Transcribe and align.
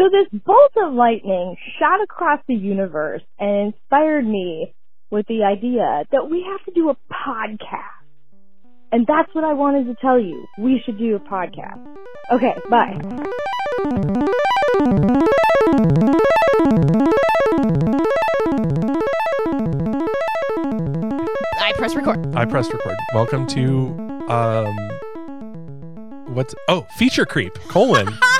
So 0.00 0.08
this 0.08 0.40
bolt 0.46 0.72
of 0.82 0.94
lightning 0.94 1.56
shot 1.78 2.02
across 2.02 2.40
the 2.48 2.54
universe 2.54 3.20
and 3.38 3.74
inspired 3.74 4.26
me 4.26 4.72
with 5.10 5.26
the 5.26 5.42
idea 5.44 6.04
that 6.10 6.30
we 6.30 6.42
have 6.50 6.64
to 6.64 6.72
do 6.72 6.88
a 6.88 6.96
podcast. 7.12 8.00
And 8.92 9.06
that's 9.06 9.28
what 9.34 9.44
I 9.44 9.52
wanted 9.52 9.88
to 9.88 9.94
tell 10.00 10.18
you. 10.18 10.46
We 10.58 10.80
should 10.86 10.96
do 10.96 11.16
a 11.16 11.20
podcast. 11.20 11.86
Okay, 12.32 12.54
bye. 12.70 12.96
I 21.60 21.72
press 21.74 21.94
record. 21.94 22.34
I 22.34 22.46
pressed 22.46 22.72
record. 22.72 22.96
Welcome 23.12 23.46
to 23.48 23.88
um 24.30 24.90
what's 26.34 26.54
oh 26.68 26.86
feature 26.96 27.26
creep 27.26 27.52
colon 27.68 28.06
What 28.06 28.39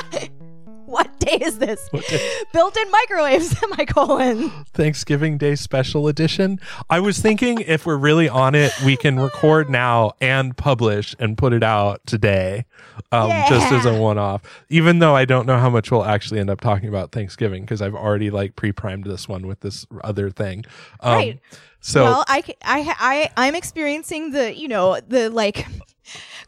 day 1.25 1.37
is 1.41 1.59
this? 1.59 1.89
Day? 1.89 2.29
Built-in 2.53 2.91
microwaves, 2.91 3.57
semicolon. 3.59 4.49
Thanksgiving 4.73 5.37
Day 5.37 5.55
special 5.55 6.07
edition. 6.07 6.59
I 6.89 6.99
was 6.99 7.19
thinking 7.19 7.59
if 7.61 7.85
we're 7.85 7.97
really 7.97 8.27
on 8.27 8.55
it, 8.55 8.73
we 8.83 8.97
can 8.97 9.19
record 9.19 9.69
now 9.69 10.13
and 10.19 10.55
publish 10.55 11.15
and 11.19 11.37
put 11.37 11.53
it 11.53 11.63
out 11.63 12.05
today, 12.05 12.65
um, 13.11 13.29
just 13.47 13.71
as 13.71 13.85
a 13.85 13.99
one-off. 13.99 14.41
Even 14.69 14.99
though 14.99 15.15
I 15.15 15.25
don't 15.25 15.45
know 15.45 15.57
how 15.57 15.69
much 15.69 15.91
we'll 15.91 16.05
actually 16.05 16.39
end 16.39 16.49
up 16.49 16.61
talking 16.61 16.89
about 16.89 17.11
Thanksgiving 17.11 17.63
because 17.63 17.81
I've 17.81 17.95
already 17.95 18.29
like 18.29 18.55
pre-primed 18.55 19.05
this 19.05 19.27
one 19.27 19.47
with 19.47 19.61
this 19.61 19.85
other 20.03 20.29
thing. 20.29 20.65
Um, 20.99 21.13
Right. 21.13 21.39
So 21.81 22.03
well, 22.03 22.25
I, 22.27 22.43
I, 22.61 22.95
I, 22.99 23.31
I'm 23.37 23.55
experiencing 23.55 24.31
the, 24.31 24.55
you 24.55 24.67
know, 24.67 24.99
the 24.99 25.29
like 25.29 25.65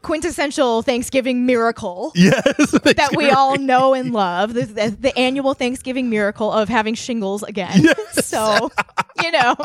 quintessential 0.03 0.81
Thanksgiving 0.83 1.45
miracle 1.45 2.11
yes, 2.15 2.43
that 2.83 3.13
we 3.15 3.31
all 3.31 3.57
know 3.57 3.93
and 3.93 4.13
love. 4.13 4.53
The, 4.53 4.65
the, 4.65 4.97
the 4.99 5.17
annual 5.17 5.53
Thanksgiving 5.55 6.09
miracle 6.09 6.51
of 6.51 6.69
having 6.69 6.93
shingles 6.93 7.41
again. 7.43 7.87
So, 8.11 8.71
you 9.21 9.31
know, 9.31 9.55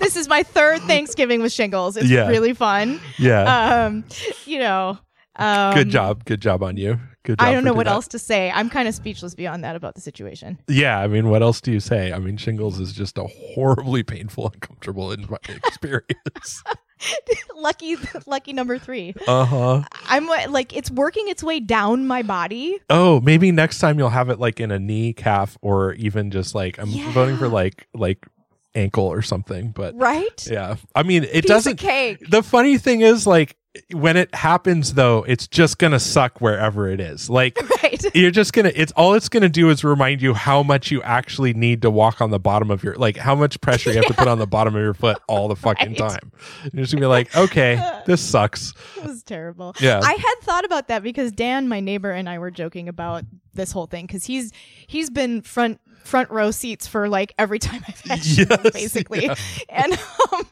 this 0.00 0.16
is 0.16 0.28
my 0.28 0.42
third 0.42 0.80
Thanksgiving 0.82 1.40
with 1.40 1.52
shingles. 1.52 1.96
It's 1.96 2.08
Yeah. 2.10 2.28
really 2.28 2.52
fun. 2.52 3.00
yeah. 3.18 3.84
Um, 3.86 4.04
you 4.44 4.58
know, 4.58 4.98
um, 5.36 5.74
Good 5.74 5.88
job. 5.90 6.24
Good 6.24 6.40
job 6.40 6.62
on 6.62 6.76
you. 6.76 6.98
Good 7.24 7.38
job. 7.38 7.46
I 7.48 7.52
don't 7.52 7.64
know 7.64 7.72
what 7.74 7.84
that. 7.86 7.92
else 7.92 8.08
to 8.08 8.18
say. 8.18 8.50
I'm 8.50 8.68
kind 8.70 8.88
of 8.88 8.94
speechless 8.94 9.34
beyond 9.34 9.62
that 9.64 9.76
about 9.76 9.94
the 9.94 10.00
situation. 10.00 10.58
Yeah, 10.68 10.98
I 10.98 11.06
mean, 11.06 11.28
what 11.30 11.42
else 11.42 11.60
do 11.60 11.70
you 11.72 11.80
say? 11.80 12.12
I 12.12 12.18
mean, 12.18 12.36
shingles 12.38 12.80
is 12.80 12.92
just 12.92 13.16
a 13.18 13.24
horribly 13.24 14.02
painful, 14.02 14.50
uncomfortable 14.52 15.12
in- 15.12 15.28
experience. 15.66 16.62
lucky, 17.56 17.96
lucky 18.26 18.52
number 18.52 18.78
three. 18.78 19.14
uh 19.26 19.44
huh. 19.44 19.82
I'm 20.08 20.26
like, 20.26 20.74
it's 20.76 20.90
working 20.90 21.28
its 21.28 21.42
way 21.42 21.60
down 21.60 22.06
my 22.06 22.22
body. 22.22 22.78
Oh, 22.90 23.20
maybe 23.20 23.52
next 23.52 23.78
time 23.78 23.98
you'll 23.98 24.08
have 24.10 24.30
it 24.30 24.38
like 24.38 24.60
in 24.60 24.70
a 24.70 24.78
knee, 24.78 25.12
calf, 25.12 25.56
or 25.62 25.92
even 25.94 26.30
just 26.30 26.54
like 26.54 26.78
I'm 26.78 26.88
Yeah. 26.90 27.12
voting 27.12 27.36
for 27.36 27.48
like 27.48 27.86
like 27.94 28.26
ankle 28.74 29.04
or 29.06 29.22
something. 29.22 29.70
But 29.70 29.94
Right? 29.96 30.46
yeah, 30.50 30.76
I 30.94 31.02
mean, 31.02 31.24
it 31.24 31.32
Piece 31.32 31.44
doesn't. 31.44 31.76
cake. 31.76 32.20
The 32.30 32.42
funny 32.42 32.78
thing 32.78 33.00
is, 33.00 33.26
like, 33.26 33.56
when 33.92 34.16
it 34.16 34.34
happens 34.34 34.94
though, 34.94 35.24
it's 35.28 35.46
just 35.46 35.78
gonna 35.78 36.00
suck 36.00 36.40
wherever 36.40 36.88
it 36.88 37.00
is. 37.00 37.28
Like. 37.30 37.58
Right. 37.80 38.14
You're 38.14 38.32
just 38.32 38.52
gonna. 38.52 38.72
It's 38.74 38.92
all 38.92 39.14
it's 39.14 39.28
gonna 39.28 39.48
do 39.48 39.70
is 39.70 39.82
remind 39.84 40.20
you 40.20 40.34
how 40.34 40.62
much 40.64 40.90
you 40.90 41.00
actually 41.02 41.54
need 41.54 41.80
to 41.82 41.90
walk 41.90 42.20
on 42.20 42.30
the 42.30 42.38
bottom 42.38 42.70
of 42.72 42.82
your, 42.82 42.96
like 42.96 43.16
how 43.16 43.34
much 43.36 43.60
pressure 43.60 43.90
you 43.90 43.96
have 43.96 44.06
to 44.06 44.14
put 44.14 44.26
on 44.28 44.38
the 44.38 44.46
bottom 44.48 44.74
of 44.74 44.80
your 44.82 44.94
foot 44.94 45.16
all 45.28 45.46
the 45.48 45.54
fucking 45.56 45.90
Right. 45.90 45.96
time. 45.96 46.32
You're 46.72 46.82
just 46.82 46.92
gonna 46.92 47.00
be 47.02 47.06
like, 47.06 47.34
okay, 47.36 47.80
this 48.06 48.20
sucks. 48.20 48.74
It 48.96 49.04
was 49.04 49.22
terrible. 49.22 49.74
Yeah. 49.80 50.00
I 50.02 50.12
had 50.12 50.34
thought 50.42 50.64
about 50.64 50.88
that 50.88 51.02
because 51.02 51.30
Dan, 51.32 51.68
my 51.68 51.78
neighbor, 51.80 52.10
and 52.10 52.28
I 52.28 52.38
were 52.40 52.50
joking 52.50 52.88
about 52.88 53.24
this 53.54 53.70
whole 53.72 53.86
thing 53.86 54.06
because 54.06 54.24
he's 54.24 54.52
he's 54.86 55.08
been 55.08 55.40
front 55.40 55.80
front 56.08 56.30
row 56.30 56.50
seats 56.50 56.86
for 56.86 57.08
like 57.08 57.34
every 57.38 57.58
time 57.68 57.84
I've 57.86 58.00
had 58.00 58.24
Yes, 58.24 58.70
basically. 58.72 59.24
yeah. 59.26 59.34
And 59.68 59.92
um, 59.92 60.46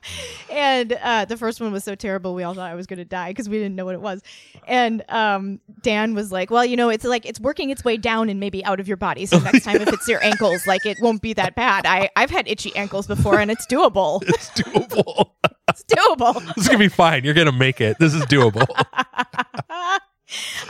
and 0.50 0.92
uh, 1.02 1.24
the 1.24 1.36
first 1.36 1.60
one 1.60 1.72
was 1.72 1.82
so 1.84 1.94
terrible 1.94 2.34
we 2.34 2.42
all 2.42 2.54
thought 2.54 2.70
I 2.70 2.74
was 2.74 2.86
going 2.86 2.98
to 2.98 3.04
die 3.04 3.30
because 3.30 3.48
we 3.48 3.56
didn't 3.58 3.74
know 3.74 3.84
what 3.84 3.94
it 3.94 4.00
was. 4.00 4.22
And 4.66 5.02
um, 5.08 5.60
Dan 5.82 6.14
was 6.14 6.30
like, 6.30 6.50
"Well, 6.50 6.64
you 6.64 6.76
know, 6.76 6.88
it's 6.90 7.04
like 7.04 7.24
it's 7.26 7.40
working 7.40 7.70
its 7.70 7.84
way 7.84 7.96
down 7.96 8.28
and 8.28 8.38
maybe 8.38 8.64
out 8.64 8.78
of 8.80 8.86
your 8.88 8.96
body. 8.98 9.26
So 9.26 9.38
next 9.50 9.64
time 9.64 9.76
if 9.80 9.88
it's 9.92 10.06
your 10.06 10.22
ankles, 10.22 10.66
like 10.66 10.84
it 10.86 10.98
won't 11.00 11.22
be 11.22 11.32
that 11.34 11.54
bad. 11.54 11.86
I 11.86 12.10
I've 12.16 12.30
had 12.30 12.46
itchy 12.48 12.74
ankles 12.76 13.06
before 13.06 13.38
and 13.40 13.50
it's 13.50 13.66
doable. 13.66 14.22
It's 14.26 14.50
doable. 14.50 15.30
It's 15.68 15.82
doable." 15.84 16.34
this 16.54 16.64
is 16.64 16.68
gonna 16.68 16.78
be 16.78 16.88
fine. 16.88 17.24
You're 17.24 17.34
gonna 17.34 17.52
make 17.52 17.80
it. 17.80 17.96
This 17.98 18.14
is 18.14 18.22
doable. 18.26 18.66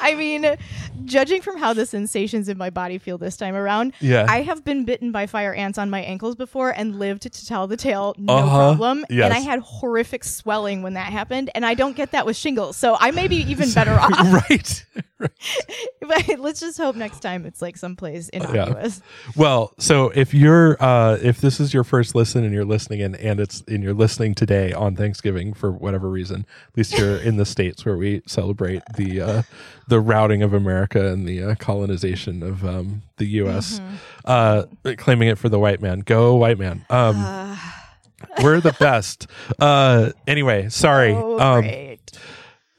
I 0.00 0.14
mean, 0.14 0.56
judging 1.04 1.40
from 1.42 1.56
how 1.58 1.72
the 1.72 1.86
sensations 1.86 2.48
in 2.48 2.58
my 2.58 2.70
body 2.70 2.98
feel 2.98 3.18
this 3.18 3.36
time 3.36 3.54
around, 3.54 3.94
Yeah. 4.00 4.26
I 4.28 4.42
have 4.42 4.64
been 4.64 4.84
bitten 4.84 5.12
by 5.12 5.26
fire 5.26 5.54
ants 5.54 5.78
on 5.78 5.88
my 5.90 6.00
ankles 6.02 6.34
before 6.36 6.70
and 6.70 6.98
lived 6.98 7.22
to 7.22 7.30
tell 7.46 7.66
the 7.66 7.76
tale 7.76 8.14
no 8.18 8.34
Uh-huh. 8.34 8.48
problem. 8.48 9.04
Yes. 9.08 9.24
And 9.24 9.34
I 9.34 9.38
had 9.40 9.60
horrific 9.60 10.24
swelling 10.24 10.82
when 10.82 10.94
that 10.94 11.12
happened, 11.12 11.50
and 11.54 11.64
I 11.64 11.74
don't 11.74 11.96
get 11.96 12.10
that 12.12 12.26
with 12.26 12.36
shingles, 12.36 12.76
so 12.76 12.96
I 13.00 13.10
may 13.12 13.28
be 13.28 13.36
even 13.50 13.72
better 13.72 13.92
off. 14.00 14.10
right. 14.50 14.84
but 16.06 16.38
let's 16.40 16.60
just 16.60 16.76
hope 16.76 16.94
next 16.94 17.20
time 17.20 17.46
it's 17.46 17.62
like 17.62 17.78
someplace 17.78 18.28
innocuous. 18.28 19.00
Well, 19.34 19.72
so 19.78 20.10
if 20.10 20.34
you're 20.34 20.76
uh 20.82 21.16
if 21.22 21.40
this 21.40 21.58
is 21.58 21.72
your 21.72 21.84
first 21.84 22.14
listen 22.14 22.44
and 22.44 22.52
you're 22.52 22.66
listening 22.66 23.00
and 23.00 23.16
and 23.16 23.40
it's 23.40 23.62
and 23.66 23.82
you're 23.82 23.94
listening 23.94 24.34
today 24.34 24.74
on 24.74 24.94
Thanksgiving 24.94 25.54
for 25.54 25.72
whatever 25.72 26.10
reason, 26.10 26.44
at 26.70 26.76
least 26.76 26.98
you're 26.98 27.16
in 27.16 27.38
the 27.38 27.46
states 27.46 27.86
where 27.86 27.96
we 27.96 28.20
celebrate 28.26 28.82
the 28.96 29.22
uh 29.22 29.42
the 29.88 30.00
routing 30.00 30.42
of 30.42 30.52
America 30.52 31.06
and 31.12 31.26
the 31.28 31.42
uh, 31.42 31.54
colonization 31.56 32.42
of 32.42 32.64
um 32.64 33.02
the 33.18 33.26
US 33.42 33.80
uh 34.24 34.64
claiming 34.96 35.28
it 35.28 35.38
for 35.38 35.48
the 35.48 35.58
white 35.58 35.80
man. 35.80 36.00
Go 36.00 36.34
white 36.36 36.58
man. 36.58 36.84
Um 36.90 37.16
Uh, 37.16 37.56
we're 38.42 38.60
the 38.60 38.74
best. 38.80 39.26
Uh 39.60 40.10
anyway, 40.26 40.68
sorry. 40.70 41.12
oh, 41.14 41.38
um 41.38 41.62
great. 41.62 42.12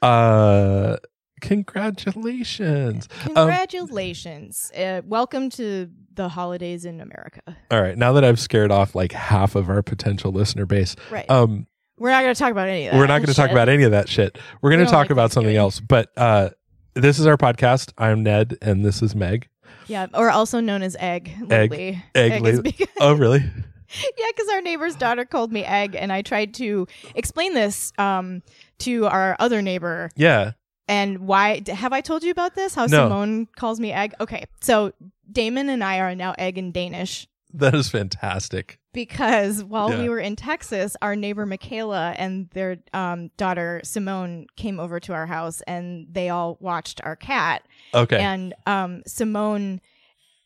uh 0.02 0.96
congratulations. 1.40 3.08
Um, 3.26 3.34
Congratulations. 3.34 4.72
uh, 4.76 5.02
welcome 5.04 5.50
to 5.50 5.88
the 6.14 6.28
holidays 6.28 6.84
in 6.84 7.00
America. 7.00 7.42
all 7.70 7.80
right, 7.80 7.96
now 7.96 8.12
that 8.12 8.24
I've 8.24 8.40
scared 8.40 8.72
off 8.72 8.94
like 8.94 9.12
half 9.12 9.54
of 9.54 9.70
our 9.70 9.82
potential 9.82 10.32
listener 10.32 10.66
base, 10.66 10.96
Right. 11.10 11.30
um 11.30 11.66
We're 11.98 12.10
not 12.10 12.22
going 12.22 12.34
to 12.34 12.38
talk 12.38 12.50
about 12.52 12.68
any 12.68 12.86
of 12.86 12.92
that. 12.92 12.98
we're 12.98 13.06
not 13.06 13.18
going 13.18 13.26
to 13.28 13.34
talk 13.34 13.50
about 13.50 13.68
any 13.68 13.82
of 13.84 13.90
that 13.92 14.08
shit. 14.08 14.38
We're 14.62 14.70
going 14.70 14.84
to 14.84 14.90
talk 14.90 15.04
like 15.04 15.10
about 15.10 15.32
something 15.32 15.56
else. 15.56 15.80
But 15.80 16.10
uh, 16.16 16.50
this 16.94 17.18
is 17.18 17.26
our 17.26 17.36
podcast. 17.36 17.92
I'm 17.98 18.22
Ned, 18.22 18.56
and 18.62 18.84
this 18.84 19.02
is 19.02 19.14
Meg. 19.14 19.48
Yeah, 19.86 20.06
or 20.14 20.30
also 20.30 20.60
known 20.60 20.82
as 20.82 20.96
egg. 21.00 21.32
Egg. 21.50 21.70
lately. 21.70 22.04
Egg 22.14 22.42
lately. 22.42 22.62
because, 22.72 22.88
Oh, 23.00 23.14
really? 23.14 23.38
yeah, 24.18 24.26
because 24.36 24.48
our 24.50 24.60
neighbor's 24.60 24.94
daughter 24.96 25.24
called 25.24 25.52
me 25.52 25.64
egg, 25.64 25.94
and 25.94 26.12
I 26.12 26.22
tried 26.22 26.54
to 26.54 26.86
explain 27.14 27.54
this 27.54 27.92
um, 27.98 28.42
to 28.80 29.06
our 29.06 29.36
other 29.38 29.62
neighbor. 29.62 30.10
Yeah. 30.16 30.52
And 30.88 31.20
why 31.20 31.62
have 31.68 31.92
I 31.92 32.00
told 32.00 32.22
you 32.22 32.30
about 32.30 32.54
this? 32.54 32.74
How 32.74 32.86
No. 32.86 33.06
Simone 33.08 33.46
calls 33.56 33.78
me 33.80 33.92
egg? 33.92 34.14
Okay, 34.20 34.44
so 34.60 34.92
Damon 35.30 35.68
and 35.68 35.84
I 35.84 35.98
are 35.98 36.14
now 36.14 36.34
egg 36.38 36.58
in 36.58 36.72
Danish. 36.72 37.26
That 37.52 37.74
is 37.74 37.88
fantastic. 37.90 38.78
Because 38.98 39.62
while 39.62 39.92
Yeah. 39.92 40.02
we 40.02 40.08
were 40.08 40.18
in 40.18 40.34
Texas, 40.34 40.96
our 41.00 41.14
neighbor 41.14 41.46
Michaela 41.46 42.16
and 42.18 42.50
their 42.50 42.78
um, 42.92 43.30
daughter 43.36 43.80
Simone 43.84 44.48
came 44.56 44.80
over 44.80 44.98
to 44.98 45.12
our 45.12 45.24
house 45.26 45.60
and 45.68 46.08
they 46.10 46.30
all 46.30 46.56
watched 46.58 47.00
our 47.04 47.14
cat. 47.14 47.62
Okay. 47.94 48.18
and 48.18 48.54
um, 48.66 49.04
Simone 49.06 49.80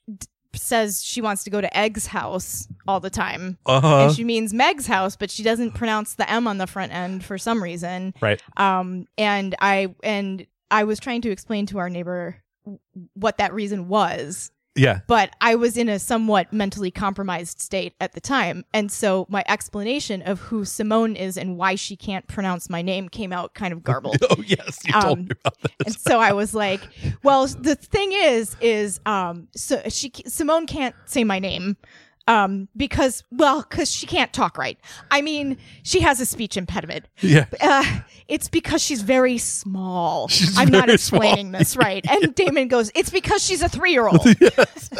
d- 0.06 0.26
says 0.54 1.02
she 1.02 1.22
wants 1.22 1.44
to 1.44 1.50
go 1.50 1.62
to 1.62 1.74
Egg's 1.74 2.08
house 2.08 2.68
all 2.86 3.00
the 3.00 3.08
time. 3.08 3.56
Uh 3.64 3.80
huh. 3.80 3.96
And 4.04 4.14
she 4.14 4.22
means 4.22 4.52
Meg's 4.52 4.86
house, 4.86 5.16
but 5.16 5.30
she 5.30 5.42
doesn't 5.42 5.70
pronounce 5.72 6.12
the 6.12 6.30
M 6.30 6.46
on 6.46 6.58
the 6.58 6.66
front 6.66 6.92
end 6.92 7.24
for 7.24 7.38
some 7.38 7.62
reason. 7.62 8.12
Right. 8.20 8.42
Um, 8.58 9.06
and 9.16 9.54
I 9.62 9.94
and 10.02 10.46
I 10.70 10.84
was 10.84 11.00
trying 11.00 11.22
to 11.22 11.30
explain 11.30 11.64
to 11.68 11.78
our 11.78 11.88
neighbor 11.88 12.36
what 13.14 13.38
that 13.38 13.54
reason 13.54 13.88
was, 13.88 14.50
Yeah. 14.74 15.00
but 15.06 15.34
I 15.40 15.54
was 15.54 15.76
in 15.76 15.88
a 15.88 15.98
somewhat 15.98 16.52
mentally 16.52 16.90
compromised 16.90 17.60
state 17.60 17.94
at 18.00 18.12
the 18.14 18.20
time, 18.20 18.64
and 18.72 18.90
so 18.90 19.26
my 19.28 19.44
explanation 19.46 20.22
of 20.22 20.40
who 20.40 20.64
Simone 20.64 21.14
is 21.14 21.36
and 21.36 21.56
why 21.58 21.74
she 21.74 21.94
can't 21.96 22.26
pronounce 22.26 22.70
my 22.70 22.80
name 22.82 23.08
came 23.08 23.32
out 23.32 23.54
kind 23.54 23.72
of 23.72 23.82
garbled. 23.84 24.16
Oh, 24.30 24.42
yes. 24.46 24.78
You 24.86 24.92
told 24.94 25.18
Um, 25.18 25.24
me 25.24 25.30
about 25.44 25.58
this. 25.62 25.72
And 25.86 25.94
so 26.00 26.20
I 26.20 26.32
was 26.32 26.54
like, 26.54 26.80
well, 27.22 27.46
the 27.46 27.74
thing 27.74 28.12
is, 28.12 28.56
is 28.60 29.00
um, 29.04 29.48
so 29.54 29.82
she 29.88 30.10
Simone 30.26 30.66
can't 30.66 30.94
say 31.04 31.22
my 31.24 31.38
name, 31.38 31.76
um, 32.28 32.68
because 32.76 33.24
well, 33.30 33.62
because 33.62 33.90
she 33.90 34.06
can't 34.06 34.32
talk 34.32 34.56
right. 34.58 34.78
I 35.10 35.22
mean, 35.22 35.58
she 35.82 36.00
has 36.00 36.20
a 36.20 36.26
speech 36.26 36.56
impediment. 36.56 37.06
Yeah. 37.20 37.46
Uh, 37.60 38.00
it's 38.28 38.48
because 38.48 38.82
she's 38.82 39.02
very 39.02 39.38
small. 39.38 40.28
She's 40.32 40.56
I'm 40.56 40.70
not 40.70 40.86
very 40.86 40.98
small. 40.98 41.22
explaining 41.22 41.52
this 41.52 41.76
right. 41.76 42.04
And 42.08 42.34
Damon 42.34 42.68
goes, 42.68 42.90
it's 42.94 43.10
because 43.10 43.42
she's 43.44 43.62
a 43.62 43.68
three 43.68 43.92
year 43.92 44.06
old. 44.06 44.24
Yes. 44.40 44.90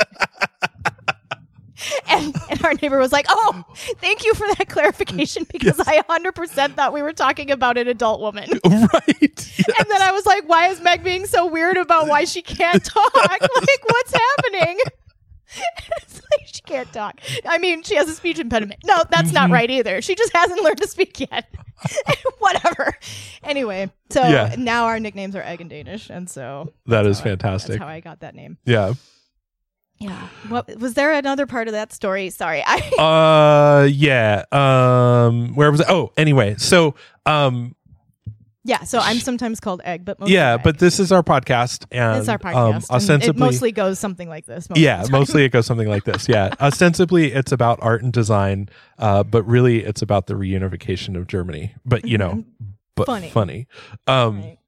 And, 2.09 2.37
and 2.49 2.65
our 2.65 2.75
neighbor 2.75 2.99
was 2.99 3.11
like, 3.11 3.27
"Oh, 3.29 3.65
thank 3.99 4.25
you 4.25 4.35
for 4.35 4.47
that 4.57 4.69
clarification 4.69 5.47
because 5.53 5.81
I 5.81 6.01
100% 6.03 6.75
thought 6.75 6.93
we 6.93 7.03
were 7.03 7.13
talking 7.13 7.51
about 7.51 7.77
an 7.77 7.89
adult 7.89 8.21
woman." 8.21 8.49
right. 8.65 9.19
Yes. 9.21 9.61
And 9.79 9.91
then 9.91 10.01
I 10.01 10.13
was 10.13 10.25
like, 10.25 10.49
"Why 10.49 10.69
is 10.69 10.81
Meg 10.81 11.03
being 11.03 11.27
so 11.27 11.47
weird 11.47 11.77
about 11.77 12.07
why 12.07 12.25
she 12.25 12.41
can't 12.41 12.85
talk? 12.85 13.17
like, 13.17 13.41
what's 13.41 14.13
happening?" 14.15 14.79
talk. 16.93 17.21
I 17.47 17.59
mean, 17.59 17.83
she 17.83 17.97
has 17.97 18.09
a 18.09 18.15
speech 18.15 18.39
impediment. 18.39 18.81
No, 18.85 19.03
that's 19.11 19.33
not 19.33 19.51
Mhm. 19.51 19.53
right 19.53 19.71
either. 19.71 20.01
She 20.01 20.15
just 20.15 20.33
hasn't 20.35 20.63
learned 20.63 20.79
to 20.79 20.89
speak 20.89 21.21
yet. 21.21 21.53
Whatever. 22.39 22.97
Anyway, 23.43 23.91
so 24.11 24.23
Yeah. 24.23 24.55
now 24.57 24.85
our 24.87 24.99
nicknames 25.01 25.35
are 25.37 25.43
Egg 25.43 25.61
and 25.61 25.69
Danish, 25.71 26.09
and 26.11 26.31
so 26.31 26.73
That 26.87 27.07
is 27.07 27.19
how 27.19 27.25
I- 27.25 27.29
fantastic. 27.31 27.69
that's 27.73 27.81
how 27.83 27.89
I 27.89 28.01
got 28.01 28.21
that 28.21 28.35
name. 28.35 28.57
Yeah. 28.65 28.95
Yeah. 29.99 30.29
What 30.49 30.79
was 30.81 30.95
there 30.95 31.13
another 31.13 31.47
part 31.47 31.69
of 31.69 31.73
that 31.73 31.93
story? 31.93 32.31
Sorry. 32.31 32.63
I 32.67 32.79
Uh 32.99 33.87
yeah. 33.87 34.45
Um 34.51 35.55
where 35.55 35.71
was 35.71 35.81
it? 35.81 35.87
Oh, 35.89 36.13
anyway. 36.17 36.57
So 36.59 36.95
um 37.27 37.77
Yeah, 38.65 38.85
so 38.85 39.01
I'm 39.01 39.19
sometimes 39.19 39.59
called 39.59 39.81
Egg, 39.85 40.05
but 40.05 40.21
mostly 40.21 40.35
yeah, 40.35 40.55
Egg. 40.55 40.63
but 40.63 40.79
this 40.79 41.01
is 41.01 41.11
our 41.11 41.23
podcast 41.25 41.85
and 41.91 42.21
it's 42.21 42.29
our 42.29 42.37
um 42.37 42.41
podcast. 42.41 42.75
and 42.75 42.85
ostensibly 42.91 43.29
it 43.29 43.37
mostly 43.37 43.73
goes 43.73 43.99
something 43.99 44.29
like 44.29 44.47
this. 44.47 44.71
most 44.71 44.79
yeah, 44.79 45.05
mostly 45.11 45.45
it 45.45 45.49
goes 45.51 45.67
something 45.67 45.89
like 45.89 46.05
this. 46.05 46.29
Yeah, 46.29 46.55
ostensibly 46.61 47.33
it's 47.33 47.51
about 47.51 47.81
art 47.83 48.03
and 48.03 48.13
design, 48.13 48.69
uh, 48.99 49.25
but 49.25 49.43
really 49.45 49.83
it's 49.85 50.01
about 50.01 50.29
the 50.29 50.35
reunification 50.35 51.17
of 51.17 51.27
Germany. 51.27 51.75
But 51.85 52.05
you 52.07 52.19
know, 52.19 52.45
but 52.95 53.07
Funny. 53.07 53.31
funny. 53.31 53.67
Um, 54.07 54.43
Right. 54.43 54.59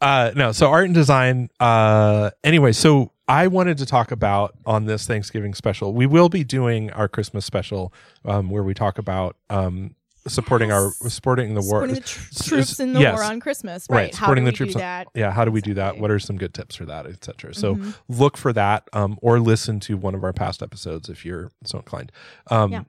uh, 0.00 0.32
no, 0.34 0.50
so 0.50 0.68
art 0.70 0.86
and 0.86 0.94
design. 0.94 1.48
Uh, 1.60 2.30
anyway, 2.42 2.72
so 2.72 3.12
I 3.28 3.46
wanted 3.46 3.78
to 3.78 3.86
talk 3.86 4.10
about 4.10 4.56
on 4.66 4.86
this 4.86 5.06
Thanksgiving 5.06 5.54
special. 5.54 5.94
We 5.94 6.06
will 6.06 6.28
be 6.28 6.42
doing 6.42 6.90
our 6.90 7.06
Christmas 7.06 7.46
special, 7.46 7.92
um, 8.24 8.50
where 8.50 8.64
we 8.64 8.74
talk 8.74 8.98
about 8.98 9.36
um 9.48 9.94
supporting 10.26 10.70
our 10.72 10.90
supporting 11.08 11.54
the 11.54 11.60
war. 11.60 11.86
Supporting 11.86 11.94
the 11.96 12.00
tr- 12.00 12.44
troops 12.44 12.80
in 12.80 12.92
the 12.92 13.00
yes. 13.00 13.14
war 13.14 13.24
on 13.24 13.40
Christmas, 13.40 13.86
Right, 13.90 13.96
right? 13.96 14.14
How 14.14 14.26
supporting 14.26 14.44
do 14.44 14.50
the 14.50 14.52
we 14.52 14.56
troops 14.56 14.72
do 14.74 14.78
on- 14.78 14.80
that? 14.82 15.08
yeah, 15.14 15.30
how 15.32 15.44
do 15.44 15.50
we 15.50 15.60
do 15.60 15.74
that? 15.74 15.98
What 15.98 16.10
are 16.10 16.18
some 16.18 16.36
good 16.36 16.54
tips 16.54 16.74
for 16.76 16.84
that, 16.86 17.06
etc. 17.06 17.54
So 17.54 17.76
Mhm. 17.76 17.94
look 18.08 18.36
for 18.36 18.52
that 18.52 18.88
um, 18.92 19.18
or 19.22 19.40
listen 19.40 19.80
to 19.80 19.96
one 19.96 20.14
of 20.14 20.22
our 20.24 20.32
past 20.32 20.62
episodes 20.62 21.08
if 21.08 21.24
you're 21.24 21.50
so 21.64 21.78
inclined. 21.78 22.12
Um, 22.50 22.72
Yeah. 22.72 22.82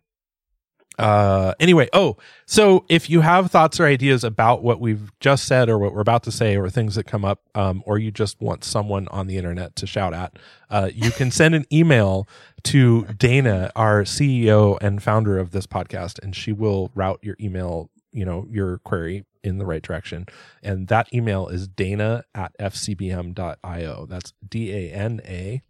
Uh, 1.00 1.54
anyway, 1.60 1.90
oh, 1.94 2.18
so 2.45 2.86
if 2.90 3.10
you 3.10 3.22
have 3.22 3.50
thoughts 3.50 3.80
or 3.80 3.86
ideas 3.86 4.24
about 4.24 4.63
what 4.63 4.80
we've 4.80 5.12
just 5.19 5.45
said 5.45 5.69
or 5.69 5.80
what 5.80 5.94
we're 5.94 6.01
about 6.01 6.24
to 6.24 6.31
say 6.31 6.56
or 6.56 6.69
things 6.69 6.95
that 6.95 7.06
come 7.06 7.25
up, 7.25 7.42
um, 7.56 7.84
or 7.86 7.98
you 7.98 8.12
just 8.12 8.40
want 8.42 8.63
someone 8.63 9.07
on 9.10 9.28
the 9.28 9.38
internet 9.38 9.75
to 9.78 9.88
shout 9.88 10.13
at, 10.13 10.38
uh, 10.69 10.90
you 10.94 11.12
can 11.12 11.31
send 11.31 11.56
an 11.56 11.66
email 11.72 12.28
to 12.63 13.06
Dana, 13.06 13.72
our 13.75 14.04
CEO 14.04 14.78
and 14.81 15.01
founder 15.01 15.38
of 15.38 15.51
this 15.51 15.68
podcast, 15.68 16.22
and 16.24 16.36
she 16.36 16.51
will 16.51 16.92
route 16.96 17.19
your 17.22 17.36
email, 17.39 17.89
you 18.12 18.25
know, 18.25 18.48
your 18.50 18.78
query 18.80 19.25
in 19.44 19.57
the 19.57 19.66
right 19.66 19.81
direction. 19.81 20.25
And 20.62 20.88
that 20.88 21.13
email 21.13 21.48
is 21.48 21.68
dana 21.68 22.24
at 22.34 22.57
fcbm.io. 22.57 24.06
That's 24.06 24.34
D 24.48 24.72
A 24.72 24.92
N 24.92 25.22
A 25.25 25.62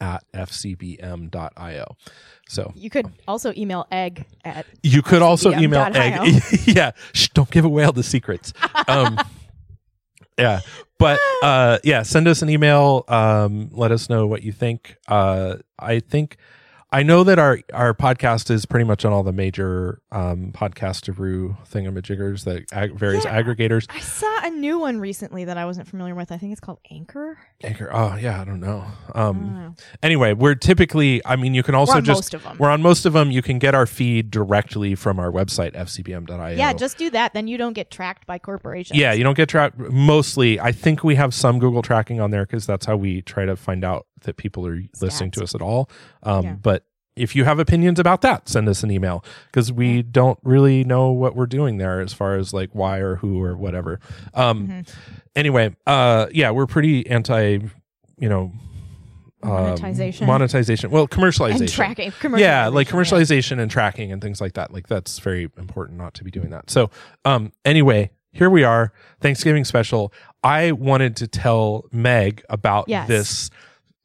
at 0.00 0.24
fcbm.io. 0.32 1.96
So 2.48 2.72
You 2.76 2.90
could 2.90 3.10
also 3.26 3.52
email 3.56 3.86
egg 3.90 4.26
at 4.44 4.66
you 4.82 5.02
could 5.02 5.22
also 5.22 5.52
FCBM 5.52 5.62
email 5.62 5.82
egg. 5.94 6.42
yeah, 6.66 6.92
Shh, 7.12 7.28
don't 7.28 7.50
give 7.50 7.64
away 7.64 7.84
all 7.84 7.92
the 7.92 8.02
secrets. 8.02 8.52
Um, 8.86 9.18
yeah, 10.38 10.60
but 10.98 11.18
uh, 11.42 11.78
yeah, 11.84 12.02
send 12.02 12.28
us 12.28 12.42
an 12.42 12.50
email. 12.50 13.04
Um, 13.08 13.70
let 13.72 13.92
us 13.92 14.08
know 14.08 14.26
what 14.26 14.42
you 14.42 14.52
think. 14.52 14.96
Uh, 15.08 15.56
I 15.78 16.00
think 16.00 16.36
I 16.94 17.02
know 17.02 17.24
that 17.24 17.38
our 17.40 17.58
our 17.72 17.92
podcast 17.92 18.50
is 18.50 18.66
pretty 18.66 18.84
much 18.84 19.04
on 19.04 19.12
all 19.12 19.24
the 19.24 19.32
major 19.32 20.00
um, 20.12 20.52
podcasteroo 20.52 21.56
thingamajiggers, 21.66 22.44
the 22.44 22.64
ag- 22.72 22.94
various 22.96 23.24
Yeah. 23.24 23.40
aggregators. 23.42 23.86
I 23.90 23.98
saw 23.98 24.46
a 24.46 24.50
new 24.50 24.78
one 24.78 25.00
recently 25.00 25.44
that 25.44 25.56
I 25.58 25.64
wasn't 25.64 25.88
familiar 25.88 26.14
with. 26.14 26.30
I 26.30 26.38
think 26.38 26.52
it's 26.52 26.60
called 26.60 26.78
Anchor. 26.90 27.36
Anchor. 27.62 27.90
Oh 27.92 28.14
yeah, 28.16 28.40
I 28.40 28.44
don't 28.44 28.60
know. 28.60 28.84
Um, 29.14 29.40
don't 29.40 29.54
know. 29.54 29.74
anyway, 30.02 30.34
we're 30.34 30.54
typically. 30.54 31.20
I 31.26 31.34
mean, 31.36 31.52
you 31.54 31.62
can 31.64 31.74
also 31.74 31.94
We're 31.94 31.98
on 31.98 32.04
just 32.04 32.18
most 32.18 32.34
of 32.34 32.42
them. 32.44 32.56
we're 32.58 32.70
on 32.70 32.80
most 32.82 33.04
of 33.06 33.12
them. 33.12 33.30
You 33.30 33.42
can 33.42 33.58
get 33.58 33.74
our 33.74 33.86
feed 33.86 34.30
directly 34.30 34.94
from 34.94 35.18
our 35.18 35.32
website 35.32 35.72
fcbm.io. 35.74 36.54
Yeah, 36.56 36.72
just 36.74 36.96
do 36.96 37.10
that. 37.10 37.34
Then 37.34 37.48
you 37.48 37.58
don't 37.58 37.72
get 37.72 37.90
tracked 37.90 38.26
by 38.26 38.38
corporations. 38.38 38.98
Yeah, 38.98 39.12
you 39.12 39.24
don't 39.24 39.36
get 39.36 39.48
tracked. 39.48 39.78
Mostly, 39.78 40.60
I 40.60 40.70
think 40.70 41.02
we 41.02 41.16
have 41.16 41.34
some 41.34 41.58
Google 41.58 41.82
tracking 41.82 42.20
on 42.20 42.30
there 42.30 42.46
because 42.46 42.66
that's 42.66 42.86
how 42.86 42.96
we 42.96 43.20
try 43.22 43.44
to 43.46 43.56
find 43.56 43.84
out 43.84 44.06
that 44.24 44.36
people 44.36 44.66
are 44.66 44.82
listening 45.00 45.30
to 45.32 45.42
us 45.42 45.54
at 45.54 45.62
all. 45.62 45.88
Um, 46.22 46.44
Yeah. 46.44 46.52
But 46.54 46.84
if 47.16 47.36
you 47.36 47.44
have 47.44 47.60
opinions 47.60 48.00
about 48.00 48.22
that, 48.22 48.48
send 48.48 48.68
us 48.68 48.82
an 48.82 48.90
email 48.90 49.24
because 49.46 49.70
we 49.72 50.02
don't 50.02 50.38
really 50.42 50.82
know 50.82 51.10
what 51.12 51.36
we're 51.36 51.46
doing 51.46 51.78
there 51.78 52.00
as 52.00 52.12
far 52.12 52.34
as 52.36 52.52
like 52.52 52.70
why 52.72 52.98
or 52.98 53.16
who 53.16 53.40
or 53.40 53.56
whatever. 53.56 54.00
Um, 54.34 54.66
Mhm. 54.68 54.94
Anyway, 55.36 55.74
uh, 55.86 56.26
yeah, 56.32 56.50
we're 56.50 56.66
pretty 56.66 57.06
anti, 57.08 57.58
you 58.18 58.28
know, 58.28 58.52
um, 59.44 59.50
Monetization. 59.50 60.26
monetization. 60.26 60.90
Well, 60.90 61.06
commercialization 61.06 61.60
and 61.60 61.68
tracking. 61.68 62.12
yeah 62.38 62.68
like 62.68 62.88
commercialization, 62.88 63.56
commercialization 63.58 63.60
and 63.60 63.70
tracking 63.70 64.10
and 64.10 64.22
things 64.22 64.40
like 64.40 64.54
that 64.54 64.72
like 64.72 64.86
that's 64.88 65.18
very 65.18 65.50
important 65.58 65.98
not 65.98 66.14
to 66.14 66.24
be 66.24 66.30
doing 66.30 66.48
that 66.48 66.70
so 66.70 66.88
um 67.26 67.52
anyway 67.64 68.10
here 68.32 68.48
we 68.48 68.64
are 68.64 68.90
thanksgiving 69.20 69.62
special 69.64 70.10
i 70.42 70.72
wanted 70.72 71.14
to 71.16 71.26
tell 71.28 71.84
meg 71.92 72.42
about 72.48 72.88
Yes. 72.88 73.06
this 73.06 73.50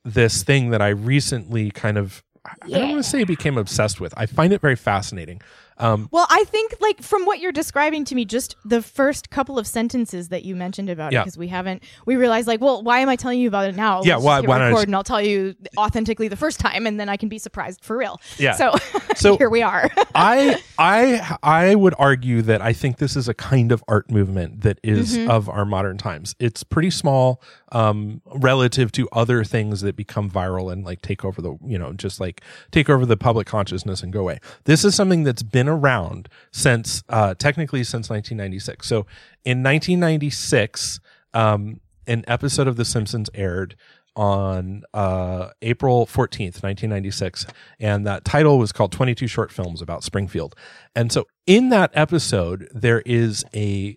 this 0.05 0.43
thing 0.43 0.69
that 0.71 0.81
i 0.81 0.89
recently 0.89 1.71
kind 1.71 1.97
of 1.97 2.23
I- 2.45 2.51
i 2.65 2.69
don't 2.79 2.89
want 2.91 3.03
to 3.03 3.09
say 3.09 3.23
became 3.23 3.57
obsessed 3.57 3.99
with 3.99 4.13
i 4.17 4.25
find 4.25 4.53
it 4.53 4.61
very 4.61 4.75
fascinating 4.75 5.41
um 5.81 6.09
Well, 6.11 6.27
I 6.29 6.43
think 6.43 6.73
like 6.81 7.01
from 7.01 7.23
what 7.25 7.39
you're 7.39 7.53
describing 7.53 8.03
to 8.03 8.13
me, 8.13 8.25
just 8.25 8.57
the 8.65 8.81
first 8.81 9.29
couple 9.29 9.57
of 9.57 9.65
sentences 9.65 10.27
that 10.27 10.43
you 10.43 10.53
mentioned 10.53 10.89
about 10.89 11.13
Yeah. 11.13 11.19
it, 11.19 11.23
because 11.23 11.37
we 11.37 11.47
haven't, 11.47 11.83
we 12.05 12.17
realized 12.17 12.49
like, 12.49 12.59
well, 12.59 12.83
why 12.83 12.99
am 12.99 13.07
I 13.07 13.15
telling 13.15 13.39
you 13.39 13.47
about 13.47 13.69
it 13.69 13.77
now? 13.77 14.01
Yeah, 14.03 14.15
Let's 14.15 14.25
why- 14.25 14.41
why 14.41 14.57
not 14.57 14.71
just- 14.71 14.83
and 14.87 14.93
I'll 14.97 15.05
tell 15.05 15.21
you 15.21 15.55
authentically 15.77 16.27
the 16.27 16.35
first 16.35 16.59
time, 16.59 16.85
and 16.85 16.99
then 16.99 17.07
I 17.07 17.15
can 17.15 17.29
be 17.29 17.37
surprised 17.37 17.81
for 17.81 17.95
real. 17.95 18.19
Yeah. 18.37 18.55
So, 18.55 18.75
So- 19.15 19.37
here 19.41 19.49
we 19.49 19.61
are. 19.61 19.89
I 20.15 20.61
I 20.77 21.37
I 21.43 21.75
would 21.75 21.95
argue 21.97 22.41
that 22.41 22.61
I 22.61 22.73
think 22.73 22.97
this 22.97 23.15
is 23.15 23.29
a 23.29 23.33
kind 23.33 23.71
of 23.71 23.81
art 23.87 24.11
movement 24.11 24.63
that 24.63 24.79
is 24.83 25.15
Mhm. 25.17 25.29
of 25.29 25.47
our 25.47 25.63
modern 25.63 25.97
times. 25.97 26.35
It's 26.41 26.61
pretty 26.61 26.89
small 26.91 27.41
um 27.71 28.21
relative 28.35 28.91
to 28.91 29.07
other 29.11 29.43
things 29.43 29.81
that 29.81 29.95
become 29.95 30.29
viral 30.29 30.71
and 30.71 30.85
like 30.85 31.01
take 31.01 31.23
over 31.23 31.41
the, 31.41 31.57
you 31.65 31.77
know, 31.77 31.93
just 31.93 32.19
like 32.19 32.41
take 32.71 32.89
over 32.89 33.05
the 33.05 33.17
public 33.17 33.47
consciousness 33.47 34.01
and 34.01 34.11
go 34.11 34.21
away. 34.21 34.39
This 34.65 34.83
is 34.83 34.95
something 34.95 35.23
that's 35.23 35.43
been 35.43 35.69
around 35.69 36.29
since 36.51 37.03
uh 37.09 37.33
technically 37.35 37.83
since 37.83 38.09
1996. 38.09 38.87
So 38.87 39.05
in 39.45 39.63
1996 39.63 40.99
um 41.33 41.79
an 42.07 42.23
episode 42.27 42.67
of 42.67 42.75
The 42.75 42.85
Simpsons 42.85 43.29
aired 43.35 43.75
on 44.15 44.83
uh, 44.93 45.49
April 45.61 46.05
14th, 46.05 46.61
1996. 46.61 47.45
And 47.79 48.05
that 48.05 48.25
title 48.25 48.57
was 48.57 48.71
called 48.71 48.91
22 48.91 49.27
Short 49.27 49.51
Films 49.51 49.81
About 49.81 50.03
Springfield. 50.03 50.55
And 50.95 51.11
so 51.11 51.25
in 51.45 51.69
that 51.69 51.91
episode, 51.93 52.67
there 52.73 53.01
is 53.05 53.45
a, 53.55 53.95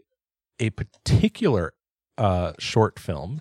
a 0.60 0.70
particular 0.70 1.72
uh, 2.18 2.52
short 2.58 3.00
film, 3.00 3.40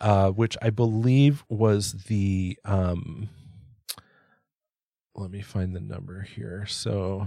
uh, 0.00 0.30
which 0.30 0.56
I 0.62 0.70
believe 0.70 1.44
was 1.48 1.92
the. 2.08 2.58
Um, 2.64 3.28
let 5.14 5.30
me 5.30 5.42
find 5.42 5.74
the 5.74 5.80
number 5.80 6.22
here. 6.22 6.66
So, 6.66 7.26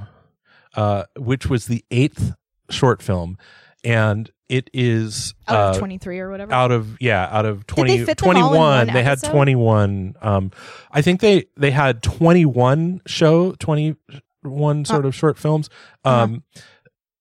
uh, 0.75 1.03
which 1.17 1.47
was 1.47 1.67
the 1.67 1.83
eighth 1.91 2.33
short 2.69 3.01
film. 3.01 3.37
And 3.85 4.31
it 4.47 4.69
is 4.73 5.33
Out 5.47 5.55
uh, 5.55 5.69
of 5.71 5.77
23 5.79 6.19
or 6.19 6.29
whatever. 6.31 6.53
out 6.53 6.71
of 6.71 6.95
yeah 7.01 7.27
out 7.29 7.45
of 7.45 7.65
they 7.67 7.73
20 7.73 8.05
fit 8.05 8.17
them 8.19 8.29
all 8.29 8.35
in 8.35 8.41
21 8.43 8.59
one 8.87 8.93
they 8.93 9.03
had 9.03 9.21
21 9.21 10.13
um 10.21 10.51
i 10.91 11.01
think 11.01 11.21
they 11.21 11.45
they 11.57 11.71
had 11.71 12.03
21 12.03 13.01
show 13.07 13.53
21 13.53 14.85
sort 14.85 15.05
of 15.05 15.15
short 15.15 15.37
films 15.37 15.69
Uh-huh. 16.05 16.27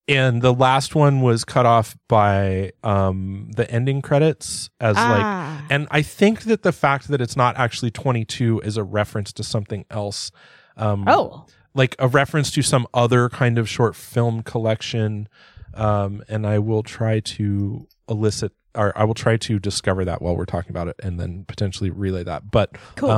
Um 0.08 0.14
and 0.14 0.42
the 0.42 0.52
last 0.52 0.94
one 0.94 1.20
was 1.20 1.44
cut 1.44 1.66
off 1.66 1.96
by 2.08 2.72
um 2.82 3.50
the 3.54 3.70
ending 3.70 4.02
credits 4.02 4.70
as 4.80 4.96
like 4.96 5.22
ah. 5.22 5.66
and 5.70 5.86
i 5.90 6.02
think 6.02 6.42
that 6.42 6.62
the 6.62 6.72
fact 6.72 7.08
that 7.08 7.20
it's 7.20 7.36
not 7.36 7.56
actually 7.56 7.90
22 7.90 8.60
is 8.60 8.76
a 8.76 8.84
reference 8.84 9.32
to 9.32 9.42
something 9.42 9.84
else 9.90 10.30
um 10.76 11.04
oh, 11.06 11.46
like 11.74 11.94
a 11.98 12.08
reference 12.08 12.50
to 12.50 12.62
some 12.62 12.86
other 12.92 13.28
kind 13.28 13.58
of 13.58 13.68
short 13.68 13.94
film 13.94 14.42
collection 14.42 15.28
um, 15.74 16.22
and 16.28 16.46
i 16.46 16.58
will 16.58 16.82
try 16.82 17.20
to 17.20 17.86
elicit 18.08 18.52
or 18.74 18.96
i 18.96 19.04
will 19.04 19.14
try 19.14 19.36
to 19.36 19.58
discover 19.58 20.04
that 20.04 20.20
while 20.20 20.36
we're 20.36 20.44
talking 20.44 20.70
about 20.70 20.88
it 20.88 20.96
and 21.02 21.18
then 21.20 21.44
potentially 21.46 21.90
relay 21.90 22.22
that 22.22 22.50
but 22.50 22.76
cool. 22.96 23.10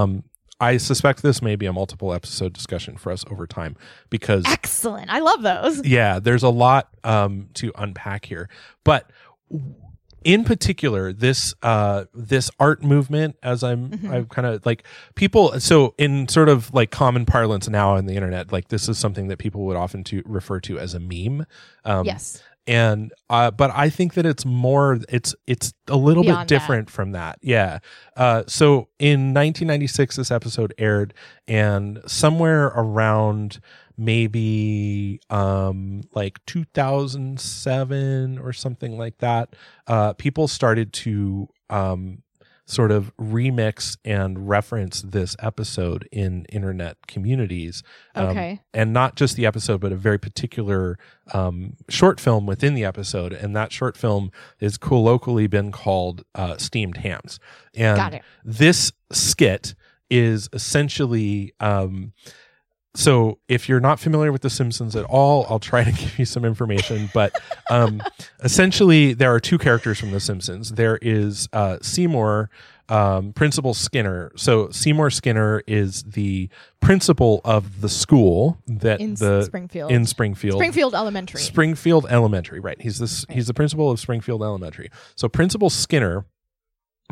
I 0.65 0.77
suspect 0.77 1.23
this 1.23 1.41
may 1.43 1.57
be 1.57 1.67
a 1.67 1.73
multiple 1.73 2.13
episode 2.13 2.53
discussion 2.53 2.97
for 2.97 3.13
us 3.13 3.25
over 3.31 3.47
time 3.47 3.77
because 4.11 4.45
Excellent. 4.47 5.11
I 5.11 5.21
love 5.21 5.43
those. 5.43 5.85
yeah 5.87 6.19
there's 6.21 6.43
a 6.43 6.49
lot 6.49 6.89
um, 7.05 7.49
to 7.55 7.73
unpack 7.77 8.25
here 8.27 8.49
but 8.85 9.11
in 10.25 10.43
particular 10.43 11.13
this 11.13 11.55
uh 11.63 12.05
this 12.15 12.51
art 12.59 12.83
movement 12.83 13.37
as 13.43 13.63
i'm 13.63 13.91
Mhm. 13.91 14.11
i'm 14.11 14.25
kind 14.27 14.47
of 14.47 14.65
like 14.65 14.83
people 15.17 15.61
so 15.61 15.95
in 15.99 16.29
sort 16.29 16.49
of 16.49 16.73
like 16.73 16.91
common 16.91 17.27
parlance 17.27 17.69
now 17.69 17.97
on 17.97 18.07
the 18.07 18.15
internet 18.15 18.51
like 18.51 18.69
this 18.69 18.89
is 18.89 18.97
something 18.99 19.29
that 19.29 19.37
people 19.39 19.67
would 19.67 19.77
often 19.77 20.03
to 20.05 20.23
refer 20.25 20.61
to 20.61 20.79
as 20.79 20.95
a 20.95 21.01
meme 21.01 21.45
um 21.85 22.07
yes. 22.07 22.43
And 22.67 23.13
uh, 23.29 23.51
but 23.51 23.71
I 23.75 23.91
think 23.91 24.15
that 24.15 24.25
it's 24.27 24.45
more 24.47 24.99
it's 25.09 25.35
it's 25.47 25.75
a 25.89 25.97
little 25.97 26.23
Beyond 26.23 26.49
bit 26.49 26.55
that. 26.55 26.61
different 26.61 26.91
from 26.91 27.13
that. 27.13 27.39
Yeah. 27.43 27.81
Uh, 28.17 28.45
so 28.47 28.89
in 28.99 29.35
1996, 29.35 30.17
this 30.17 30.31
episode 30.31 30.73
aired, 30.79 31.15
and 31.47 32.01
somewhere 32.07 32.67
around 32.69 33.61
maybe 33.97 35.21
um 35.31 36.03
like 36.15 36.45
2007 36.47 38.39
or 38.41 38.53
something 38.53 38.99
like 38.99 39.17
that 39.19 39.55
uh 39.87 40.13
people 40.15 40.49
started 40.49 40.93
to 40.93 41.49
um 41.71 42.21
sort 42.67 42.91
of 42.91 43.15
remix 43.19 43.97
and 44.05 44.49
reference 44.49 45.03
this 45.03 45.37
episode 45.39 46.09
in 46.11 46.47
internet 46.47 46.97
communities 47.07 47.83
Um, 48.15 48.29
Okay. 48.29 48.61
and 48.73 48.93
not 48.93 49.17
just 49.17 49.37
the 49.37 49.45
episode 49.45 49.81
but 49.83 49.93
a 49.93 49.97
very 49.97 50.19
particular 50.19 50.99
um 51.35 51.77
short 51.91 52.19
film 52.21 52.47
within 52.47 52.73
the 52.75 52.85
episode 52.85 53.33
and 53.35 53.55
that 53.55 53.71
short 53.71 53.97
film 53.99 54.31
is 54.61 54.79
colloquially 54.79 55.47
been 55.47 55.73
called 55.73 56.25
uh 56.35 56.57
steamed 56.57 56.97
hams 56.99 57.39
and 57.75 57.97
Got 57.97 58.15
it. 58.15 58.23
this 58.45 58.93
skit 59.13 59.75
is 60.11 60.49
essentially 60.53 61.53
um 61.61 62.13
so 62.95 63.39
if 63.49 63.69
you're 63.69 63.81
not 63.81 63.99
familiar 63.99 64.31
with 64.31 64.43
the 64.43 64.51
simpsons 64.51 64.95
at 64.97 65.05
all 65.07 65.47
i'll 65.49 65.59
try 65.59 65.83
to 65.85 65.91
give 66.01 66.19
you 66.19 66.25
some 66.25 66.45
information 66.45 67.11
but 67.13 67.33
um 67.71 68.01
essentially 68.43 69.15
there 69.15 69.33
are 69.33 69.41
two 69.41 69.59
characters 69.59 69.99
from 69.99 70.11
the 70.13 70.21
simpsons 70.21 70.71
there 70.73 70.99
is 71.03 71.49
uh 71.53 71.77
seymour 71.83 72.51
um 72.91 73.33
principal 73.33 73.73
skinner 73.73 74.31
so 74.37 74.69
seymour 74.71 75.09
skinner 75.11 75.63
is 75.67 76.03
the 76.03 76.49
principal 76.81 77.41
of 77.45 77.81
the 77.81 77.89
school 77.89 78.59
that 78.67 79.01
In 79.01 79.15
the 79.15 79.43
Springfield. 79.45 79.91
in 79.91 80.05
springfield 80.05 80.59
Springfield 80.59 80.95
Elementary. 80.95 81.41
Springfield 81.41 82.07
Elementary, 82.11 82.61
right? 82.61 82.79
He's 82.81 82.99
this. 82.99 83.25
He's 83.31 83.47
the 83.47 83.55
principal 83.55 83.91
of 83.91 83.99
Springfield 83.99 84.43
Elementary. 84.43 84.91
So 85.17 85.29
Principal 85.31 85.71
Skinner, 85.71 86.27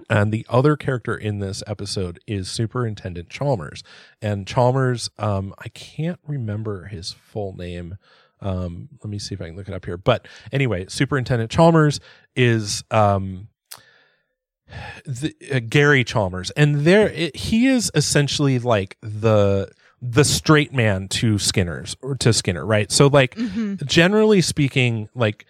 and 0.09 0.33
the 0.33 0.47
other 0.49 0.77
character 0.77 1.15
in 1.17 1.39
this 1.39 1.63
episode 1.67 2.19
is 2.27 2.51
Superintendent 2.51 3.29
Chalmers. 3.29 3.83
And 4.21 4.47
Chalmers, 4.47 5.11
um, 5.19 5.55
I 5.59 5.69
can't 5.69 6.19
remember 6.27 6.87
his 6.87 7.13
full 7.13 7.55
name. 7.57 7.99
Um, 8.41 8.89
let 9.03 9.11
me 9.11 9.19
see 9.19 9.35
if 9.35 9.41
I 9.41 9.47
can 9.47 9.57
look 9.57 9.69
it 9.69 9.75
up 9.75 9.85
here. 9.85 9.97
But 9.97 10.27
anyway, 10.51 10.87
Superintendent 10.89 11.51
Chalmers 11.51 12.01
is 12.35 12.83
um, 12.91 13.49
the, 15.05 15.35
uh, 15.53 15.61
Gary 15.69 16.05
Chalmers, 16.05 16.51
and 16.53 16.81
there 16.87 17.09
it, 17.09 17.37
he 17.37 17.67
is 17.67 17.91
essentially 17.95 18.59
like 18.59 18.97
the 19.03 19.71
the 20.01 20.25
straight 20.25 20.73
man 20.73 21.07
to 21.09 21.39
Skinner's 21.39 21.97
or 22.03 22.17
to 22.17 22.33
Skinner, 22.33 22.67
right? 22.67 22.91
So 22.91 23.07
like 23.07 23.37
Mhm. 23.37 23.85
generally 23.87 24.41
speaking, 24.41 25.09
like 25.15 25.45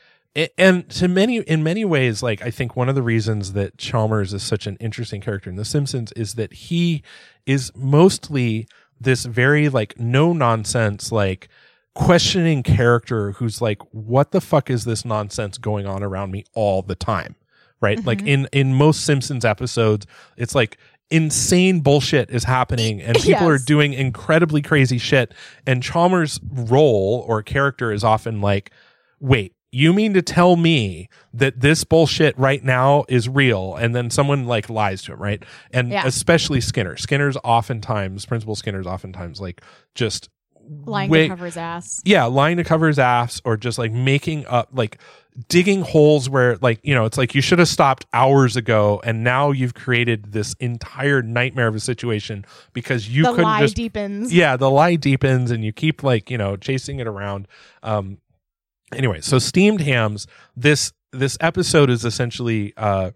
and 0.56 0.88
to 0.90 1.08
many 1.08 1.38
in 1.38 1.62
many 1.62 1.84
ways, 1.84 2.22
like 2.22 2.42
I 2.42 2.50
think 2.50 2.74
one 2.74 2.88
of 2.88 2.94
the 2.94 3.02
reasons 3.02 3.52
that 3.52 3.76
Chalmers 3.76 4.32
is 4.32 4.42
such 4.42 4.66
an 4.66 4.76
interesting 4.80 5.20
character 5.20 5.50
in 5.50 5.56
The 5.56 5.64
Simpsons 5.64 6.12
is 6.12 6.34
that 6.34 6.52
he 6.52 7.02
is 7.46 7.70
mostly 7.74 8.66
this 9.00 9.24
very 9.24 9.68
like 9.68 9.98
no 9.98 10.32
nonsense 10.32 11.10
like 11.12 11.48
questioning 11.94 12.62
character 12.62 13.32
who's 13.32 13.60
like 13.60 13.82
what 13.92 14.30
the 14.30 14.40
fuck 14.40 14.70
is 14.70 14.84
this 14.84 15.04
nonsense 15.04 15.58
going 15.58 15.86
on 15.86 16.02
around 16.02 16.30
me 16.30 16.44
all 16.54 16.80
the 16.82 16.94
time? 16.94 17.34
Right? 17.80 18.02
Like 18.04 18.20
Mhm. 18.22 18.28
in 18.28 18.48
in 18.52 18.74
most 18.74 19.04
simpsons 19.04 19.44
episodes 19.44 20.06
it's 20.36 20.54
like 20.54 20.78
insane 21.10 21.80
bullshit 21.80 22.30
is 22.30 22.44
happening 22.44 23.02
and 23.02 23.18
people 23.20 23.46
are 23.46 23.58
doing 23.58 23.92
incredibly 23.92 24.62
crazy 24.62 24.96
shit. 24.96 25.34
And 25.66 25.82
chalmers 25.82 26.40
role 26.50 27.22
or 27.28 27.42
character 27.42 27.92
is 27.92 28.02
often 28.02 28.40
like 28.40 28.70
wait 29.20 29.54
you 29.74 29.92
mean 29.94 30.12
to 30.14 30.20
tell 30.22 30.54
me 30.56 31.08
that 31.32 31.60
this 31.60 31.82
bullshit 31.82 32.36
right 32.38 32.62
now 32.62 33.04
is 33.08 33.28
real 33.28 33.74
and 33.76 33.94
then 33.94 34.10
someone 34.10 34.46
like 34.46 34.68
lies 34.68 35.02
to 35.02 35.12
him 35.14 35.18
right 35.22 35.42
and 35.72 35.88
Yeah. 35.90 36.06
especially 36.06 36.60
skinner 36.60 36.96
skinner's 36.96 37.36
oftentimes 37.42 38.26
principal 38.26 38.54
skinner's 38.54 38.86
oftentimes 38.86 39.40
like 39.40 39.62
just 39.94 40.28
Lying 40.84 41.10
way- 41.10 41.22
to 41.24 41.28
cover 41.30 41.46
his 41.46 41.56
ass. 41.56 42.00
yeah, 42.04 42.24
lying 42.26 42.56
to 42.58 42.64
cover 42.64 42.86
his 42.86 42.98
ass 42.98 43.40
or 43.44 43.56
just 43.56 43.78
like 43.78 43.90
making 43.90 44.46
up 44.46 44.68
like 44.72 44.98
digging 45.48 45.80
holes 45.82 46.28
where 46.30 46.56
like, 46.62 46.78
you 46.84 46.94
know, 46.94 47.04
it's 47.04 47.18
like 47.18 47.34
you 47.34 47.40
should 47.40 47.58
have 47.58 47.66
stopped 47.66 48.06
hours 48.12 48.54
ago 48.54 49.00
and 49.02 49.24
now 49.24 49.50
you've 49.50 49.74
created 49.74 50.30
this 50.32 50.54
entire 50.60 51.20
nightmare 51.20 51.66
of 51.66 51.74
a 51.74 51.80
situation 51.80 52.44
because 52.74 53.08
you 53.08 53.24
the 53.24 53.30
couldn't 53.30 53.44
lie 53.44 53.60
just 53.60 53.74
deepens. 53.74 54.32
yeah, 54.32 54.56
the 54.56 54.70
lie 54.70 54.94
deepens 54.94 55.50
and 55.50 55.64
you 55.64 55.72
keep 55.72 56.02
like, 56.04 56.30
you 56.30 56.38
know, 56.38 56.56
chasing 56.56 57.00
it 57.00 57.08
around. 57.08 57.48
Um 57.82 58.18
anyway, 58.94 59.20
so 59.20 59.38
steamed 59.38 59.80
hams, 59.80 60.26
this 60.56 60.92
this 61.12 61.36
episode 61.40 61.90
is 61.90 62.04
essentially 62.04 62.72
uh 62.76 63.10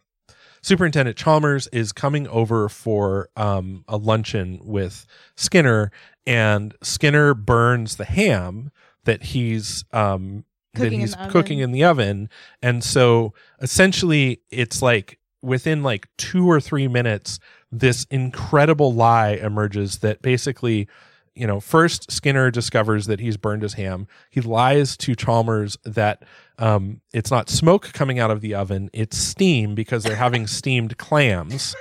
Superintendent 0.66 1.16
Chalmers 1.16 1.68
is 1.68 1.92
coming 1.92 2.26
over 2.26 2.68
for 2.68 3.28
um, 3.36 3.84
a 3.86 3.96
luncheon 3.96 4.58
with 4.64 5.06
Skinner, 5.36 5.92
and 6.26 6.74
Skinner 6.82 7.34
burns 7.34 7.96
the 7.96 8.04
ham 8.04 8.72
that 9.04 9.22
he's 9.22 9.84
um, 9.92 10.44
that 10.74 10.92
in 10.92 10.98
he's 10.98 11.12
the 11.12 11.28
cooking 11.28 11.60
in 11.60 11.70
the 11.70 11.84
oven, 11.84 12.28
and 12.62 12.82
so 12.82 13.32
essentially 13.60 14.40
it's 14.50 14.82
like 14.82 15.20
within 15.40 15.84
like 15.84 16.08
two 16.18 16.50
or 16.50 16.60
three 16.60 16.88
minutes, 16.88 17.38
this 17.70 18.04
incredible 18.10 18.92
lie 18.92 19.38
emerges 19.40 19.98
that 19.98 20.20
basically. 20.20 20.88
You 21.36 21.46
know, 21.46 21.60
first 21.60 22.10
Skinner 22.10 22.50
discovers 22.50 23.06
that 23.06 23.20
he's 23.20 23.36
burned 23.36 23.62
his 23.62 23.74
ham. 23.74 24.08
He 24.30 24.40
lies 24.40 24.96
to 24.98 25.14
Chalmers 25.14 25.76
that 25.84 26.22
um, 26.58 27.00
it's 27.12 27.30
not 27.30 27.50
smoke 27.50 27.92
coming 27.92 28.18
out 28.18 28.30
of 28.30 28.40
the 28.40 28.54
oven; 28.54 28.90
it's 28.92 29.18
steam 29.18 29.74
because 29.74 30.02
they're 30.02 30.16
having 30.16 30.46
steamed 30.48 30.96
clams. 30.98 31.76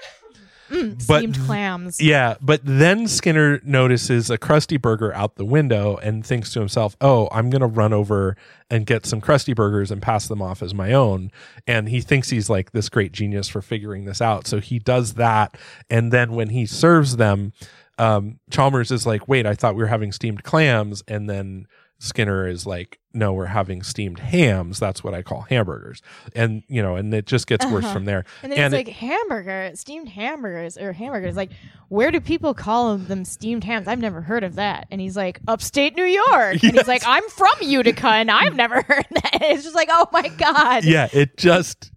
Mm, 0.69 1.07
But 1.07 1.19
steamed 1.19 1.39
clams. 1.45 2.01
Yeah, 2.01 2.35
but 2.41 2.59
then 2.63 3.07
Skinner 3.07 3.61
notices 3.63 4.31
a 4.31 4.37
Krusty 4.37 4.81
Burger 4.81 5.13
out 5.13 5.35
the 5.35 5.45
window 5.45 5.97
and 5.97 6.25
thinks 6.25 6.51
to 6.53 6.59
himself, 6.59 6.97
"Oh, 6.99 7.29
I'm 7.31 7.49
going 7.51 7.61
to 7.61 7.67
run 7.67 7.93
over 7.93 8.35
and 8.69 8.85
get 8.85 9.05
some 9.05 9.21
Krusty 9.21 9.55
Burgers 9.55 9.91
and 9.91 10.01
pass 10.01 10.27
them 10.27 10.41
off 10.41 10.63
as 10.63 10.73
my 10.73 10.91
own." 10.91 11.31
And 11.67 11.87
he 11.87 12.01
thinks 12.01 12.29
he's 12.31 12.49
like 12.49 12.71
this 12.71 12.89
great 12.89 13.11
genius 13.11 13.47
for 13.47 13.61
figuring 13.61 14.05
this 14.05 14.21
out. 14.21 14.47
So 14.47 14.59
he 14.59 14.79
does 14.79 15.13
that, 15.13 15.55
and 15.89 16.11
then 16.11 16.31
when 16.31 16.49
he 16.49 16.65
serves 16.65 17.17
them, 17.17 17.53
um, 17.97 18.39
Chalmers 18.49 18.91
is 18.91 19.05
like, 19.05 19.27
"Wait, 19.27 19.45
I 19.45 19.53
thought 19.53 19.75
we 19.75 19.81
were 19.83 19.87
having 19.89 20.11
steamed 20.11 20.43
clams," 20.43 21.03
and 21.07 21.29
then 21.29 21.67
Skinner 21.97 22.45
is 22.45 22.65
like, 22.65 22.99
"No, 23.13 23.31
we're 23.31 23.45
having 23.45 23.81
steamed 23.83 24.19
hams. 24.19 24.79
That's 24.79 25.01
what 25.01 25.13
I 25.13 25.21
call 25.21 25.41
hamburgers." 25.49 26.01
And 26.35 26.63
you 26.67 26.81
know, 26.81 26.97
and 26.97 27.13
it 27.13 27.25
just 27.25 27.47
gets 27.47 27.65
worse 27.65 27.85
Uh-huh. 27.85 27.93
from 27.93 28.05
there. 28.05 28.25
And 28.43 28.51
then 28.51 28.59
And 28.59 28.73
it's 28.73 28.87
like 28.87 28.95
hamburger, 28.95 29.71
steamed 29.75 30.09
hamburgers 30.09 30.77
or 30.77 30.91
hamburgers. 30.91 31.37
Like, 31.37 31.51
where 31.87 32.11
do 32.11 32.19
people 32.19 32.53
call 32.53 32.97
them 32.97 33.23
steamed 33.23 33.63
hams? 33.63 33.87
I've 33.87 33.99
never 33.99 34.19
heard 34.21 34.43
of 34.43 34.55
that. 34.55 34.87
And 34.91 34.99
he's 34.99 35.15
like, 35.15 35.39
upstate 35.47 35.95
New 35.95 36.03
York. 36.03 36.61
And 36.63 36.73
he's 36.73 36.87
like, 36.87 37.03
I'm 37.07 37.27
from 37.29 37.53
Utica 37.61 38.07
and 38.09 38.29
I've 38.29 38.55
never 38.55 38.81
heard 38.87 39.05
that. 39.11 39.37
It's 39.41 39.63
just 39.63 39.75
like, 39.75 39.87
oh 39.91 40.07
my 40.11 40.27
God. 40.27 40.83
yeah 40.83 41.07
it 41.13 41.37
just 41.37 41.91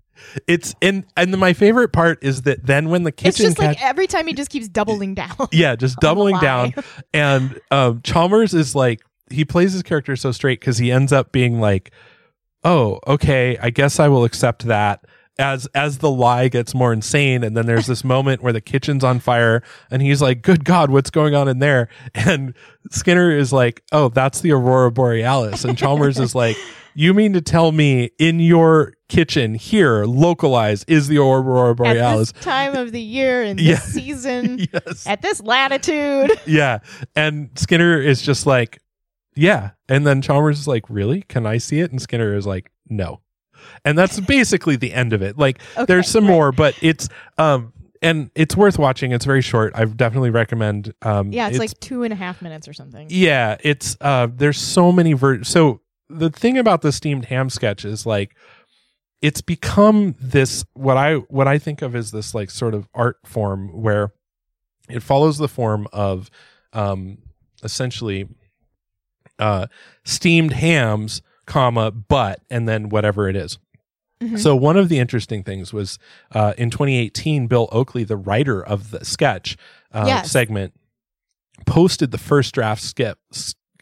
it's 0.47 0.75
and 0.83 1.05
and 1.17 1.37
my 1.39 1.53
favorite 1.53 1.93
part 1.93 2.23
is 2.23 2.43
that 2.43 2.65
then 2.65 2.89
when 2.89 3.03
the 3.03 3.13
kitchen 3.13 3.29
It's 3.29 3.39
just 3.39 3.57
cat- 3.57 3.67
like 3.69 3.83
every 3.83 4.07
time 4.07 4.27
he 4.27 4.35
just 4.35 4.51
keeps 4.51 4.69
doubling 4.69 5.15
down. 5.15 5.37
yeah 5.53 5.77
just 5.77 5.99
doubling 6.01 6.39
down. 6.39 6.75
And 7.13 7.61
um 7.71 8.01
chalmers 8.03 8.55
is 8.55 8.75
like 8.75 9.01
he 9.31 9.45
plays 9.45 9.73
his 9.73 9.83
character 9.83 10.17
so 10.17 10.33
straight 10.33 10.61
because 10.61 10.79
he 10.79 10.91
ends 10.91 11.13
up 11.13 11.33
being 11.33 11.61
like 11.61 11.91
oh 12.65 12.99
okay 13.07 13.57
i 13.59 13.71
guess 13.71 14.01
i 14.01 14.09
will 14.09 14.25
accept 14.25 14.67
that 14.67 15.05
as 15.39 15.67
as 15.75 15.99
the 15.99 16.11
lie 16.11 16.49
gets 16.49 16.75
more 16.75 16.93
insane 16.93 17.45
and 17.45 17.57
then 17.57 17.67
there's 17.67 17.87
this 17.87 18.03
moment 18.15 18.43
where 18.43 18.53
the 18.53 18.61
kitchen's 18.61 19.05
on 19.05 19.21
fire 19.21 19.63
and 19.91 20.03
he's 20.03 20.21
like 20.21 20.43
good 20.43 20.65
god 20.65 20.91
what's 20.91 21.11
going 21.11 21.35
on 21.35 21.49
in 21.49 21.59
there? 21.61 21.89
And 22.15 22.55
skinner 22.91 23.31
is 23.31 23.53
like 23.53 23.83
oh 23.93 24.09
that's 24.09 24.41
the 24.41 24.53
aurora 24.53 24.91
borealis 24.91 25.65
and 25.65 25.79
chalmers 25.79 26.19
is 26.19 26.35
like 26.35 26.57
you 27.01 27.15
mean 27.15 27.33
to 27.33 27.41
tell 27.41 27.71
me 27.71 28.11
in 28.19 28.41
your 28.41 28.95
kitchen 29.09 29.55
here 29.55 30.05
localized 30.05 30.85
is 30.89 31.07
the 31.07 31.17
aurora 31.19 31.71
At 31.71 31.77
borealis 31.77 32.33
this 32.33 32.45
time 32.45 32.75
of 32.75 32.91
the 32.91 33.01
year 33.01 33.43
and 33.45 33.57
this 33.57 33.67
Yeah. 33.67 33.77
season, 34.03 34.67
yes 34.73 35.07
at 35.07 35.23
this 35.23 35.41
latitude. 35.41 36.33
yeah. 36.47 36.81
And 37.15 37.51
Skinner 37.57 38.01
is 38.01 38.21
just 38.21 38.47
like, 38.47 38.81
yeah. 39.37 39.71
And 39.89 40.05
then 40.05 40.21
Chalmers 40.23 40.59
is 40.59 40.67
like, 40.67 40.85
really? 40.91 41.23
Can 41.23 41.47
I 41.47 41.59
see 41.59 41.79
it? 41.79 41.93
And 41.93 42.03
Skinner 42.03 42.35
is 42.35 42.47
like, 42.49 42.73
no. 42.89 43.21
And 43.85 43.97
that's 43.97 44.19
basically 44.19 44.75
the 44.75 44.93
end 44.93 45.13
of 45.13 45.23
it. 45.23 45.39
Like, 45.39 45.61
Okay, 45.77 45.85
there's 45.87 46.09
some 46.09 46.25
right. 46.25 46.31
more, 46.33 46.51
but 46.53 46.75
it's, 46.83 47.09
um, 47.39 47.73
and 48.03 48.31
it's 48.35 48.57
worth 48.57 48.77
watching. 48.79 49.13
It's 49.13 49.25
very 49.25 49.43
short. 49.43 49.73
I 49.77 49.85
definitely 49.85 50.31
recommend. 50.31 50.93
Um, 51.03 51.33
Yeah, 51.33 51.49
it's, 51.49 51.59
like 51.59 51.79
two 51.81 52.03
and 52.03 52.13
a 52.13 52.17
half 52.17 52.43
minutes 52.43 52.67
or 52.67 52.73
something. 52.73 53.07
yeah, 53.11 53.57
it's 53.61 53.97
uh 54.01 54.27
there's 54.35 54.59
so 54.59 54.91
many 54.93 55.13
ver 55.15 55.43
so 55.45 55.81
the 56.09 56.31
thing 56.31 56.57
about 56.59 56.83
the 56.83 56.93
steamed 56.93 57.27
ham 57.27 57.51
sketch 57.51 57.85
is 57.85 58.07
like 58.07 58.35
it's 59.21 59.41
become 59.41 60.15
this 60.21 60.65
what 60.75 60.97
I 60.97 61.15
what 61.17 61.49
I 61.49 61.59
think 61.59 61.83
of 61.83 61.95
as 61.97 62.11
this 62.13 62.35
like 62.35 62.51
sort 62.51 62.75
of 62.75 62.89
art 62.95 63.17
form 63.25 63.69
where 63.83 64.13
it 64.89 65.03
follows 65.03 65.39
the 65.39 65.49
form 65.49 65.87
of 65.93 66.31
um 66.73 67.19
essentially 67.63 68.29
uh 69.39 69.67
steamed 70.05 70.53
hams 70.53 71.23
comma, 71.47 71.91
but, 71.91 72.41
and 72.51 72.69
then 72.69 72.91
whatever 72.91 73.27
it 73.29 73.35
is. 73.35 73.59
Mhm. 74.21 74.39
So 74.39 74.55
one 74.55 74.77
of 74.77 74.89
the 74.91 74.99
interesting 74.99 75.43
things 75.43 75.73
was 75.73 75.99
uh, 76.35 76.53
in 76.59 76.69
2018, 76.71 77.47
Bill 77.47 77.69
Oakley, 77.73 78.05
the 78.05 78.17
writer 78.19 78.63
of 78.63 78.91
the 78.91 79.03
sketch 79.05 79.57
uh, 79.93 80.05
Yes. 80.07 80.31
segment, 80.31 80.75
posted 81.67 82.11
the 82.11 82.19
first 82.19 82.53
draft 82.55 82.83
skip, 82.83 83.19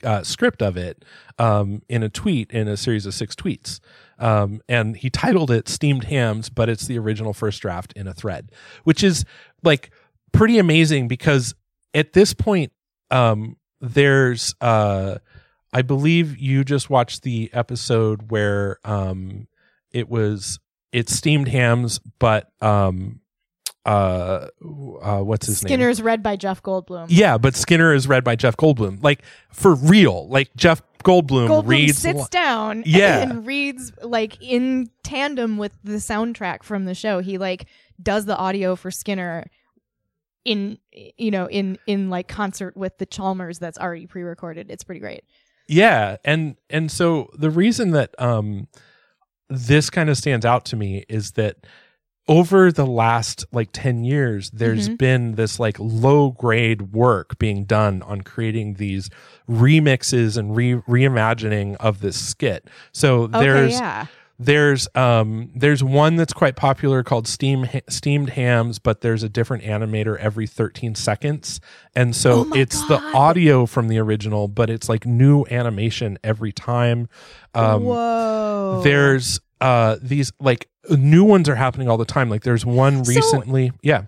uh, 0.07 0.23
script 0.23 0.63
of 0.63 0.77
it 0.77 1.05
um, 1.39 1.83
in 1.89 2.03
a 2.03 2.09
tweet 2.09 2.51
in 2.53 2.69
a 2.69 2.77
series 2.77 3.05
of 3.05 3.13
six 3.13 3.35
tweets. 3.35 3.81
Um, 4.19 4.63
and 4.69 4.97
he 4.97 5.11
titled 5.11 5.51
it 5.51 5.69
Steamed 5.69 6.05
Hams, 6.05 6.49
but 6.49 6.69
it's 6.69 6.87
the 6.87 6.99
original 6.99 7.35
first 7.35 7.61
draft 7.61 7.93
in 7.95 8.07
a 8.07 8.15
thread, 8.15 8.51
which 8.85 9.05
is 9.05 9.25
like 9.63 9.91
pretty 10.33 10.59
amazing 10.59 11.09
because 11.09 11.55
at 11.93 12.13
this 12.13 12.33
point, 12.33 12.73
um, 13.11 13.57
there's, 13.81 14.55
uh, 14.61 15.19
I 15.73 15.83
believe 15.83 16.39
you 16.39 16.65
just 16.65 16.89
watched 16.89 17.23
the 17.23 17.51
episode 17.53 18.31
where 18.31 18.79
um, 18.85 19.49
it 19.91 20.09
was, 20.09 20.61
it's 20.93 21.13
steamed 21.13 21.49
hams, 21.49 22.01
but 22.19 22.51
um, 22.63 23.21
uh, 23.87 24.49
uh, 25.01 25.21
what's 25.21 25.47
his 25.47 25.63
name? 25.63 25.69
Skinner's 25.69 26.03
read 26.03 26.23
by 26.23 26.37
Jeff 26.37 26.63
Goldblum. 26.63 27.07
Yeah, 27.09 27.39
but 27.39 27.55
Skinner 27.55 27.95
is 27.95 28.09
read 28.09 28.25
by 28.25 28.35
Jeff 28.37 28.57
Goldblum. 28.57 29.03
Like 29.03 29.23
for 29.51 29.75
real. 29.75 30.29
Like 30.29 30.55
Jeff 30.57 30.83
Goldblum, 31.05 31.49
Goldblum 31.49 31.69
reads 31.69 31.99
sits 31.99 32.19
li- 32.19 32.27
down 32.31 32.83
Yeah. 32.85 33.21
and 33.21 33.47
reads 33.47 33.93
like 34.03 34.43
in 34.43 34.91
tandem 35.05 35.57
with 35.57 35.73
the 35.85 35.95
soundtrack 35.95 36.65
from 36.65 36.85
the 36.85 36.95
show. 36.95 37.21
He 37.21 37.39
like 37.39 37.67
does 38.03 38.25
the 38.25 38.37
audio 38.37 38.75
for 38.77 38.91
Skinner 38.91 39.47
in 40.45 40.79
you 40.93 41.31
know 41.31 41.47
in 41.49 41.79
in 41.87 42.11
like 42.11 42.29
concert 42.29 42.77
with 42.77 42.99
the 42.99 43.07
Chalmers 43.07 43.59
that's 43.59 43.79
already 43.79 44.07
pre-recorded. 44.07 44.71
It's 44.71 44.85
pretty 44.85 45.01
great. 45.01 45.25
Yeah, 45.69 46.17
and 46.25 46.57
and 46.71 46.91
so 46.91 47.31
the 47.39 47.51
reason 47.51 47.93
that 47.93 48.15
um 48.21 48.69
this 49.49 49.91
kind 49.91 50.11
of 50.11 50.17
stands 50.17 50.45
out 50.45 50.65
to 50.67 50.77
me 50.77 51.05
is 51.09 51.33
that 51.33 51.67
over 52.29 52.73
the 52.73 52.87
last 52.87 53.45
like 53.53 53.69
10 53.73 54.03
years 54.05 54.51
there's 54.51 54.89
Mhm. 54.89 54.99
been 54.99 55.35
this 55.37 55.61
like 55.61 55.77
low 55.79 56.31
grade 56.31 56.93
work 56.93 57.39
being 57.39 57.65
done 57.65 58.03
on 58.03 58.23
creating 58.23 58.75
these 58.75 59.09
remixes 59.49 60.37
and 60.37 60.57
re- 60.57 60.75
reimagining 60.89 61.77
of 61.77 62.01
this 62.01 62.17
skit. 62.17 62.69
So 62.93 63.23
Okay, 63.25 63.39
there's 63.41 63.73
yeah. 63.75 64.07
there's 64.39 64.87
um 64.95 65.51
there's 65.55 65.83
one 65.83 66.17
that's 66.17 66.33
quite 66.35 66.57
popular 66.57 67.03
called 67.03 67.27
steam 67.27 67.67
steamed 67.89 68.31
hams 68.31 68.79
but 68.79 69.01
there's 69.01 69.23
a 69.23 69.31
different 69.31 69.65
animator 69.65 70.19
every 70.19 70.47
13 70.47 70.95
seconds 70.95 71.59
and 71.95 72.15
so 72.15 72.45
Oh 72.47 72.53
it's 72.55 72.87
the 72.89 73.01
audio 73.15 73.65
from 73.65 73.89
the 73.89 73.97
original 73.99 74.47
but 74.47 74.69
it's 74.69 74.91
like 74.91 75.07
new 75.07 75.47
animation 75.51 76.19
every 76.23 76.53
time 76.53 77.09
um 77.55 77.85
Whoa. 77.85 78.83
there's 78.85 79.41
uh 79.61 79.97
these 80.03 80.33
like 80.41 80.69
new 80.91 81.25
ones 81.25 81.49
are 81.49 81.55
happening 81.57 81.89
all 81.89 81.97
the 81.97 82.05
time 82.05 82.29
like 82.31 82.43
there's 82.43 82.65
one 82.67 83.05
So- 83.05 83.13
recently 83.15 83.73
yeah 83.83 84.05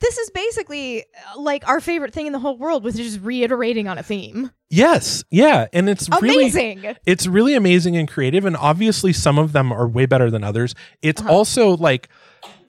this 0.00 0.16
is 0.16 0.30
basically 0.30 1.02
uh, 1.02 1.40
like 1.40 1.66
our 1.66 1.80
favorite 1.80 2.14
thing 2.14 2.28
in 2.28 2.32
the 2.32 2.38
whole 2.38 2.56
world, 2.56 2.86
is 2.86 2.94
just 2.94 3.20
reiterating 3.20 3.88
on 3.88 3.98
a 3.98 4.02
theme. 4.04 4.52
yes 4.70 5.24
yeah 5.30 5.66
and 5.72 5.88
it's 5.88 6.08
really 6.22 6.44
Amazing. 6.50 6.96
it's 7.04 7.26
really 7.26 7.54
amazing 7.54 7.96
and 7.96 8.08
creative 8.08 8.44
and 8.44 8.56
obviously 8.56 9.12
some 9.12 9.38
of 9.40 9.52
them 9.52 9.72
are 9.72 9.88
way 9.88 10.06
better 10.06 10.30
than 10.30 10.44
others 10.44 10.74
it's 11.02 11.20
Uh-huh. 11.20 11.32
also 11.32 11.76
like 11.76 12.08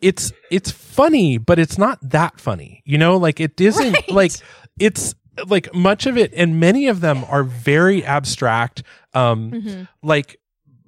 it's 0.02 0.32
it's 0.50 0.72
funny 0.72 1.38
but 1.38 1.60
it's 1.60 1.78
not 1.78 2.00
that 2.02 2.40
funny 2.40 2.82
you 2.86 2.98
know 2.98 3.18
like 3.18 3.40
it 3.40 3.60
isn't 3.62 3.94
Right. 3.94 4.12
like 4.12 4.32
it's 4.80 5.14
like 5.48 5.74
much 5.76 6.06
of 6.08 6.18
it 6.18 6.34
and 6.36 6.60
many 6.60 6.88
of 6.88 7.00
them 7.02 7.24
are 7.30 7.44
very 7.44 8.04
abstract 8.04 8.82
um 9.14 9.52
Mhm. 9.52 9.88
like 10.02 10.40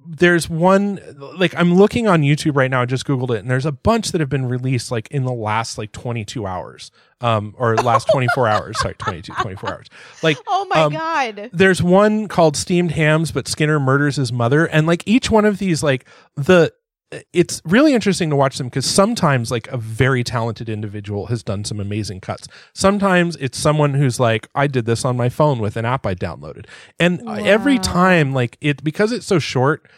there's 0.06 0.48
one 0.48 1.00
like 1.36 1.54
i'm 1.56 1.74
looking 1.74 2.06
on 2.06 2.22
youtube 2.22 2.56
right 2.56 2.70
now 2.70 2.82
i 2.82 2.86
just 2.86 3.06
googled 3.06 3.30
it 3.30 3.38
and 3.38 3.50
there's 3.50 3.66
a 3.66 3.72
bunch 3.72 4.12
that 4.12 4.20
have 4.20 4.28
been 4.28 4.46
released 4.46 4.90
like 4.90 5.08
in 5.10 5.24
the 5.24 5.32
last 5.32 5.78
like 5.78 5.92
22 5.92 6.46
hours 6.46 6.90
um 7.20 7.54
or 7.58 7.76
last 7.76 8.08
24 8.10 8.48
hours 8.48 8.80
sorry 8.80 8.94
22 8.94 9.32
24 9.32 9.70
hours 9.70 9.86
like 10.22 10.36
Oh 10.46 10.66
my 10.66 10.80
um, 10.80 10.92
god. 10.92 11.50
there's 11.52 11.82
one 11.82 12.28
called 12.28 12.56
steamed 12.56 12.92
hams 12.92 13.32
but 13.32 13.46
skinner 13.48 13.78
murders 13.78 14.16
his 14.16 14.32
mother 14.32 14.66
and 14.66 14.86
like 14.86 15.02
each 15.06 15.30
one 15.30 15.44
of 15.44 15.58
these 15.58 15.82
like 15.82 16.06
the 16.36 16.72
it's 17.32 17.60
really 17.64 17.94
interesting 17.94 18.30
to 18.30 18.36
watch 18.36 18.58
them 18.58 18.68
because 18.68 18.86
sometimes 18.86 19.50
like 19.50 19.68
a 19.68 19.76
very 19.76 20.24
talented 20.24 20.68
individual 20.68 21.26
has 21.26 21.42
done 21.42 21.64
some 21.64 21.80
amazing 21.80 22.20
cuts. 22.20 22.48
Sometimes 22.74 23.36
it's 23.36 23.58
someone 23.58 23.94
who's 23.94 24.18
like 24.18 24.48
i 24.54 24.66
did 24.66 24.86
this 24.86 25.04
on 25.04 25.16
my 25.16 25.28
phone 25.28 25.58
with 25.58 25.76
an 25.76 25.84
app 25.84 26.06
i 26.06 26.14
downloaded. 26.14 26.66
And 26.98 27.22
every 27.28 27.78
time 27.78 28.32
like 28.32 28.56
it 28.60 28.82
because 28.82 29.12
it's 29.12 29.26
so 29.26 29.38
short 29.38 29.88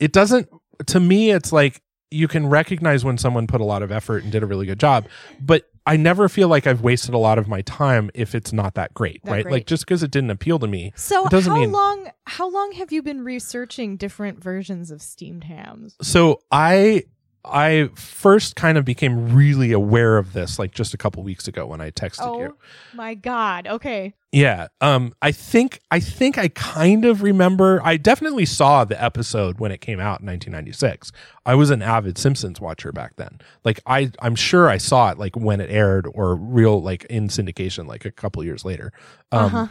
it 0.00 0.12
doesn't 0.12 0.48
to 0.86 1.00
me 1.00 1.30
it's 1.30 1.52
like 1.52 1.82
you 2.10 2.28
can 2.28 2.46
recognize 2.46 3.04
when 3.04 3.18
someone 3.18 3.46
put 3.46 3.60
a 3.60 3.64
lot 3.64 3.82
of 3.82 3.90
effort 3.90 4.22
and 4.22 4.30
did 4.30 4.42
a 4.42 4.46
really 4.46 4.66
good 4.66 4.78
job 4.78 5.06
but 5.40 5.68
i 5.86 5.96
never 5.96 6.28
feel 6.28 6.48
like 6.48 6.66
i've 6.66 6.80
wasted 6.80 7.14
a 7.14 7.18
lot 7.18 7.38
of 7.38 7.48
my 7.48 7.62
time 7.62 8.10
if 8.14 8.34
it's 8.34 8.52
not 8.52 8.74
that 8.74 8.92
great 8.94 9.22
That 9.24 9.30
right 9.32 9.42
great. 9.44 9.52
like 9.52 9.66
just 9.66 9.84
because 9.86 10.02
it 10.02 10.10
didn't 10.10 10.30
appeal 10.30 10.58
to 10.58 10.66
me 10.66 10.92
So 10.96 11.26
doesn't 11.28 11.52
how 11.52 11.58
mean- 11.58 11.72
long 11.72 12.10
how 12.26 12.50
long 12.50 12.72
have 12.72 12.90
you 12.92 13.02
been 13.02 13.22
researching 13.24 13.96
different 13.96 14.42
versions 14.42 14.90
of 14.90 15.02
steamed 15.02 15.44
hams? 15.44 15.96
so 16.02 16.40
i 16.50 17.04
i 17.44 17.88
first 17.94 18.56
kind 18.56 18.78
of 18.78 18.84
became 18.84 19.34
really 19.34 19.70
aware 19.72 20.16
of 20.18 20.32
this 20.32 20.58
like 20.58 20.72
just 20.72 20.94
a 20.94 20.96
couple 20.96 21.22
weeks 21.22 21.46
ago 21.46 21.66
when 21.66 21.80
i 21.80 21.90
texted 21.90 22.22
Oh 22.26 22.40
you 22.40 22.56
my 22.94 23.14
god. 23.14 23.66
Okay. 23.66 24.14
yeah 24.32 24.68
um 24.80 25.12
i 25.20 25.30
think 25.30 25.80
i 25.90 26.00
think 26.00 26.38
i 26.38 26.48
kind 26.48 27.04
of 27.04 27.22
remember 27.22 27.80
i 27.84 27.96
definitely 27.96 28.46
saw 28.46 28.84
the 28.84 29.02
episode 29.02 29.58
when 29.60 29.72
it 29.72 29.80
came 29.80 30.00
out 30.00 30.20
in 30.20 30.26
1996 30.26 31.12
i 31.44 31.54
was 31.54 31.70
an 31.70 31.82
avid 31.82 32.16
simpsons 32.18 32.60
watcher 32.60 32.92
back 32.92 33.16
then 33.16 33.38
like 33.64 33.80
i 33.86 34.10
i'm 34.20 34.34
sure 34.34 34.68
i 34.70 34.78
saw 34.78 35.10
it 35.10 35.18
like 35.18 35.36
when 35.36 35.60
it 35.60 35.70
aired 35.70 36.06
or 36.14 36.34
real 36.36 36.80
like 36.82 37.04
in 37.10 37.28
syndication 37.28 37.86
like 37.86 38.04
a 38.04 38.10
couple 38.10 38.42
years 38.42 38.64
later 38.64 38.92
um 39.32 39.44
Uh-huh. 39.44 39.66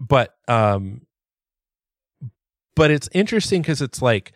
but 0.00 0.34
um 0.48 1.02
but 2.74 2.90
it's 2.90 3.08
interesting 3.12 3.62
because 3.62 3.80
it's 3.80 4.02
like 4.02 4.32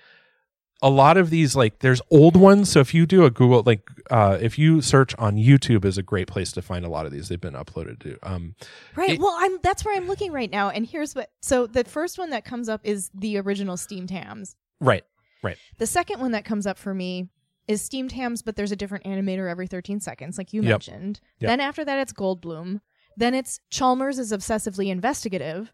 a 0.82 0.88
lot 0.88 1.16
of 1.18 1.28
these 1.30 1.54
like 1.54 1.80
there's 1.80 2.00
old 2.10 2.36
ones 2.36 2.70
so 2.70 2.80
if 2.80 2.94
you 2.94 3.04
do 3.04 3.24
a 3.24 3.30
google 3.30 3.62
like 3.66 3.86
uh 4.10 4.38
if 4.40 4.58
you 4.58 4.80
search 4.80 5.14
on 5.18 5.36
youtube 5.36 5.84
is 5.84 5.98
a 5.98 6.02
great 6.02 6.26
place 6.26 6.52
to 6.52 6.62
find 6.62 6.86
a 6.86 6.88
lot 6.88 7.04
of 7.04 7.12
these 7.12 7.28
they've 7.28 7.40
been 7.40 7.52
uploaded 7.54 7.98
to 8.00 8.16
um 8.22 8.54
Right. 8.96 9.10
It- 9.10 9.20
well, 9.20 9.34
I'm 9.38 9.58
that's 9.62 9.84
where 9.84 9.94
I'm 9.96 10.06
looking 10.06 10.32
right 10.32 10.50
now 10.50 10.70
and 10.70 10.86
here's 10.86 11.14
what 11.14 11.30
so 11.42 11.66
the 11.66 11.84
first 11.84 12.18
one 12.18 12.30
that 12.30 12.44
comes 12.46 12.68
up 12.68 12.80
is 12.84 13.10
the 13.14 13.36
original 13.38 13.76
steamed 13.76 14.10
hams. 14.10 14.56
right 14.80 15.04
right 15.42 15.58
The 15.78 15.86
second 15.86 16.20
one 16.20 16.32
that 16.32 16.44
comes 16.46 16.66
up 16.66 16.78
for 16.78 16.94
me 16.94 17.28
is 17.68 17.82
steamed 17.82 18.12
hams 18.12 18.40
but 18.42 18.56
there's 18.56 18.72
a 18.72 18.76
different 18.76 19.04
animator 19.04 19.50
every 19.50 19.66
13 19.66 20.00
seconds 20.00 20.38
like 20.38 20.52
you 20.54 20.62
Yep. 20.62 20.70
mentioned. 20.70 21.20
Yep. 21.40 21.48
Then 21.50 21.60
after 21.60 21.84
that 21.84 21.98
it's 21.98 22.12
Goldblum. 22.14 22.80
Then 23.18 23.34
it's 23.34 23.60
Chalmers 23.70 24.18
is 24.18 24.32
obsessively 24.32 24.88
investigative. 24.88 25.72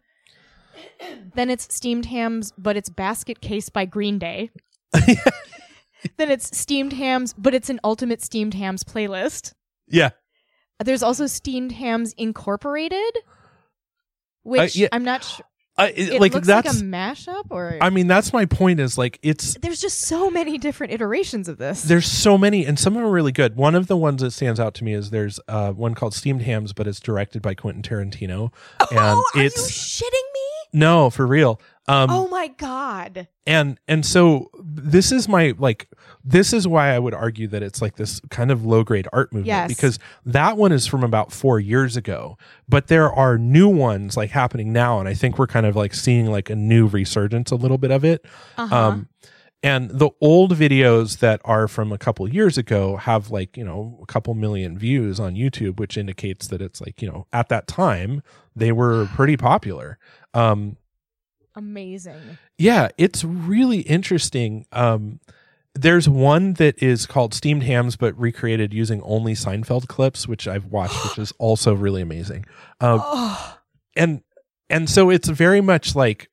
then 1.33 1.49
it's 1.49 1.73
steamed 1.73 2.07
hams 2.07 2.51
but 2.57 2.75
it's 2.77 2.89
basket 2.89 3.41
case 3.41 3.69
by 3.69 3.85
Green 3.85 4.19
Day. 4.19 4.51
then 6.17 6.31
it's 6.31 6.57
steamed 6.57 6.93
hams 6.93 7.33
but 7.33 7.53
it's 7.53 7.69
an 7.69 7.79
ultimate 7.83 8.21
steamed 8.23 8.53
hams 8.53 8.83
playlist. 8.83 9.53
yeah 9.87 10.09
There's 10.83 11.03
also 11.03 11.25
Steamed 11.27 11.71
Hams 11.71 12.13
Incorporated, 12.17 13.17
which 14.43 14.75
yeah. 14.75 14.87
I'm 14.91 15.03
not 15.03 15.23
sure. 15.23 15.45
I, 15.79 15.89
it- 15.89 16.19
like 16.19 16.33
looks 16.33 16.47
that's 16.47 16.67
like 16.67 16.75
a 16.75 16.85
mashup, 16.85 17.45
or 17.51 17.77
i 17.81 17.91
mean 17.91 18.07
that's 18.07 18.33
my 18.33 18.45
point 18.45 18.79
is 18.79 18.97
like 18.97 19.19
it's 19.21 19.55
there's 19.61 19.79
just 19.79 20.01
so 20.01 20.31
many 20.31 20.57
different 20.57 20.91
iterations 20.93 21.47
of 21.47 21.59
this. 21.59 21.83
there's 21.83 22.07
so 22.07 22.35
many 22.35 22.65
and 22.65 22.79
some 22.79 22.93
of 22.93 23.01
them 23.01 23.07
are 23.07 23.11
really 23.13 23.31
good 23.31 23.55
one 23.55 23.75
of 23.75 23.85
the 23.85 23.95
ones 23.95 24.23
that 24.23 24.31
stands 24.31 24.59
out 24.59 24.73
to 24.75 24.83
me 24.83 24.93
is 24.93 25.11
there's 25.11 25.39
uh 25.47 25.71
one 25.71 25.93
called 25.93 26.15
steamed 26.15 26.41
hams 26.41 26.73
but 26.73 26.87
it's 26.87 26.99
directed 26.99 27.43
by 27.43 27.53
quentin 27.53 27.83
tarantino 27.83 28.51
and 28.89 28.97
oh, 28.99 29.23
are 29.35 29.41
it's 29.43 29.57
you 30.01 30.05
shitting 30.05 30.33
me? 30.33 30.79
no 30.79 31.11
for 31.11 31.27
real 31.27 31.61
um 31.87 32.09
oh 32.09 32.27
my 32.27 32.47
god! 32.49 33.27
and 33.45 33.79
and 33.87 34.05
so 34.05 34.49
this 34.61 35.11
is 35.11 35.27
my 35.29 35.53
like 35.57 35.87
this 36.23 36.51
is 36.53 36.67
why 36.67 36.89
i 36.93 36.99
would 36.99 37.13
argue 37.13 37.47
that 37.47 37.63
it's 37.63 37.81
like 37.81 37.95
this 37.95 38.19
kind 38.29 38.51
of 38.51 38.65
low 38.65 38.83
grade 38.83 39.07
art 39.13 39.31
movement 39.31 39.47
Yes. 39.47 39.67
because 39.69 39.99
that 40.25 40.57
one 40.57 40.71
is 40.71 40.85
from 40.85 41.03
about 41.03 41.31
four 41.31 41.59
years 41.59 41.95
ago 41.95 42.37
but 42.67 42.87
there 42.87 43.11
are 43.11 43.37
new 43.37 43.69
ones 43.69 44.17
like 44.17 44.31
happening 44.31 44.73
now 44.73 44.99
and 44.99 45.07
i 45.07 45.13
think 45.13 45.37
we're 45.39 45.47
kind 45.47 45.65
of 45.65 45.75
like 45.75 45.93
seeing 45.93 46.27
like 46.27 46.49
a 46.49 46.55
new 46.55 46.87
resurgence 46.87 47.51
a 47.51 47.55
little 47.55 47.77
bit 47.77 47.91
of 47.91 48.03
it 48.03 48.25
Uh-huh. 48.57 48.75
um 48.75 49.07
and 49.63 49.89
the 49.89 50.09
old 50.21 50.53
videos 50.55 51.17
that 51.19 51.41
are 51.43 51.67
from 51.67 51.91
a 51.91 51.97
couple 51.97 52.27
years 52.31 52.57
ago 52.59 52.97
have 52.97 53.31
like 53.31 53.55
you 53.57 53.63
know 53.63 53.97
a 54.03 54.05
couple 54.05 54.33
million 54.33 54.77
views 54.77 55.19
on 55.19 55.35
youtube 55.35 55.79
which 55.79 55.97
indicates 55.97 56.47
that 56.49 56.61
it's 56.61 56.81
like 56.81 57.01
you 57.01 57.07
know 57.09 57.25
at 57.33 57.47
that 57.49 57.65
time 57.67 58.21
they 58.55 58.71
were 58.71 59.05
pretty 59.15 59.37
popular 59.37 59.97
um 60.33 60.75
Amazing. 61.57 62.37
yeah, 62.57 62.89
it's 62.97 63.23
really 63.23 63.79
interesting. 63.79 64.65
Um, 64.71 65.19
there's 65.73 66.07
one 66.07 66.53
that 66.53 66.81
is 66.81 67.05
called 67.05 67.33
Steamed 67.33 67.63
Hams, 67.63 67.95
but 67.95 68.17
recreated 68.17 68.73
using 68.73 69.01
only 69.03 69.33
Seinfeld 69.33 69.87
clips, 69.87 70.27
which 70.27 70.47
I've 70.47 70.65
watched, 70.65 71.03
which 71.03 71.17
is 71.17 71.33
also 71.39 71.73
really 71.73 72.01
amazing. 72.01 72.45
Um, 72.79 73.03
and 73.95 74.21
and 74.69 74.89
so 74.89 75.09
it's 75.09 75.29
very 75.29 75.61
much 75.61 75.95
like 75.95 76.29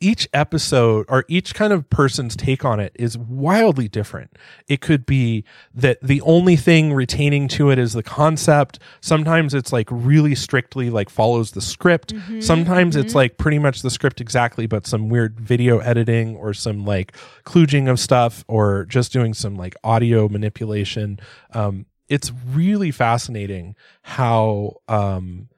each 0.00 0.28
episode 0.32 1.06
or 1.08 1.24
each 1.28 1.54
kind 1.54 1.72
of 1.72 1.88
person's 1.88 2.36
take 2.36 2.64
on 2.64 2.80
it 2.80 2.92
is 2.96 3.16
wildly 3.16 3.88
different. 3.88 4.36
It 4.68 4.80
could 4.80 5.06
be 5.06 5.44
that 5.74 5.98
the 6.02 6.20
only 6.22 6.56
thing 6.56 6.92
retaining 6.92 7.48
to 7.48 7.70
it 7.70 7.78
is 7.78 7.92
the 7.92 8.02
concept. 8.02 8.78
Sometimes 9.00 9.54
it's 9.54 9.72
like 9.72 9.88
really 9.90 10.34
strictly 10.34 10.90
like 10.90 11.08
follows 11.08 11.52
the 11.52 11.60
script. 11.60 12.12
Sometimes 12.40 12.96
it's 12.96 13.14
like 13.14 13.38
pretty 13.38 13.58
much 13.58 13.82
the 13.82 13.90
script 13.90 14.20
exactly, 14.20 14.66
but 14.66 14.86
some 14.86 15.08
weird 15.08 15.40
video 15.40 15.78
editing 15.78 16.36
or 16.36 16.52
some 16.52 16.84
like 16.84 17.12
kludging 17.44 17.90
of 17.90 17.98
stuff 17.98 18.44
or 18.48 18.84
just 18.86 19.12
doing 19.12 19.34
some 19.34 19.56
like 19.56 19.74
audio 19.82 20.28
manipulation. 20.28 21.18
Um, 21.52 21.86
it's 22.08 22.32
really 22.52 22.90
fascinating 22.90 23.74
how 24.02 24.76
um 24.88 25.48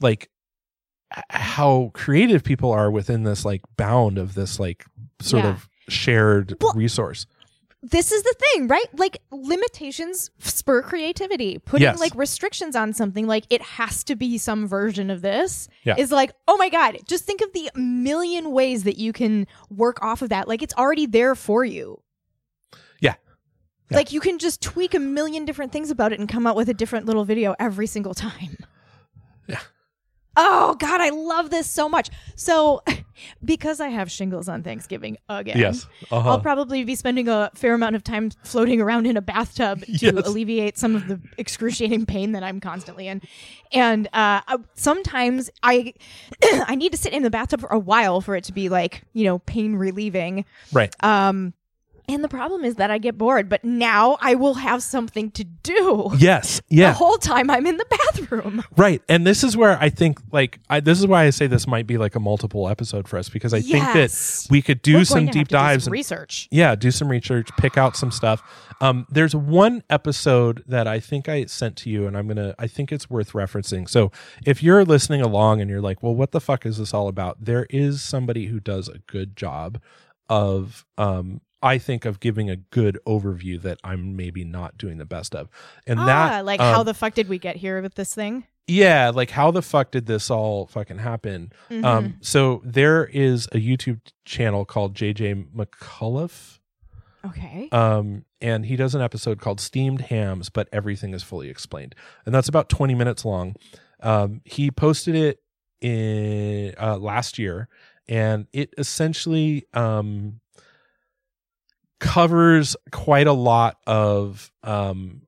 like 0.00 0.30
how 1.30 1.90
creative 1.94 2.44
people 2.44 2.70
are 2.72 2.90
within 2.90 3.22
this 3.22 3.44
like 3.44 3.62
bound 3.76 4.18
of 4.18 4.34
this 4.34 4.58
like 4.60 4.84
sort 5.20 5.44
Yeah. 5.44 5.50
of 5.50 5.68
shared 5.88 6.54
Well- 6.60 6.74
resource. 6.74 7.26
this 7.82 8.10
is 8.10 8.22
the 8.24 8.34
thing, 8.38 8.66
right? 8.66 8.84
Like 8.92 9.18
limitations 9.30 10.30
spur 10.40 10.82
creativity. 10.82 11.58
Putting 11.58 11.84
Yes. 11.84 12.00
like 12.00 12.12
restrictions 12.16 12.74
on 12.74 12.92
something 12.92 13.26
like 13.28 13.44
it 13.50 13.62
has 13.62 14.02
to 14.04 14.16
be 14.16 14.36
some 14.36 14.66
version 14.66 15.10
of 15.10 15.22
this 15.22 15.68
Yeah. 15.84 15.94
is 15.96 16.10
like, 16.10 16.32
oh 16.48 16.56
my 16.56 16.68
God, 16.68 16.98
just 17.06 17.24
think 17.24 17.40
of 17.40 17.52
the 17.52 17.70
million 17.76 18.50
ways 18.50 18.82
that 18.84 18.98
you 18.98 19.12
can 19.12 19.46
work 19.70 20.02
off 20.02 20.22
of 20.22 20.28
that. 20.30 20.48
Like 20.48 20.60
it's 20.60 20.74
already 20.74 21.06
there 21.06 21.34
for 21.36 21.64
you. 21.64 22.02
Yeah. 23.00 23.14
Yeah. 23.90 23.96
Like 23.96 24.12
you 24.12 24.20
can 24.20 24.38
just 24.38 24.60
tweak 24.60 24.92
a 24.94 24.98
million 24.98 25.44
different 25.44 25.70
things 25.72 25.90
about 25.90 26.12
it 26.12 26.18
and 26.18 26.28
come 26.28 26.46
out 26.48 26.56
with 26.56 26.68
a 26.68 26.74
different 26.74 27.06
little 27.06 27.24
video 27.24 27.54
every 27.60 27.86
single 27.86 28.12
time. 28.14 28.56
Oh 30.40 30.76
God, 30.78 31.00
I 31.00 31.08
love 31.10 31.50
this 31.50 31.68
so 31.68 31.88
much. 31.88 32.10
So 32.36 32.82
because 33.44 33.80
I 33.80 33.88
have 33.88 34.08
shingles 34.08 34.48
on 34.48 34.62
Thanksgiving 34.62 35.18
again. 35.28 35.58
Yes. 35.58 35.86
Uh-huh. 36.12 36.30
I'll 36.30 36.40
probably 36.40 36.84
be 36.84 36.94
spending 36.94 37.26
a 37.28 37.50
fair 37.54 37.74
amount 37.74 37.96
of 37.96 38.04
time 38.04 38.30
floating 38.44 38.80
around 38.80 39.06
in 39.06 39.16
a 39.16 39.20
bathtub 39.20 39.80
to 39.84 39.92
Yes. 39.92 40.26
alleviate 40.28 40.78
some 40.78 40.94
of 40.94 41.08
the 41.08 41.20
excruciating 41.38 42.06
pain 42.06 42.32
that 42.32 42.44
I'm 42.44 42.60
constantly 42.60 43.08
in. 43.08 43.20
And 43.72 44.06
uh, 44.12 44.42
uh, 44.46 44.58
sometimes 44.74 45.50
I 45.64 45.94
I 46.42 46.76
need 46.76 46.92
to 46.92 46.98
sit 46.98 47.12
in 47.12 47.24
the 47.24 47.30
bathtub 47.30 47.60
for 47.60 47.68
a 47.70 47.78
while 47.78 48.20
for 48.20 48.36
it 48.36 48.44
to 48.44 48.52
be 48.52 48.68
like 48.68 49.02
you 49.14 49.24
know 49.24 49.40
pain 49.40 49.74
relieving. 49.74 50.44
right. 50.72 50.94
Um, 51.02 51.52
and 52.08 52.24
the 52.24 52.28
problem 52.28 52.64
is 52.64 52.76
that 52.76 52.90
I 52.90 52.98
get 52.98 53.18
bored. 53.18 53.48
But 53.48 53.64
now 53.64 54.16
I 54.20 54.34
will 54.34 54.54
have 54.54 54.82
something 54.82 55.30
to 55.32 55.44
do. 55.44 56.10
Yes. 56.18 56.60
Yeah. 56.70 56.90
The 56.90 56.98
whole 56.98 57.16
time 57.16 57.50
I'm 57.50 57.66
in 57.66 57.78
the 57.78 57.86
bathroom. 57.86 58.62
Right. 58.76 59.02
And 59.08 59.26
this 59.26 59.42
is 59.42 59.56
where 59.56 59.78
I 59.80 59.88
think 59.88 60.18
like 60.32 60.58
I 60.68 60.80
this 60.80 60.98
is 60.98 61.06
why 61.06 61.24
I 61.24 61.30
say 61.30 61.46
this 61.46 61.66
might 61.66 61.86
be 61.86 61.96
like 61.96 62.14
a 62.14 62.20
multiple 62.20 62.68
episode 62.68 63.08
for 63.08 63.18
us 63.18 63.28
because 63.30 63.54
I 63.54 63.60
think 63.62 63.84
that 63.84 64.46
we 64.50 64.60
could 64.60 64.82
do 64.82 64.96
We're 64.98 65.04
some 65.04 65.18
going 65.20 65.26
to 65.28 65.32
deep 65.32 65.48
to 65.48 65.52
do 65.52 65.56
dives 65.56 65.84
some 65.84 65.92
and 65.92 65.98
research. 65.98 66.46
yeah, 66.50 66.74
do 66.74 66.90
some 66.90 67.08
research, 67.08 67.48
pick 67.56 67.78
out 67.78 67.96
some 67.96 68.10
stuff. 68.10 68.42
Um, 68.80 69.06
there's 69.10 69.34
one 69.34 69.82
episode 69.88 70.62
that 70.68 70.86
I 70.86 71.00
think 71.00 71.28
I 71.28 71.46
sent 71.46 71.76
to 71.78 71.90
you, 71.90 72.06
and 72.06 72.16
I'm 72.16 72.28
gonna. 72.28 72.54
I 72.58 72.66
think 72.66 72.92
it's 72.92 73.08
worth 73.08 73.32
referencing. 73.32 73.88
So 73.88 74.12
if 74.46 74.62
you're 74.62 74.84
listening 74.84 75.22
along 75.22 75.60
and 75.60 75.70
you're 75.70 75.80
like, 75.80 76.02
"Well, 76.02 76.14
what 76.14 76.32
the 76.32 76.40
fuck 76.40 76.64
is 76.66 76.76
this 76.78 76.92
all 76.94 77.08
about?" 77.08 77.44
There 77.44 77.66
is 77.70 78.02
somebody 78.02 78.46
who 78.46 78.60
does 78.60 78.88
a 78.88 78.98
good 79.06 79.36
job 79.36 79.80
of, 80.28 80.84
um, 80.98 81.40
I 81.62 81.78
think, 81.78 82.04
of 82.04 82.20
giving 82.20 82.48
a 82.50 82.56
good 82.56 82.98
overview 83.06 83.60
that 83.62 83.78
I'm 83.82 84.16
maybe 84.16 84.44
not 84.44 84.78
doing 84.78 84.98
the 84.98 85.04
best 85.06 85.34
of, 85.34 85.48
and 85.86 85.98
ah, 86.00 86.06
that 86.06 86.44
like 86.44 86.60
um, 86.60 86.74
how 86.74 86.82
the 86.82 86.94
fuck 86.94 87.14
did 87.14 87.28
we 87.28 87.38
get 87.38 87.56
here 87.56 87.80
with 87.82 87.94
this 87.94 88.14
thing? 88.14 88.44
yeah, 88.70 89.10
like 89.14 89.30
how 89.30 89.50
the 89.50 89.62
fuck 89.62 89.90
did 89.90 90.04
this 90.06 90.30
all 90.30 90.66
fucking 90.66 90.98
happen? 90.98 91.50
Mm-hmm. 91.70 91.84
Um, 91.84 92.14
so 92.20 92.60
there 92.64 93.06
is 93.06 93.46
a 93.52 93.56
YouTube 93.56 94.00
channel 94.26 94.66
called 94.66 94.94
JJ 94.94 95.46
McCullough 95.54 96.58
Okay. 97.24 97.68
um, 97.72 98.24
and 98.40 98.66
he 98.66 98.76
does 98.76 98.94
an 98.94 99.00
episode 99.00 99.40
called 99.40 99.60
Steamed 99.60 100.02
Hams, 100.02 100.50
but 100.50 100.68
everything 100.72 101.14
is 101.14 101.22
fully 101.22 101.48
explained, 101.48 101.94
and 102.24 102.34
that's 102.34 102.48
about 102.48 102.68
twenty 102.68 102.94
minutes 102.94 103.24
long. 103.24 103.56
Um, 104.00 104.42
he 104.44 104.70
posted 104.70 105.14
it 105.16 105.40
in 105.80 106.74
uh, 106.80 106.98
last 106.98 107.38
year, 107.38 107.68
and 108.08 108.46
it 108.52 108.72
essentially 108.78 109.66
um, 109.74 110.40
covers 112.00 112.76
quite 112.92 113.26
a 113.26 113.32
lot 113.32 113.78
of 113.86 114.50
um, 114.62 115.22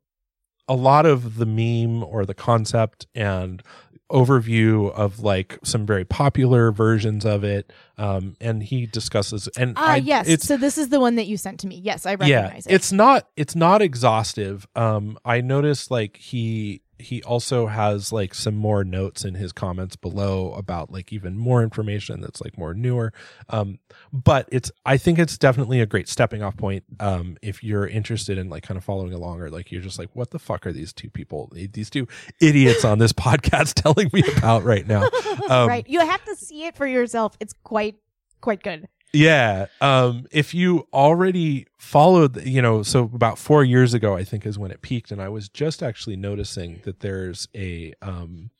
a 0.69 0.75
lot 0.75 1.07
of 1.07 1.37
the 1.37 1.47
meme 1.47 2.03
or 2.05 2.25
the 2.25 2.35
concept 2.35 3.07
and 3.15 3.63
overview 4.11 4.91
of 4.93 5.21
like 5.21 5.57
some 5.63 5.87
very 5.87 6.05
popular 6.05 6.73
versions 6.73 7.25
of 7.25 7.45
it 7.45 7.73
um 7.97 8.35
and 8.41 8.61
he 8.65 8.85
discusses 8.87 9.47
and 9.57 9.75
Ah, 9.77 9.91
I, 9.93 9.97
yes. 9.99 10.43
so 10.43 10.57
this 10.57 10.77
is 10.79 10.89
the 10.89 10.99
one 10.99 11.15
that 11.15 11.29
you 11.29 11.37
sent 11.37 11.61
to 11.61 11.69
me. 11.69 11.77
Yes, 11.77 12.07
I 12.07 12.17
yeah 12.23 12.41
recognize 12.41 12.67
it. 12.67 12.73
it's 12.73 12.91
not 12.91 13.29
it's 13.37 13.55
not 13.55 13.83
exhaustive 13.83 14.67
um 14.75 15.17
i 15.25 15.41
noticed 15.41 15.93
like 15.93 16.17
he 16.17 16.83
he 17.01 17.23
also 17.23 17.67
has 17.67 18.13
like 18.13 18.35
some 18.35 18.55
more 18.55 18.85
notes 18.85 19.25
in 19.25 19.35
his 19.35 19.53
comments 19.53 19.97
below 19.97 20.53
about 20.55 20.91
like 20.91 21.13
even 21.13 21.37
more 21.37 21.63
information 21.63 22.21
that's 22.21 22.41
like 22.41 22.57
more 22.57 22.75
newer 22.75 23.13
um 23.49 23.79
but 24.13 24.49
it's 24.51 24.71
i 24.87 24.97
think 24.97 25.19
it's 25.19 25.37
definitely 25.39 25.81
a 25.81 25.87
great 25.87 26.09
stepping 26.09 26.43
off 26.43 26.57
point 26.57 26.85
um 27.01 27.37
if 27.43 27.63
you're 27.63 27.87
interested 27.87 28.39
in 28.39 28.49
like 28.49 28.63
kind 28.63 28.79
of 28.79 28.85
following 28.85 29.13
along 29.13 29.41
or 29.41 29.51
like 29.51 29.71
you're 29.71 29.83
just 29.83 29.99
like 29.99 30.11
what 30.15 30.31
the 30.31 30.39
fuck 30.39 30.67
are 30.67 30.73
these 30.73 30.93
two 30.93 31.11
people 31.11 31.51
these 31.53 31.91
two 31.91 32.07
idiots 32.41 32.85
on 32.85 32.99
this 32.99 33.13
podcast 33.21 33.75
telling 33.75 34.11
me 34.13 34.23
about 34.37 34.63
right 34.65 34.87
now 34.87 35.03
um, 35.49 35.69
right. 35.69 35.89
You 35.89 36.01
have 36.01 36.25
to 36.25 36.37
see 36.37 36.65
it 36.65 36.77
for 36.77 36.87
yourself. 36.87 37.37
It's 37.41 37.53
quite 37.65 37.97
quite 38.41 38.63
good. 38.63 38.89
Yeah. 39.13 39.67
Um, 39.81 40.27
if 40.31 40.55
you 40.55 40.87
already 40.93 41.67
followed, 41.79 42.45
you 42.47 42.63
know, 42.63 42.83
so 42.83 43.11
about 43.13 43.39
four 43.39 43.65
years 43.65 43.93
ago, 43.93 44.17
I 44.17 44.25
think 44.25 44.47
is 44.47 44.59
when 44.59 44.71
it 44.71 44.83
peaked. 44.83 45.11
And 45.11 45.21
I 45.21 45.29
was 45.29 45.49
just 45.49 45.83
actually 45.83 46.17
noticing 46.17 46.81
that 46.85 47.01
there's 47.01 47.49
a, 47.55 47.93
um, 48.01 48.51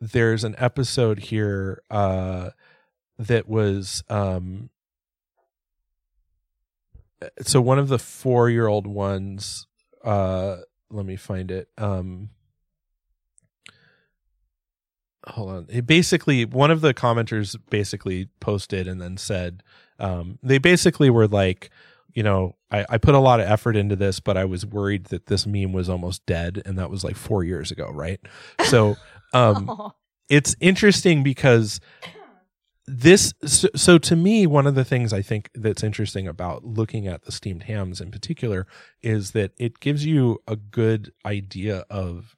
there's 0.00 0.44
an 0.44 0.54
episode 0.58 1.18
here, 1.18 1.82
uh, 1.90 2.50
that 3.18 3.48
was, 3.48 4.04
um, 4.08 4.70
so 7.40 7.60
one 7.60 7.78
of 7.78 7.88
the 7.88 7.98
four 7.98 8.50
year 8.50 8.66
old 8.66 8.86
ones, 8.86 9.66
uh, 10.04 10.58
let 10.90 11.06
me 11.06 11.16
find 11.16 11.50
it. 11.50 11.68
Um, 11.78 12.30
hold 15.26 15.50
on. 15.50 15.66
It 15.68 15.86
basically, 15.86 16.44
one 16.44 16.70
of 16.70 16.80
the 16.80 16.94
commenters 16.94 17.56
basically 17.70 18.28
posted 18.40 18.88
and 18.88 19.00
then 19.00 19.16
said, 19.16 19.62
um, 19.98 20.38
they 20.42 20.58
basically 20.58 21.10
were 21.10 21.28
like, 21.28 21.70
you 22.14 22.22
know, 22.22 22.56
I, 22.70 22.84
I 22.90 22.98
put 22.98 23.14
a 23.14 23.18
lot 23.20 23.40
of 23.40 23.46
effort 23.48 23.76
into 23.76 23.96
this, 23.96 24.20
but 24.20 24.36
I 24.36 24.44
was 24.44 24.66
worried 24.66 25.06
that 25.06 25.26
this 25.26 25.46
meme 25.46 25.72
was 25.72 25.88
almost 25.88 26.26
dead, 26.26 26.60
and 26.66 26.78
that 26.78 26.90
was 26.90 27.04
like 27.04 27.16
four 27.16 27.44
years 27.44 27.70
ago, 27.70 27.90
right? 27.90 28.20
So, 28.64 28.96
um, 29.32 29.66
Oh. 29.70 29.92
it's 30.28 30.54
interesting 30.60 31.22
because 31.22 31.80
this 32.86 33.32
so, 33.44 33.68
so 33.76 33.96
to 33.96 34.16
me 34.16 34.44
one 34.44 34.66
of 34.66 34.74
the 34.74 34.84
things 34.84 35.12
i 35.12 35.22
think 35.22 35.48
that's 35.54 35.84
interesting 35.84 36.26
about 36.26 36.64
looking 36.64 37.06
at 37.06 37.22
the 37.22 37.30
steamed 37.30 37.62
hams 37.62 38.00
in 38.00 38.10
particular 38.10 38.66
is 39.02 39.30
that 39.30 39.52
it 39.56 39.78
gives 39.78 40.04
you 40.04 40.42
a 40.48 40.56
good 40.56 41.12
idea 41.24 41.84
of 41.88 42.34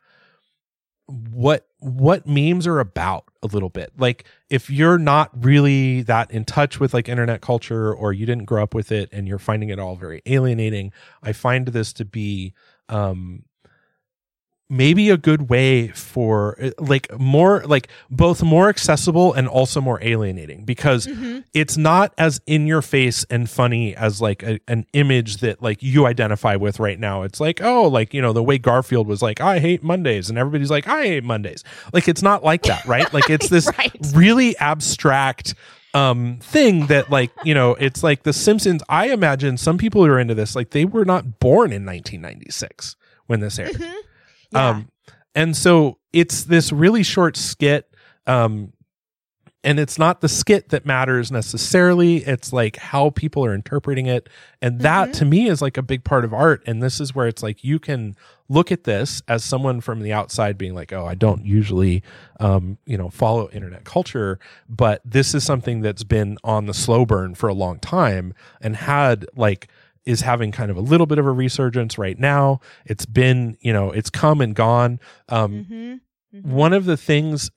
what 1.07 1.67
what 1.79 2.27
memes 2.27 2.67
are 2.67 2.81
about 2.81 3.25
a 3.43 3.47
little 3.47 3.69
bit. 3.69 3.93
Like 3.99 4.25
if 4.49 4.71
you're 4.71 4.99
not 4.99 5.31
really 5.45 6.03
that 6.03 6.31
in 6.31 6.45
touch 6.45 6.81
with 6.81 6.95
like 6.95 7.09
internet 7.09 7.43
culture 7.43 7.93
or 7.93 8.13
you 8.13 8.25
didn't 8.25 8.47
grow 8.47 8.63
up 8.63 8.75
with 8.75 8.91
it 8.91 9.11
and 9.13 9.29
you're 9.29 9.39
finding 9.39 9.69
it 9.69 9.79
all 9.79 9.97
very 9.97 10.23
alienating 10.27 10.93
i 11.23 11.33
find 11.33 11.69
this 11.69 11.93
to 11.93 12.05
be 12.05 12.55
um 12.89 13.43
maybe 14.71 15.11
a 15.11 15.17
good 15.19 15.51
way 15.51 15.89
for 15.89 16.57
uh, 16.61 16.71
like 16.79 17.07
more 17.21 17.63
like 17.67 17.89
both 18.11 18.43
more 18.43 18.71
accessible 18.71 19.33
and 19.35 19.47
also 19.47 19.79
more 19.81 19.99
alienating 20.03 20.65
because 20.65 21.07
Mhm. 21.07 21.45
it's 21.53 21.77
not 21.77 22.15
as 22.17 22.41
in 22.47 22.67
your 22.67 22.81
face 22.81 23.25
and 23.29 23.49
funny 23.51 23.95
as 23.95 24.23
like 24.23 24.43
a, 24.43 24.59
an 24.67 24.87
image 24.95 25.37
that 25.39 25.63
like 25.63 25.83
you 25.83 26.07
identify 26.07 26.57
with 26.57 26.81
right 26.81 26.99
now 26.99 27.23
it's 27.25 27.41
like 27.41 27.61
oh 27.63 27.87
like 27.89 28.15
you 28.15 28.23
know 28.23 28.33
the 28.33 28.43
way 28.43 28.57
garfield 28.57 29.07
was 29.07 29.21
like 29.21 29.39
i 29.41 29.59
hate 29.59 29.83
mondays 29.83 30.31
and 30.31 30.39
everybody's 30.39 30.71
like 30.71 30.89
i 30.89 31.05
hate 31.05 31.25
mondays 31.25 31.63
like 31.93 32.09
it's 32.09 32.23
not 32.23 32.43
like 32.43 32.63
that 32.63 32.85
right 32.87 33.13
like 33.13 33.29
it's 33.29 33.49
this 33.51 33.69
Right. 33.77 33.93
really 34.15 34.57
abstract 34.57 35.55
um 35.93 36.39
thing 36.41 36.87
that 36.87 37.11
like 37.11 37.31
you 37.45 37.53
know 37.55 37.75
it's 37.75 38.03
like 38.03 38.23
the 38.23 38.33
simpsons 38.33 38.83
i 38.89 39.09
imagine 39.13 39.59
some 39.59 39.77
people 39.77 40.03
who 40.05 40.11
are 40.11 40.19
into 40.19 40.35
this 40.35 40.57
like 40.57 40.71
they 40.71 40.87
were 40.87 41.05
not 41.05 41.39
born 41.39 41.71
in 41.71 41.85
1996 41.85 42.97
when 43.27 43.41
this 43.41 43.59
aired 43.59 43.73
Mhm. 43.75 43.93
Yeah. 44.55 44.69
um, 44.69 44.89
and 45.35 45.57
so 45.57 45.99
it's 46.13 46.45
this 46.45 46.73
really 46.73 47.03
short 47.03 47.37
skit. 47.37 47.89
Um, 48.27 48.73
and 49.65 49.81
it's 49.81 49.99
not 49.99 50.21
the 50.21 50.29
skit 50.29 50.69
that 50.69 50.85
matters 50.85 51.33
necessarily 51.33 52.19
it's 52.19 52.53
like 52.53 52.77
how 52.77 53.11
people 53.11 53.45
are 53.45 53.55
interpreting 53.55 54.07
it 54.07 54.29
and 54.61 54.81
that 54.81 55.13
to 55.15 55.25
me 55.25 55.49
is 55.49 55.63
like 55.63 55.77
a 55.77 55.83
big 55.83 56.05
part 56.05 56.25
of 56.25 56.33
art 56.33 56.63
and 56.67 56.83
this 56.83 57.01
is 57.01 57.15
where 57.15 57.27
it's 57.27 57.43
like 57.43 57.65
you 57.65 57.79
can 57.79 58.15
look 58.49 58.71
at 58.71 58.85
this 58.85 59.23
as 59.27 59.43
someone 59.43 59.81
from 59.81 60.01
the 60.01 60.13
outside 60.13 60.59
being 60.59 60.75
like 60.75 60.93
oh 60.93 61.07
i 61.07 61.15
don't 61.15 61.45
usually 61.45 62.03
um, 62.39 62.79
you 62.85 62.99
know 62.99 63.09
follow 63.09 63.49
internet 63.51 63.85
culture 63.85 64.39
but 64.69 65.01
this 65.05 65.35
is 65.35 65.43
something 65.43 65.81
that's 65.81 66.05
been 66.05 66.37
on 66.45 66.67
the 66.67 66.75
slow 66.75 67.07
burn 67.07 67.35
for 67.35 67.49
a 67.49 67.55
long 67.55 67.79
time 67.79 68.35
and 68.61 68.77
had 68.77 69.27
like 69.35 69.69
is 70.07 70.21
having 70.21 70.53
kind 70.53 70.71
of 70.71 70.77
a 70.77 70.81
little 70.81 71.07
bit 71.07 71.19
of 71.19 71.27
a 71.27 71.33
resurgence 71.33 71.97
right 71.99 72.19
now. 72.19 72.61
It's 72.85 73.07
been 73.07 73.57
you 73.61 73.73
know 73.73 73.91
it's 73.91 74.11
come 74.11 74.41
and 74.41 74.55
gone. 74.55 75.01
Um, 75.29 76.01
Mm-hmm. 76.35 76.51
one 76.51 76.73
of 76.73 76.85
the 76.85 76.97
things 76.97 77.51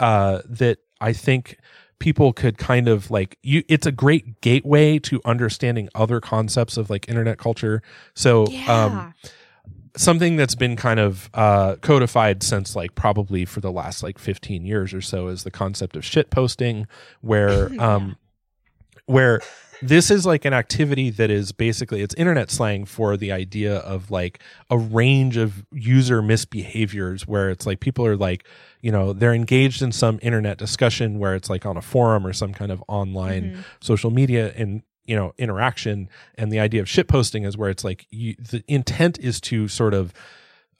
uh, 0.00 0.42
that 0.48 0.78
I 1.00 1.12
think 1.12 1.58
people 1.98 2.32
could 2.32 2.58
kind 2.58 2.86
of 2.88 3.10
like 3.10 3.36
you 3.42 3.64
it's 3.68 3.84
a 3.86 3.90
great 3.92 4.40
gateway 4.40 5.00
to 5.00 5.20
understanding 5.24 5.88
other 5.96 6.20
concepts 6.20 6.76
of 6.76 6.88
like 6.90 7.08
internet 7.08 7.38
culture. 7.38 7.82
So 8.14 8.46
Yeah. 8.50 8.84
um 8.84 9.14
something 9.96 10.36
that's 10.36 10.54
been 10.54 10.76
kind 10.76 11.00
of 11.00 11.28
uh 11.34 11.74
codified 11.80 12.44
since 12.44 12.76
like 12.76 12.94
probably 12.94 13.44
for 13.44 13.60
the 13.60 13.72
last 13.72 14.02
like 14.04 14.18
15 14.20 14.64
years 14.64 14.94
or 14.94 15.00
so 15.00 15.26
is 15.26 15.42
the 15.42 15.50
concept 15.50 15.96
of 15.96 16.04
shit 16.04 16.30
posting 16.30 16.86
where 17.20 17.68
um 17.82 18.16
where 19.06 19.40
this 19.82 20.10
is 20.10 20.26
like 20.26 20.44
an 20.44 20.52
activity 20.52 21.10
that 21.10 21.30
is 21.30 21.52
basically 21.52 22.02
it's 22.02 22.14
internet 22.14 22.50
slang 22.50 22.84
for 22.84 23.16
the 23.16 23.32
idea 23.32 23.76
of 23.78 24.10
like 24.10 24.40
a 24.70 24.78
range 24.78 25.36
of 25.36 25.64
user 25.72 26.22
misbehaviors 26.22 27.22
where 27.22 27.50
it's 27.50 27.66
like 27.66 27.80
people 27.80 28.04
are 28.04 28.16
like 28.16 28.46
you 28.80 28.92
know 28.92 29.12
they're 29.12 29.34
engaged 29.34 29.82
in 29.82 29.92
some 29.92 30.18
internet 30.22 30.58
discussion 30.58 31.18
where 31.18 31.34
it's 31.34 31.50
like 31.50 31.66
on 31.66 31.76
a 31.76 31.82
forum 31.82 32.26
or 32.26 32.32
some 32.32 32.52
kind 32.52 32.70
of 32.70 32.82
online 32.88 33.64
social 33.80 34.10
media 34.10 34.52
and 34.56 34.82
you 35.08 35.16
know 35.16 35.32
interaction. 35.38 36.08
And 36.36 36.52
the 36.52 36.60
idea 36.60 36.80
of 36.80 36.88
shit 36.88 37.08
posting 37.08 37.42
is 37.44 37.56
where 37.56 37.70
it's 37.70 37.82
like 37.82 38.06
you, 38.10 38.36
the 38.38 38.62
intent 38.68 39.18
is 39.18 39.40
to 39.42 39.66
sort 39.66 39.94
of 39.94 40.12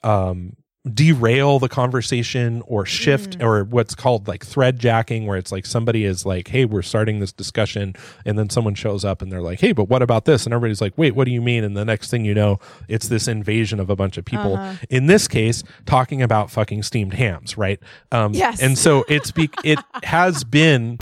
um 0.03 0.55
derail 0.93 1.59
the 1.59 1.67
conversation 1.67 2.63
or 2.65 2.85
shift 2.85 3.41
or 3.43 3.65
what's 3.65 3.93
called 3.93 4.29
like 4.29 4.45
thread 4.45 4.79
jacking 4.79 5.25
where 5.27 5.37
it's 5.37 5.51
like 5.51 5.65
somebody 5.65 6.05
is 6.05 6.25
like 6.25 6.47
hey 6.47 6.63
we're 6.63 6.81
starting 6.81 7.19
this 7.19 7.33
discussion 7.33 7.93
and 8.25 8.39
then 8.39 8.49
someone 8.49 8.73
shows 8.73 9.03
up 9.03 9.21
and 9.21 9.29
they're 9.29 9.41
like 9.41 9.59
hey 9.59 9.73
but 9.73 9.89
what 9.89 10.01
about 10.01 10.23
this? 10.23 10.45
And 10.45 10.53
everybody's 10.53 10.79
like 10.79 10.97
wait 10.97 11.15
what 11.15 11.25
do 11.25 11.31
you 11.31 11.41
mean? 11.41 11.65
And 11.65 11.75
the 11.75 11.83
next 11.83 12.09
thing 12.09 12.23
you 12.23 12.33
know 12.33 12.59
it's 12.87 13.09
this 13.09 13.27
invasion 13.27 13.79
of 13.81 13.89
a 13.89 13.95
bunch 13.95 14.17
of 14.17 14.23
people. 14.23 14.57
In 14.89 15.07
this 15.07 15.27
case 15.27 15.63
talking 15.85 16.21
about 16.21 16.49
fucking 16.49 16.83
steamed 16.83 17.13
hams 17.13 17.57
right? 17.57 17.79
Um 18.13 18.33
Yes. 18.33 18.61
and 18.61 18.77
so 18.77 19.03
it's 19.09 19.31
be 19.31 19.49
it 19.65 19.79
has 20.03 20.45
been 20.45 20.97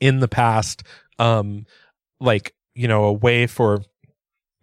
in 0.00 0.20
the 0.20 0.28
past 0.28 0.82
um 1.18 1.64
like 2.20 2.54
you 2.74 2.88
know 2.88 3.04
a 3.04 3.12
way 3.12 3.46
for 3.46 3.82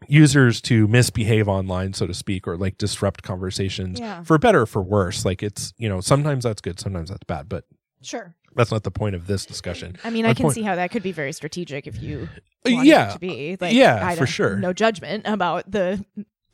users 0.10 0.62
to 0.62 0.88
misbehave 0.88 1.48
online 1.48 1.94
so 1.94 2.08
to 2.08 2.14
speak 2.14 2.48
or 2.48 2.58
like 2.58 2.78
disrupt 2.78 3.22
conversations 3.24 4.00
Yeah. 4.00 4.24
for 4.24 4.38
better 4.38 4.62
or 4.62 4.66
for 4.66 4.82
worse 4.82 5.24
like 5.26 5.44
it's 5.44 5.74
you 5.78 5.88
know 5.90 6.02
sometimes 6.02 6.44
that's 6.44 6.62
good 6.62 6.80
sometimes 6.80 7.10
that's 7.10 7.24
bad 7.26 7.48
but 7.50 7.66
Sure. 8.02 8.34
that's 8.56 8.72
not 8.72 8.84
the 8.84 8.92
point 8.92 9.16
of 9.16 9.28
this 9.28 9.46
discussion 9.46 9.98
I 10.04 10.10
mean, 10.10 10.26
I 10.26 10.34
can 10.34 10.44
point- 10.44 10.56
see 10.56 10.62
how 10.64 10.76
that 10.76 10.90
could 10.92 11.04
be 11.04 11.12
very 11.12 11.34
strategic 11.34 11.86
if 11.86 12.02
you 12.02 12.28
Uh, 12.66 12.72
want 12.72 12.88
yeah. 12.88 13.10
it 13.10 13.14
to 13.14 13.20
be. 13.20 13.58
Like, 13.60 13.74
Yeah, 13.74 14.06
I 14.06 14.16
for 14.16 14.26
sure. 14.26 14.58
No 14.58 14.74
judgment 14.74 15.24
about 15.26 15.70
the. 15.72 16.04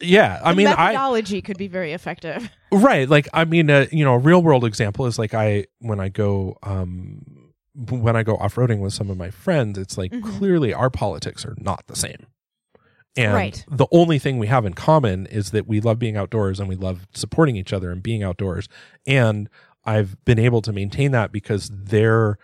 yeah 0.01 0.41
i 0.43 0.51
the 0.51 0.57
mean 0.57 0.67
i 0.67 0.75
methodology 0.75 1.41
could 1.41 1.57
be 1.57 1.67
very 1.69 1.93
effective. 1.93 2.49
right 2.71 3.07
like 3.09 3.29
i 3.33 3.45
mean 3.45 3.69
uh, 3.69 3.85
you 3.93 4.03
know 4.03 4.15
a 4.15 4.17
real 4.17 4.43
world 4.43 4.65
example 4.65 5.05
is 5.05 5.17
like 5.17 5.33
i 5.33 5.65
when 5.79 6.01
i 6.01 6.09
go 6.09 6.57
um 6.63 7.21
when 7.89 8.15
i 8.17 8.21
go 8.23 8.35
off-roading 8.37 8.79
with 8.79 8.91
some 8.93 9.09
of 9.09 9.15
my 9.17 9.29
friends 9.31 9.77
it's 9.77 9.97
like 9.97 10.11
Mhm. 10.11 10.23
clearly 10.37 10.73
our 10.73 10.89
politics 10.89 11.45
are 11.45 11.55
not 11.59 11.87
the 11.87 11.95
same 11.95 12.25
and 13.17 13.34
Right. 13.34 13.65
the 13.69 13.88
only 13.91 14.19
thing 14.19 14.38
we 14.39 14.47
have 14.47 14.65
in 14.65 14.73
common 14.73 15.25
is 15.28 15.51
that 15.51 15.67
we 15.67 15.80
love 15.82 15.99
being 15.99 16.17
outdoors 16.17 16.60
and 16.60 16.67
we 16.67 16.75
love 16.75 17.08
supporting 17.13 17.56
each 17.56 17.71
other 17.73 17.91
and 17.91 18.01
being 18.04 18.23
outdoors. 18.23 18.67
And 19.08 19.49
i've 19.88 20.17
been 20.25 20.39
able 20.39 20.62
to 20.63 20.73
maintain 20.73 21.12
that 21.12 21.32
because 21.32 21.69
their 21.71 22.38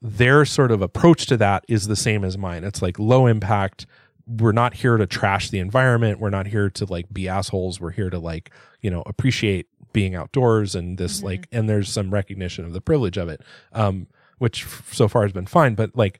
their 0.00 0.44
sort 0.44 0.70
of 0.70 0.80
approach 0.82 1.26
to 1.26 1.36
that 1.38 1.64
is 1.68 1.86
the 1.86 1.96
same 1.96 2.24
as 2.24 2.36
mine. 2.38 2.62
It's 2.62 2.82
like 2.82 2.98
low 2.98 3.26
impact. 3.26 3.86
We're 4.26 4.52
not 4.52 4.74
here 4.74 4.96
to 4.96 5.06
trash 5.06 5.50
the 5.50 5.58
environment. 5.58 6.20
We're 6.20 6.30
not 6.30 6.46
here 6.46 6.68
to 6.70 6.84
like 6.84 7.06
be 7.12 7.28
assholes. 7.28 7.80
We're 7.80 7.90
here 7.90 8.10
to 8.10 8.18
like 8.18 8.50
you 8.80 8.90
know 8.90 9.02
appreciate 9.06 9.66
being 9.92 10.14
outdoors 10.14 10.74
and 10.74 10.98
this 10.98 11.20
Mhm. 11.20 11.24
like 11.24 11.48
and 11.52 11.68
there's 11.68 11.88
some 11.88 12.12
recognition 12.12 12.64
of 12.64 12.72
the 12.72 12.80
privilege 12.80 13.16
of 13.16 13.28
it 13.28 13.40
um 13.72 14.06
which 14.38 14.64
f- 14.64 14.90
so 14.92 15.06
far 15.08 15.22
has 15.22 15.32
been 15.32 15.46
fine. 15.46 15.74
But 15.74 15.96
like 15.96 16.18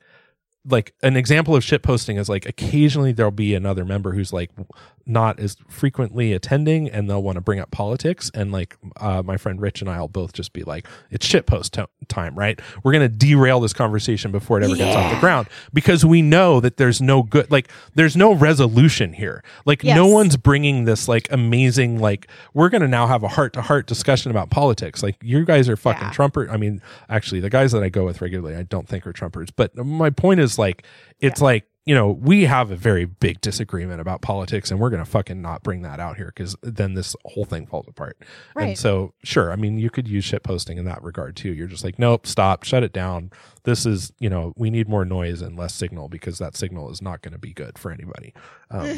like 0.67 0.93
an 1.03 1.15
example 1.15 1.55
of 1.55 1.63
shit 1.63 1.83
posting 1.83 2.17
is 2.17 2.29
like 2.29 2.45
occasionally 2.45 3.11
there'll 3.11 3.31
be 3.31 3.53
another 3.53 3.85
member 3.85 4.13
who's 4.13 4.33
like 4.33 4.51
not 5.05 5.39
as 5.39 5.55
frequently 5.69 6.33
attending 6.33 6.89
and 6.89 7.09
they'll 7.09 7.21
want 7.23 7.35
to 7.35 7.41
bring 7.41 7.59
up 7.59 7.69
politics 7.71 8.31
and 8.33 8.51
like 8.51 8.75
uh, 8.97 9.21
my 9.23 9.37
friend 9.37 9.61
rich 9.61 9.81
and 9.81 9.89
i'll 9.89 10.07
both 10.07 10.33
just 10.33 10.51
be 10.53 10.63
like 10.63 10.87
it's 11.11 11.25
shit 11.25 11.45
post 11.45 11.77
time 12.07 12.35
right? 12.35 12.59
We're 12.83 12.91
going 12.91 13.09
to 13.09 13.17
derail 13.17 13.59
this 13.59 13.73
conversation 13.73 14.31
before 14.31 14.59
it 14.59 14.63
ever 14.63 14.75
gets 14.75 14.95
off 14.95 15.11
the 15.11 15.19
ground 15.19 15.47
because 15.73 16.05
we 16.05 16.21
know 16.21 16.59
that 16.59 16.77
there's 16.77 17.01
no 17.01 17.23
good 17.23 17.49
like 17.51 17.69
there's 17.95 18.15
no 18.15 18.31
resolution 18.33 19.13
here. 19.13 19.43
Like 19.65 19.83
no 19.83 20.05
one's 20.05 20.37
bringing 20.37 20.85
this 20.85 21.07
like 21.07 21.27
amazing 21.31 21.97
like 21.99 22.27
we're 22.53 22.69
going 22.69 22.81
to 22.81 22.87
now 22.87 23.07
have 23.07 23.23
a 23.23 23.27
heart 23.27 23.53
to 23.53 23.61
heart 23.63 23.87
discussion 23.87 24.29
about 24.29 24.51
politics. 24.51 25.01
Like 25.01 25.15
you 25.23 25.45
guys 25.45 25.67
are 25.67 25.75
fucking 25.75 26.03
Yeah. 26.03 26.11
trumper 26.11 26.47
i 26.51 26.57
mean 26.57 26.81
actually 27.09 27.39
the 27.39 27.49
guys 27.49 27.71
that 27.71 27.81
i 27.81 27.89
go 27.89 28.05
with 28.05 28.21
regularly 28.21 28.55
i 28.55 28.63
don't 28.63 28.87
think 28.87 29.07
are 29.07 29.13
trumpers 29.13 29.49
but 29.55 29.75
my 29.77 30.09
point 30.09 30.39
is 30.39 30.59
like 30.59 30.83
it's 31.19 31.41
like 31.41 31.65
you 31.85 31.93
know 31.93 32.09
we 32.11 32.45
have 32.45 32.71
a 32.71 32.75
very 32.75 33.05
big 33.05 33.39
disagreement 33.41 34.01
about 34.01 34.21
politics 34.21 34.71
and 34.71 34.79
we're 34.79 34.89
going 34.89 35.03
to 35.03 35.09
fucking 35.09 35.41
not 35.41 35.61
bring 35.63 35.83
that 35.83 35.99
out 35.99 36.17
here 36.17 36.31
because 36.35 36.55
then 36.63 36.95
this 36.95 37.15
whole 37.25 37.45
thing 37.45 37.67
falls 37.67 37.87
apart. 37.87 38.17
And 38.55 38.77
so 38.77 39.13
sure 39.23 39.51
i 39.51 39.55
mean 39.55 39.77
you 39.77 39.89
could 39.89 40.07
use 40.07 40.25
shit 40.25 40.43
posting 40.43 40.77
in 40.77 40.85
that 40.85 41.03
regard 41.03 41.35
too. 41.35 41.53
You're 41.53 41.67
just 41.67 41.83
like 41.83 41.99
nope 41.99 42.25
stop 42.25 42.63
shut 42.63 42.83
it 42.83 42.93
down. 42.93 43.31
This 43.63 43.85
is 43.85 44.11
you 44.19 44.29
know 44.29 44.53
we 44.55 44.69
need 44.69 44.89
more 44.89 45.05
noise 45.05 45.41
and 45.41 45.57
less 45.57 45.73
signal 45.73 46.09
because 46.09 46.39
that 46.39 46.55
signal 46.55 46.89
is 46.91 47.01
not 47.01 47.21
going 47.21 47.33
to 47.33 47.39
be 47.39 47.53
good 47.53 47.77
for 47.77 47.91
anybody. 47.91 48.33
Um, 48.71 48.97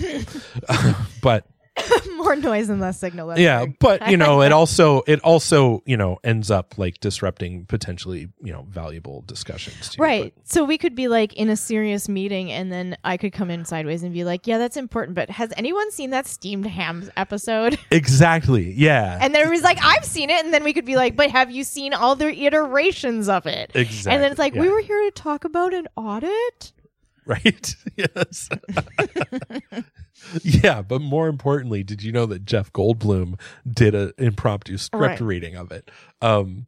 but 1.22 1.46
More 2.18 2.36
noise 2.36 2.70
and 2.70 2.82
less 2.82 3.00
signal. 3.00 3.28
that's 3.28 3.40
yeah 3.40 3.66
but 3.80 4.10
you 4.10 4.18
know 4.18 4.42
it 4.42 4.52
also 4.62 5.04
it 5.08 5.20
also 5.22 5.82
you 5.86 5.96
know 5.98 6.18
ends 6.24 6.52
up 6.52 6.78
like 6.78 7.00
disrupting 7.00 7.66
potentially 7.66 8.30
you 8.42 8.52
know 8.52 8.66
valuable 8.70 9.24
discussions 9.28 9.90
too. 9.90 10.02
Right. 10.02 10.34
So 10.44 10.64
we 10.64 10.78
could 10.78 10.96
be 10.96 11.08
like 11.08 11.34
in 11.34 11.50
a 11.50 11.56
serious 11.56 12.10
meeting 12.10 12.52
and 12.52 12.72
then 12.72 12.98
I 13.04 13.18
could 13.18 13.34
come 13.34 13.50
in 13.50 13.66
sideways 13.66 14.04
and 14.04 14.14
be 14.14 14.24
like, 14.24 14.48
yeah, 14.48 14.58
that's 14.58 14.78
important. 14.78 15.16
But 15.16 15.30
has 15.30 15.54
anyone 15.58 15.92
seen 15.92 16.10
that 16.12 16.26
steamed 16.28 16.66
hams 16.66 17.10
episode? 17.18 17.78
Exactly 17.90 18.74
yeah 18.74 19.18
And 19.22 19.34
then 19.34 19.48
it 19.48 19.50
was 19.50 19.64
like, 19.64 19.80
I've 19.84 20.06
seen 20.06 20.30
it. 20.30 20.44
And 20.44 20.54
then 20.54 20.64
we 20.64 20.74
could 20.74 20.86
be 20.86 20.96
like, 20.96 21.16
but 21.16 21.32
have 21.32 21.50
you 21.50 21.64
seen 21.64 21.94
all 21.94 22.16
the 22.16 22.30
iterations 22.46 23.30
of 23.30 23.46
it? 23.46 23.72
exactly 23.74 24.14
And 24.14 24.24
then 24.24 24.32
it's 24.32 24.40
like, 24.40 24.54
yeah. 24.54 24.62
we 24.62 24.70
were 24.70 24.82
here 24.82 25.04
to 25.06 25.12
talk 25.12 25.46
about 25.46 25.74
an 25.74 25.88
audit. 25.96 26.74
Right? 27.28 27.76
Yes. 27.96 28.50
Yeah 30.44 30.82
but 30.82 31.00
more 31.02 31.28
importantly 31.28 31.84
did 31.84 32.02
you 32.04 32.12
know 32.12 32.26
that 32.26 32.44
jeff 32.44 32.74
goldblum 32.74 33.40
did 33.72 33.94
an 33.96 34.14
impromptu 34.18 34.78
script 34.78 35.02
Right. 35.02 35.22
reading 35.22 35.56
of 35.56 35.72
it? 35.72 35.90
Um 36.22 36.66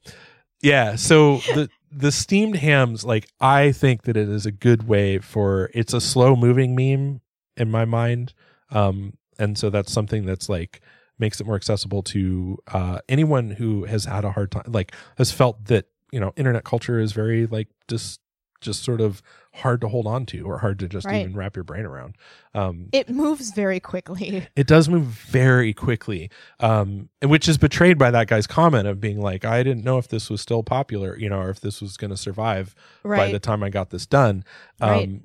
yeah 0.61 0.95
so 0.95 1.37
the 1.55 1.69
the 1.91 2.11
steamed 2.11 2.57
hams 2.57 3.03
like 3.03 3.27
i 3.41 3.71
think 3.71 4.03
that 4.03 4.15
it 4.15 4.29
is 4.29 4.45
a 4.45 4.51
good 4.51 4.87
way 4.87 5.17
for 5.17 5.71
it's 5.73 5.93
a 5.93 6.01
slow 6.01 6.35
moving 6.35 6.75
meme 6.75 7.21
in 7.57 7.71
my 7.71 7.85
mind. 7.85 8.33
Um 8.69 9.13
and 9.39 9.57
so 9.57 9.69
that's 9.71 9.91
something 9.91 10.25
that's 10.25 10.47
like 10.47 10.81
makes 11.17 11.41
it 11.41 11.47
more 11.47 11.55
accessible 11.55 12.03
to 12.03 12.57
uh 12.71 12.99
anyone 13.09 13.49
who 13.51 13.85
has 13.85 14.05
had 14.05 14.23
a 14.25 14.31
hard 14.31 14.51
time 14.51 14.63
like 14.67 14.93
has 15.17 15.31
felt 15.31 15.65
that 15.65 15.85
you 16.11 16.19
know 16.19 16.33
internet 16.37 16.63
culture 16.63 16.99
is 16.99 17.13
very 17.13 17.47
like 17.47 17.67
just 17.87 18.19
just 18.61 18.83
sort 18.83 19.01
of 19.01 19.21
hard 19.59 19.81
to 19.81 19.87
hold 19.87 20.07
on 20.07 20.25
to 20.25 20.41
or 20.45 20.57
hard 20.59 20.79
to 20.79 20.87
just 20.87 21.05
Right. 21.05 21.21
even 21.21 21.35
wrap 21.35 21.55
your 21.55 21.63
brain 21.63 21.85
around 21.85 22.15
um 22.53 22.89
It 22.91 23.09
moves 23.09 23.51
very 23.51 23.79
quickly. 23.79 24.47
it 24.55 24.67
does 24.67 24.89
move 24.89 25.03
very 25.05 25.73
quickly 25.73 26.29
um 26.59 27.09
which 27.23 27.47
is 27.47 27.57
betrayed 27.57 27.97
by 27.97 28.11
that 28.11 28.27
guy's 28.27 28.47
comment 28.47 28.87
of 28.87 28.99
being 28.99 29.21
like 29.21 29.45
i 29.45 29.61
didn't 29.63 29.83
know 29.83 29.97
if 29.97 30.07
this 30.07 30.29
was 30.29 30.41
still 30.41 30.63
popular 30.63 31.17
you 31.17 31.29
know 31.29 31.39
or 31.39 31.49
if 31.49 31.59
this 31.61 31.81
was 31.81 31.97
going 31.97 32.11
to 32.11 32.17
survive 32.17 32.73
by 33.03 33.31
the 33.31 33.39
time 33.39 33.63
i 33.63 33.69
got 33.69 33.89
this 33.91 34.05
done 34.05 34.43
um 34.81 34.89
Right. 34.89 35.21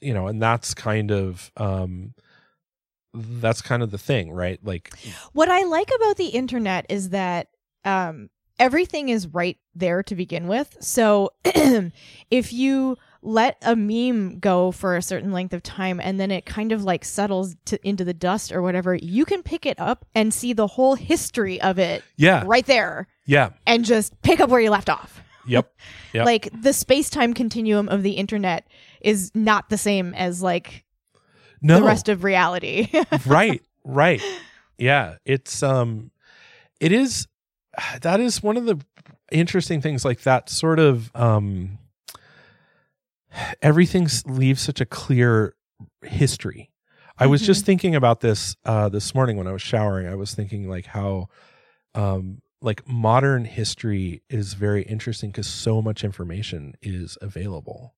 you 0.00 0.14
know 0.14 0.26
and 0.28 0.40
that's 0.40 0.74
kind 0.74 1.10
of 1.10 1.50
um 1.56 2.14
that's 3.12 3.60
kind 3.60 3.82
of 3.82 3.90
the 3.90 3.98
thing 3.98 4.30
right 4.30 4.60
like 4.64 4.92
what 5.32 5.48
I 5.48 5.64
like 5.64 5.90
about 5.96 6.16
the 6.16 6.28
internet 6.28 6.86
is 6.88 7.10
that 7.10 7.48
um, 7.84 8.30
everything 8.58 9.08
is 9.08 9.26
right 9.26 9.58
there 9.74 10.02
to 10.04 10.14
begin 10.14 10.46
with. 10.46 10.76
So 10.80 11.30
if 12.30 12.52
you 12.52 12.96
let 13.22 13.58
a 13.62 13.76
meme 13.76 14.38
go 14.38 14.70
for 14.72 14.96
a 14.96 15.02
certain 15.02 15.32
length 15.32 15.52
of 15.52 15.62
time 15.62 16.00
and 16.00 16.18
then 16.18 16.30
it 16.30 16.46
kind 16.46 16.72
of 16.72 16.84
like 16.84 17.04
settles 17.04 17.54
to, 17.66 17.78
into 17.86 18.04
the 18.04 18.14
dust 18.14 18.50
or 18.50 18.62
whatever, 18.62 18.94
you 18.94 19.24
can 19.24 19.42
pick 19.42 19.66
it 19.66 19.78
up 19.78 20.06
and 20.14 20.32
see 20.32 20.52
the 20.52 20.66
whole 20.66 20.94
history 20.94 21.60
of 21.60 21.78
it 21.78 22.02
yeah 22.16 22.42
right 22.46 22.66
there 22.66 23.06
yeah 23.26 23.50
and 23.66 23.84
just 23.84 24.20
pick 24.22 24.40
up 24.40 24.48
where 24.50 24.60
you 24.60 24.70
left 24.70 24.88
off. 24.88 25.22
Yep. 25.46 25.72
Yep. 26.12 26.26
Like 26.26 26.48
the 26.52 26.72
space-time 26.72 27.34
continuum 27.34 27.88
of 27.88 28.02
the 28.02 28.10
internet 28.14 28.66
is 29.00 29.30
not 29.32 29.68
the 29.68 29.78
same 29.78 30.12
as 30.14 30.42
like 30.42 30.84
no. 31.62 31.78
the 31.78 31.86
rest 31.86 32.08
of 32.08 32.24
reality. 32.24 32.88
right. 33.26 33.62
Right. 33.84 34.20
Yeah. 34.76 35.18
It's 35.24 35.62
um 35.62 36.10
it 36.80 36.90
is 36.90 37.28
that 38.00 38.18
is 38.18 38.42
one 38.42 38.56
of 38.56 38.64
the 38.64 38.80
interesting 39.30 39.80
things 39.80 40.04
like 40.04 40.22
that 40.22 40.50
sort 40.50 40.80
of 40.80 41.14
um 41.14 41.78
everything 43.62 44.08
leaves 44.26 44.60
such 44.60 44.80
a 44.80 44.86
clear 44.86 45.54
history. 46.02 46.70
I 47.18 47.26
was 47.26 47.42
just 47.42 47.66
thinking 47.66 47.94
about 47.94 48.20
this 48.20 48.56
uh 48.64 48.88
this 48.88 49.14
morning 49.14 49.36
when 49.36 49.46
I 49.46 49.52
was 49.52 49.62
showering. 49.62 50.06
I 50.06 50.14
was 50.14 50.34
thinking 50.34 50.68
like 50.68 50.86
how 50.86 51.28
um 51.94 52.40
like 52.62 52.86
modern 52.88 53.44
history 53.44 54.22
is 54.30 54.54
very 54.54 54.82
interesting 54.82 55.32
cuz 55.32 55.46
so 55.46 55.82
much 55.82 56.02
information 56.02 56.74
is 56.82 57.18
available 57.20 57.94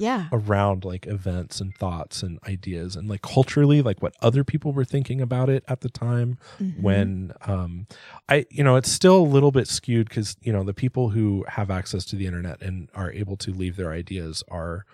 yeah. 0.00 0.28
around 0.32 0.84
like 0.84 1.06
events 1.06 1.60
and 1.60 1.74
thoughts 1.76 2.22
and 2.22 2.38
ideas 2.48 2.96
and 2.96 3.08
like 3.08 3.22
culturally 3.22 3.82
like 3.82 4.00
what 4.02 4.14
other 4.22 4.42
people 4.42 4.72
were 4.72 4.84
thinking 4.84 5.20
about 5.20 5.48
it 5.48 5.62
at 5.68 5.80
the 5.82 5.88
time 5.90 6.38
Mhm. 6.60 6.80
when 6.82 7.32
um 7.46 7.86
i 8.28 8.46
you 8.50 8.64
know 8.64 8.76
it's 8.76 8.90
still 8.90 9.18
a 9.18 9.28
little 9.36 9.52
bit 9.52 9.68
skewed 9.68 10.08
because 10.08 10.36
you 10.42 10.52
know 10.52 10.64
the 10.64 10.74
people 10.74 11.10
who 11.10 11.44
have 11.48 11.70
access 11.70 12.04
to 12.06 12.16
the 12.16 12.26
internet 12.26 12.60
and 12.62 12.88
are 12.94 13.12
able 13.12 13.36
to 13.36 13.52
leave 13.52 13.76
their 13.76 13.92
ideas 13.92 14.42
are 14.50 14.84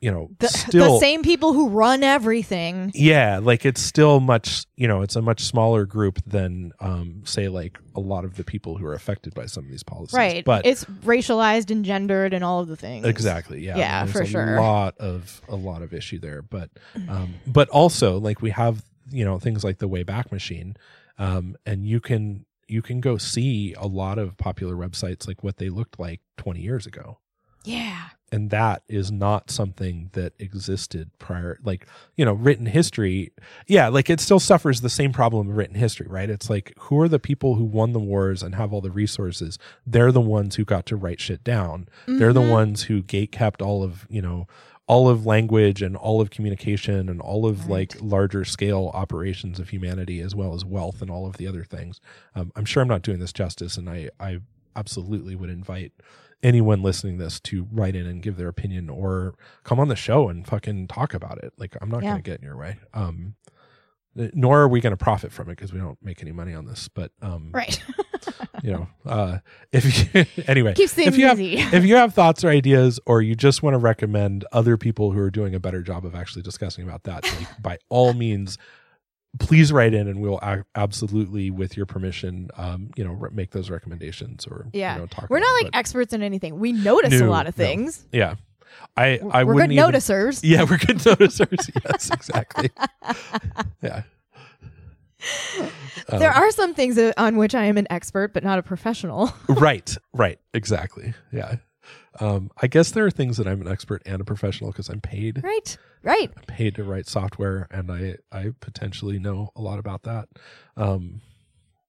you 0.00 0.10
know 0.10 0.30
the, 0.38 0.48
still 0.48 0.94
the 0.94 1.00
same 1.00 1.22
people 1.22 1.52
who 1.52 1.68
run 1.68 2.02
everything. 2.02 2.90
yeah 2.94 3.38
like 3.42 3.66
it's 3.66 3.80
still 3.82 4.18
much 4.20 4.64
you 4.76 4.88
know 4.88 5.02
it's 5.02 5.14
a 5.16 5.20
much 5.22 5.42
smaller 5.42 5.84
group 5.84 6.18
than 6.26 6.72
um 6.80 7.22
say 7.26 7.48
like 7.48 7.78
a 7.94 8.00
lot 8.00 8.24
of 8.24 8.36
the 8.36 8.44
people 8.44 8.76
who 8.78 8.86
are 8.86 8.94
affected 8.94 9.34
by 9.34 9.44
some 9.46 9.64
of 9.64 9.70
these 9.70 9.82
policies 9.82 10.16
Right. 10.16 10.44
but 10.44 10.64
it's 10.64 10.84
racialized 11.04 11.70
and 11.70 11.84
gendered 11.84 12.32
and 12.32 12.42
all 12.42 12.60
of 12.60 12.68
the 12.68 12.76
things. 12.76 13.04
exactly 13.06 13.60
yeah 13.64 13.76
Yeah, 13.76 14.04
There's 14.04 14.12
for 14.16 14.22
a 14.22 14.26
sure. 14.26 14.56
lot 14.60 14.96
of 14.98 15.42
a 15.48 15.56
lot 15.56 15.82
of 15.82 15.92
issue 15.92 16.18
there 16.18 16.40
but 16.42 16.70
um 17.08 17.34
but 17.46 17.68
also 17.68 18.18
like 18.18 18.40
we 18.40 18.50
have 18.50 18.82
you 19.10 19.24
know 19.24 19.38
things 19.38 19.64
like 19.64 19.78
the 19.78 19.88
wayback 19.88 20.32
machine 20.32 20.76
um 21.18 21.56
and 21.66 21.84
you 21.84 22.00
can 22.00 22.46
you 22.68 22.80
can 22.80 23.00
go 23.00 23.18
see 23.18 23.74
a 23.76 23.86
lot 23.86 24.16
of 24.18 24.36
popular 24.38 24.76
websites 24.76 25.26
like 25.26 25.42
what 25.44 25.56
they 25.58 25.68
looked 25.68 25.98
like 25.98 26.20
20 26.38 26.60
years 26.60 26.86
ago 26.86 27.18
Yeah. 27.64 28.10
And 28.32 28.50
that 28.50 28.82
is 28.88 29.10
not 29.10 29.50
something 29.50 30.10
that 30.12 30.32
existed 30.38 31.10
prior 31.18 31.58
like 31.64 31.86
you 32.16 32.24
know 32.24 32.32
written 32.32 32.66
history. 32.66 33.32
Yeah 33.66 33.88
like 33.88 34.08
it 34.10 34.20
still 34.20 34.40
suffers 34.40 34.80
the 34.80 34.88
same 34.90 35.12
problem 35.12 35.48
of 35.50 35.56
written 35.56 35.74
history 35.76 36.06
right? 36.08 36.30
It's 36.30 36.48
like 36.50 36.72
who 36.78 37.00
are 37.00 37.08
the 37.08 37.18
people 37.18 37.56
who 37.56 37.64
won 37.64 37.92
the 37.92 37.98
wars 38.00 38.42
and 38.42 38.54
have 38.54 38.72
all 38.72 38.80
the 38.80 38.90
resources? 38.90 39.58
They're 39.86 40.12
the 40.12 40.20
ones 40.20 40.56
who 40.56 40.64
got 40.64 40.86
to 40.86 40.96
write 40.96 41.20
shit 41.20 41.42
down. 41.44 41.88
They're 42.06 42.32
the 42.32 42.40
Mhm. 42.40 42.50
ones 42.50 42.82
who 42.84 43.02
gate 43.02 43.32
kept 43.32 43.60
all 43.62 43.82
of 43.82 44.06
you 44.10 44.22
know 44.22 44.46
all 44.86 45.08
of 45.08 45.24
language 45.24 45.82
and 45.82 45.96
all 45.96 46.20
of 46.20 46.30
communication 46.30 47.08
and 47.08 47.20
all 47.20 47.46
of 47.46 47.60
Right. 47.68 47.70
like 47.70 47.96
larger 48.02 48.44
scale 48.44 48.90
operations 48.92 49.60
of 49.60 49.68
humanity 49.68 50.20
as 50.20 50.34
well 50.34 50.52
as 50.52 50.64
wealth 50.64 51.00
and 51.00 51.08
all 51.10 51.26
of 51.26 51.36
the 51.36 51.46
other 51.46 51.62
things. 51.64 52.00
Um, 52.34 52.50
i'm 52.56 52.64
sure 52.64 52.82
i'm 52.82 52.88
not 52.88 53.02
doing 53.02 53.20
this 53.20 53.32
justice 53.32 53.76
and 53.76 53.88
i 53.88 54.10
i 54.18 54.38
absolutely 54.74 55.34
would 55.36 55.50
invite 55.50 55.92
anyone 56.42 56.82
listening 56.82 57.18
to 57.18 57.24
this 57.24 57.38
to 57.40 57.66
write 57.70 57.94
in 57.94 58.06
and 58.06 58.22
give 58.22 58.36
their 58.36 58.48
opinion 58.48 58.88
or 58.88 59.34
come 59.64 59.78
on 59.78 59.88
the 59.88 59.96
show 59.96 60.28
and 60.28 60.46
fucking 60.46 60.86
talk 60.88 61.12
about 61.14 61.38
it 61.42 61.52
like 61.58 61.76
i'm 61.82 61.88
not 61.90 62.02
Yeah. 62.02 62.10
gonna 62.10 62.22
get 62.22 62.38
in 62.40 62.44
your 62.46 62.56
way 62.56 62.78
um 62.94 63.34
nor 64.14 64.60
are 64.62 64.68
we 64.68 64.80
going 64.80 64.90
to 64.92 64.96
profit 64.96 65.32
from 65.32 65.48
it 65.48 65.52
because 65.56 65.72
we 65.72 65.78
don't 65.78 65.96
make 66.02 66.20
any 66.20 66.32
money 66.32 66.52
on 66.54 66.64
this 66.66 66.88
but 66.88 67.12
um 67.22 67.50
Right. 67.52 67.80
you 68.62 68.72
know 68.72 68.88
uh 69.06 69.38
if 69.72 70.14
you 70.14 70.24
anyway 70.46 70.74
Keeps 70.74 70.92
things 70.94 71.08
if 71.08 71.18
you 71.18 71.26
have 71.26 71.38
if 71.74 71.84
you 71.84 71.96
have 71.96 72.12
thoughts 72.14 72.42
or 72.44 72.48
ideas 72.48 72.98
or 73.06 73.22
you 73.22 73.34
just 73.34 73.62
want 73.62 73.74
to 73.74 73.78
recommend 73.78 74.44
other 74.52 74.76
people 74.76 75.12
who 75.12 75.20
are 75.20 75.30
doing 75.30 75.54
a 75.54 75.60
better 75.60 75.82
job 75.82 76.04
of 76.04 76.14
actually 76.14 76.42
discussing 76.42 76.84
about 76.84 77.04
that 77.04 77.22
like, 77.24 77.62
by 77.62 77.78
all 77.88 78.12
means 78.12 78.58
please 79.38 79.72
write 79.72 79.94
in 79.94 80.08
and 80.08 80.20
we'll 80.20 80.40
absolutely 80.74 81.50
with 81.50 81.76
your 81.76 81.86
permission 81.86 82.48
um 82.56 82.90
you 82.96 83.04
know 83.04 83.12
re- 83.12 83.30
make 83.32 83.52
those 83.52 83.70
recommendations 83.70 84.46
or 84.46 84.66
Yeah. 84.72 84.94
you 84.94 85.00
know 85.02 85.06
talk 85.06 85.30
We're 85.30 85.38
not 85.38 85.52
like 85.54 85.70
but- 85.72 85.78
experts 85.78 86.12
in 86.12 86.22
anything. 86.22 86.58
We 86.58 86.72
notice 86.72 87.20
a 87.20 87.26
lot 87.26 87.46
of 87.46 87.56
no. 87.56 87.64
things. 87.64 88.04
yeah 88.12 88.34
i 88.96 89.18
i 89.32 89.44
We're 89.44 89.54
good 89.54 89.72
even, 89.72 89.84
noticers. 89.92 90.40
yeah 90.44 90.62
we're 90.62 90.78
good 90.78 90.98
noticers 90.98 91.70
yes 91.84 92.10
exactly 92.10 92.70
yeah 93.82 94.02
there 96.08 96.30
Um, 96.34 96.42
are 96.42 96.50
some 96.50 96.72
things 96.74 96.98
on 97.18 97.36
which 97.36 97.54
I 97.54 97.64
am 97.66 97.76
an 97.76 97.86
expert, 97.90 98.32
but 98.32 98.42
not 98.42 98.58
a 98.58 98.62
professional. 98.62 99.32
right 99.48 99.94
right 100.12 100.38
exactly 100.54 101.14
yeah 101.32 101.56
um 102.18 102.50
i 102.60 102.66
guess 102.66 102.90
there 102.90 103.04
are 103.06 103.10
things 103.10 103.36
that 103.36 103.46
i'm 103.46 103.60
an 103.60 103.68
expert 103.68 104.02
and 104.04 104.20
a 104.20 104.24
professional 104.24 104.70
because 104.72 104.88
i'm 104.88 105.00
paid 105.00 105.42
right. 105.44 105.76
Right. 106.02 106.30
I'm 106.36 106.44
paid 106.44 106.74
to 106.76 106.84
write 106.84 107.06
software 107.06 107.68
and 107.70 107.90
i 107.92 108.16
i 108.32 108.52
potentially 108.60 109.18
know 109.18 109.50
a 109.54 109.60
lot 109.60 109.78
about 109.78 110.02
that 110.04 110.28
um 110.76 111.20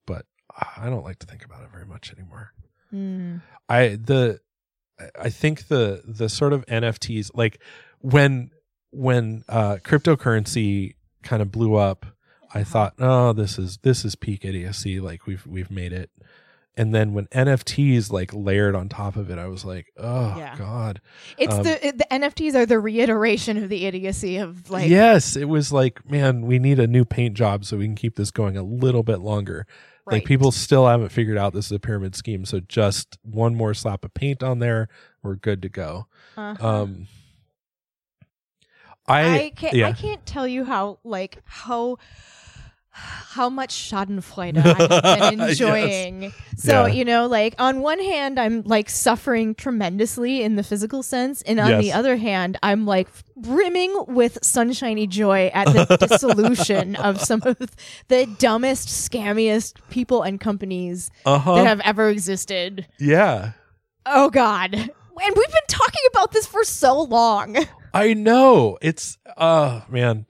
but 0.06 0.26
i 0.76 0.88
don't 0.90 1.02
like 1.04 1.18
to 1.20 1.26
think 1.26 1.44
about 1.44 1.62
it 1.62 1.70
very 1.72 1.86
much 1.86 2.12
anymore 2.16 2.52
Mm. 2.94 3.40
i 3.70 3.88
the 4.00 4.38
i 5.18 5.30
think 5.30 5.68
the 5.68 6.02
the 6.06 6.28
sort 6.28 6.52
of 6.52 6.64
nfts 6.66 7.30
like 7.34 7.58
when 8.00 8.50
when 8.90 9.44
uh 9.48 9.78
cryptocurrency 9.82 10.94
kind 11.22 11.40
of 11.40 11.50
blew 11.50 11.74
up 11.74 12.04
i 12.52 12.62
thought 12.62 12.92
oh 12.98 13.32
this 13.32 13.58
is 13.58 13.78
this 13.78 14.04
is 14.04 14.14
peak 14.14 14.44
idiocy 14.44 15.00
like 15.00 15.26
we've 15.26 15.46
we've 15.46 15.70
made 15.70 15.92
it 15.94 16.10
and 16.76 16.94
then 16.94 17.12
when 17.12 17.26
nfts 17.26 18.10
like 18.10 18.32
layered 18.32 18.74
on 18.74 18.88
top 18.88 19.16
of 19.16 19.30
it 19.30 19.38
i 19.38 19.46
was 19.46 19.64
like 19.64 19.86
oh 19.98 20.34
Yeah. 20.38 20.56
god 20.56 21.00
It's 21.36 21.52
Um, 21.54 21.62
the 21.64 21.86
it- 21.86 21.98
the 21.98 22.06
NFTs 22.10 22.54
are 22.54 22.64
the 22.66 22.78
reiteration 22.80 23.56
of 23.62 23.68
the 23.68 23.84
idiocy 23.86 24.38
of 24.38 24.70
like 24.70 24.88
yes 24.88 25.36
it 25.36 25.44
was 25.48 25.72
like 25.72 26.08
man 26.10 26.42
we 26.46 26.58
need 26.58 26.78
a 26.78 26.86
new 26.86 27.04
paint 27.04 27.34
job 27.34 27.64
so 27.64 27.76
we 27.76 27.84
can 27.86 27.94
keep 27.94 28.16
this 28.16 28.30
going 28.30 28.56
a 28.56 28.62
little 28.62 29.02
bit 29.02 29.18
longer 29.20 29.66
like 30.06 30.24
people 30.24 30.50
still 30.50 30.86
haven't 30.88 31.10
figured 31.10 31.38
out 31.38 31.52
this 31.52 31.66
is 31.66 31.72
a 31.72 31.78
pyramid 31.78 32.14
scheme 32.16 32.44
so 32.44 32.58
just 32.60 33.18
one 33.22 33.54
more 33.54 33.72
slap 33.74 34.04
of 34.04 34.12
paint 34.14 34.42
on 34.42 34.58
there 34.58 34.88
we're 35.22 35.36
good 35.36 35.62
to 35.62 35.68
go 35.68 36.06
Uh-huh. 36.36 36.66
um 36.66 37.06
i, 39.06 39.44
I 39.44 39.50
can't 39.50 39.74
yeah. 39.74 39.88
I 39.88 39.92
can't 39.92 40.24
tell 40.26 40.46
you 40.46 40.64
how 40.64 40.98
like 41.04 41.38
how 41.44 41.98
how 42.94 43.48
much 43.48 43.74
Schadenfreude 43.90 44.58
I 44.58 44.60
have 44.60 45.30
been 45.30 45.38
Yes. 45.40 45.50
enjoying. 45.52 46.32
So, 46.56 46.86
Yeah. 46.86 46.92
you 46.92 47.04
know, 47.04 47.26
like 47.26 47.54
on 47.58 47.80
one 47.80 47.98
hand 47.98 48.38
I'm 48.38 48.62
like 48.62 48.90
suffering 48.90 49.54
tremendously 49.54 50.42
in 50.42 50.56
the 50.56 50.62
physical 50.62 51.02
sense, 51.02 51.40
and 51.42 51.58
on 51.58 51.80
the 51.80 51.92
other 51.92 52.16
hand, 52.16 52.58
I'm 52.62 52.84
like 52.86 53.08
brimming 53.36 54.04
with 54.08 54.38
sunshiny 54.42 55.06
joy 55.06 55.50
at 55.54 55.66
the 55.68 55.96
dissolution 56.06 56.94
of 56.96 57.20
some 57.20 57.40
of 57.44 57.56
the 58.08 58.26
dumbest, 58.38 58.88
scammiest 58.88 59.74
people 59.88 60.22
and 60.22 60.38
companies 60.38 61.10
uh-huh 61.24 61.54
that 61.54 61.66
have 61.66 61.80
ever 61.80 62.08
existed. 62.10 62.86
yeah 62.98 63.52
Oh 64.04 64.28
god. 64.30 64.74
And 64.74 65.36
we've 65.36 65.52
been 65.52 65.68
talking 65.68 66.00
about 66.12 66.32
this 66.32 66.46
for 66.46 66.64
so 66.64 67.00
long. 67.02 67.56
i 67.94 68.12
know 68.14 68.76
it's 68.82 69.16
uh 69.36 69.80
man 69.88 70.26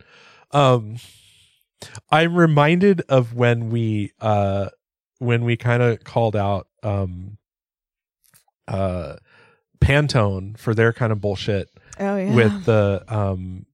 um 0.52 0.96
i'm 2.10 2.34
reminded 2.34 3.02
of 3.08 3.34
when 3.34 3.70
we 3.70 4.12
uh 4.20 4.68
when 5.18 5.44
we 5.44 5.56
kind 5.56 5.82
of 5.82 6.02
called 6.04 6.34
out 6.36 6.66
um 6.82 7.38
uh 8.68 9.16
pantone 9.80 10.56
for 10.58 10.74
their 10.74 10.92
kind 10.92 11.12
of 11.12 11.20
bullshit 11.20 11.68
Oh 11.98 12.16
yeah. 12.16 12.34
with 12.34 12.64
the 12.64 13.04
um 13.08 13.66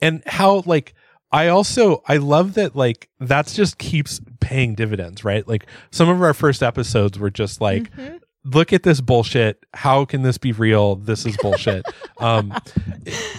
and 0.00 0.22
how 0.26 0.62
like 0.66 0.94
I 1.32 1.46
also 1.48 2.02
I 2.08 2.16
love 2.16 2.54
that 2.54 2.74
like 2.74 3.08
that's 3.20 3.54
just 3.54 3.78
keeps 3.78 4.20
paying 4.40 4.74
dividends, 4.74 5.24
right? 5.24 5.46
Like 5.46 5.66
some 5.92 6.08
of 6.08 6.20
our 6.22 6.34
first 6.34 6.60
episodes 6.62 7.18
were 7.18 7.30
just 7.30 7.60
like 7.60 7.90
Mhm. 7.96 8.20
Look 8.44 8.72
at 8.72 8.82
this 8.82 9.00
bullshit. 9.00 9.64
How 9.74 10.04
can 10.04 10.22
this 10.22 10.38
be 10.38 10.52
real? 10.52 10.96
This 10.96 11.26
is 11.26 11.36
bullshit. 11.38 11.84
um 12.18 12.54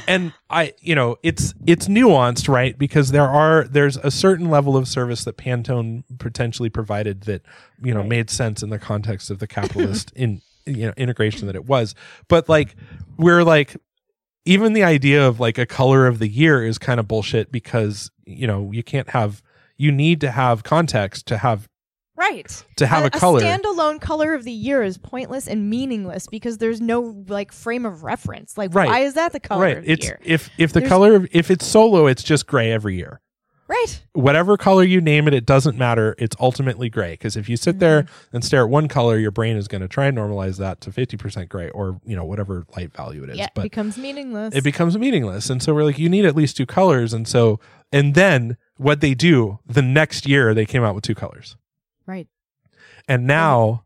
and 0.07 0.33
I 0.49 0.73
you 0.79 0.95
know, 0.95 1.17
it's 1.23 1.53
it's 1.65 1.87
nuanced, 1.87 2.47
right? 2.47 2.77
Because 2.77 3.11
there 3.11 3.27
are 3.27 3.63
there's 3.65 3.97
a 3.97 4.11
certain 4.11 4.49
level 4.49 4.77
of 4.77 4.87
service 4.87 5.23
that 5.23 5.37
Pantone 5.37 6.03
potentially 6.19 6.69
provided 6.69 7.21
that, 7.21 7.41
you 7.81 7.93
know, 7.93 8.01
Right. 8.01 8.09
made 8.09 8.29
sense 8.29 8.61
in 8.63 8.69
the 8.69 8.79
context 8.79 9.29
of 9.31 9.39
the 9.39 9.47
capitalist 9.57 10.11
in 10.15 10.41
you 10.65 10.85
know 10.85 10.93
integration 10.97 11.47
that 11.47 11.55
it 11.55 11.65
was. 11.65 11.95
But 12.27 12.47
like 12.47 12.75
we're 13.17 13.43
like 13.43 13.75
even 14.45 14.73
the 14.73 14.83
idea 14.83 15.27
of 15.27 15.39
like 15.39 15.57
a 15.57 15.65
color 15.65 16.07
of 16.07 16.19
the 16.19 16.27
year 16.27 16.63
is 16.65 16.77
kind 16.77 16.99
of 16.99 17.07
bullshit 17.07 17.51
because 17.51 18.11
you 18.25 18.47
know 18.47 18.71
you 18.71 18.83
can't 18.83 19.09
have 19.09 19.41
you 19.77 19.91
need 19.91 20.21
to 20.21 20.29
have 20.31 20.63
context 20.63 21.25
to 21.27 21.37
have 21.39 21.67
Right. 22.21 22.63
to 22.75 22.85
have 22.85 23.03
a, 23.03 23.09
color 23.09 23.39
A 23.39 23.41
standalone 23.41 23.99
color 23.99 24.35
of 24.35 24.43
the 24.43 24.51
year 24.51 24.83
is 24.83 24.99
pointless 24.99 25.47
and 25.47 25.71
meaningless 25.71 26.27
because 26.27 26.59
there's 26.59 26.79
no 26.79 27.23
like 27.27 27.51
frame 27.51 27.83
of 27.83 28.03
reference. 28.03 28.59
Like, 28.59 28.75
Right. 28.75 28.87
why 28.87 28.99
is 28.99 29.15
that 29.15 29.31
the 29.33 29.39
color 29.39 29.63
right 29.63 29.77
of 29.79 29.85
the 29.85 29.91
it's 29.91 30.05
year? 30.05 30.19
if 30.23 30.51
if 30.59 30.71
the 30.71 30.81
There's- 30.81 30.89
color 30.89 31.15
of, 31.15 31.27
if 31.31 31.49
it's 31.49 31.65
solo 31.65 32.05
it's 32.05 32.21
just 32.21 32.45
gray 32.45 32.71
every 32.71 32.95
year 32.95 33.21
Right. 33.67 34.03
whatever 34.11 34.57
color 34.57 34.83
you 34.83 34.99
name 34.99 35.29
it, 35.29 35.33
it 35.33 35.45
doesn't 35.45 35.77
matter. 35.77 36.13
It's 36.17 36.35
ultimately 36.41 36.89
gray. 36.89 37.11
Because 37.13 37.37
if 37.37 37.47
you 37.47 37.55
sit 37.55 37.79
there 37.79 38.03
mm-hmm. 38.03 38.35
and 38.35 38.43
stare 38.43 38.63
at 38.63 38.69
one 38.69 38.89
color, 38.89 39.17
your 39.17 39.31
brain 39.31 39.55
is 39.55 39.69
going 39.69 39.81
to 39.81 39.87
try 39.87 40.07
and 40.07 40.17
normalize 40.17 40.57
that 40.57 40.81
to 40.81 40.91
50% 40.91 41.47
gray 41.47 41.69
or, 41.69 42.01
you 42.03 42.17
know, 42.17 42.25
whatever 42.25 42.65
light 42.75 42.93
value 42.93 43.23
it 43.23 43.29
is. 43.29 43.37
Yeah, 43.37 43.45
it 43.55 43.61
becomes 43.61 43.97
meaningless. 43.97 44.53
it 44.53 44.65
becomes 44.65 44.97
meaningless. 44.97 45.49
And 45.49 45.63
so 45.63 45.73
we're 45.73 45.85
like, 45.85 45.97
you 45.97 46.09
need 46.09 46.25
at 46.25 46.35
least 46.35 46.57
two 46.57 46.65
colors. 46.65 47.13
And 47.13 47.25
so, 47.25 47.61
and 47.93 48.13
then 48.13 48.57
what 48.75 48.99
they 48.99 49.13
do 49.13 49.59
the 49.65 49.81
next 49.81 50.27
year, 50.27 50.53
they 50.53 50.65
came 50.65 50.83
out 50.83 50.93
with 50.93 51.05
two 51.05 51.15
colors. 51.15 51.55
Right. 52.05 52.27
And 53.07 53.27
now, 53.27 53.83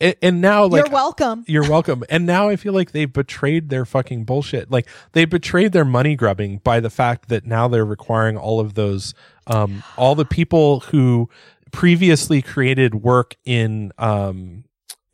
and, 0.00 0.14
and 0.22 0.40
now, 0.40 0.66
like, 0.66 0.84
You're 0.86 0.92
welcome. 0.92 1.44
you're 1.48 1.68
welcome. 1.68 2.02
And 2.08 2.26
now 2.26 2.48
I 2.48 2.56
feel 2.56 2.72
like 2.72 2.92
they've 2.92 3.12
betrayed 3.12 3.68
their 3.68 3.84
fucking 3.84 4.24
bullshit. 4.24 4.70
Like 4.70 4.88
they 5.12 5.24
betrayed 5.24 5.72
their 5.72 5.84
money 5.84 6.16
grubbing 6.16 6.58
by 6.58 6.80
the 6.80 6.90
fact 6.90 7.28
that 7.28 7.46
now 7.46 7.68
they're 7.68 7.84
requiring 7.84 8.36
all 8.36 8.58
of 8.60 8.74
those, 8.74 9.14
um, 9.46 9.82
all 9.96 10.14
the 10.14 10.24
people 10.24 10.80
who 10.80 11.28
previously 11.72 12.42
created 12.42 12.96
work 12.96 13.36
in, 13.44 13.92
um, 13.98 14.64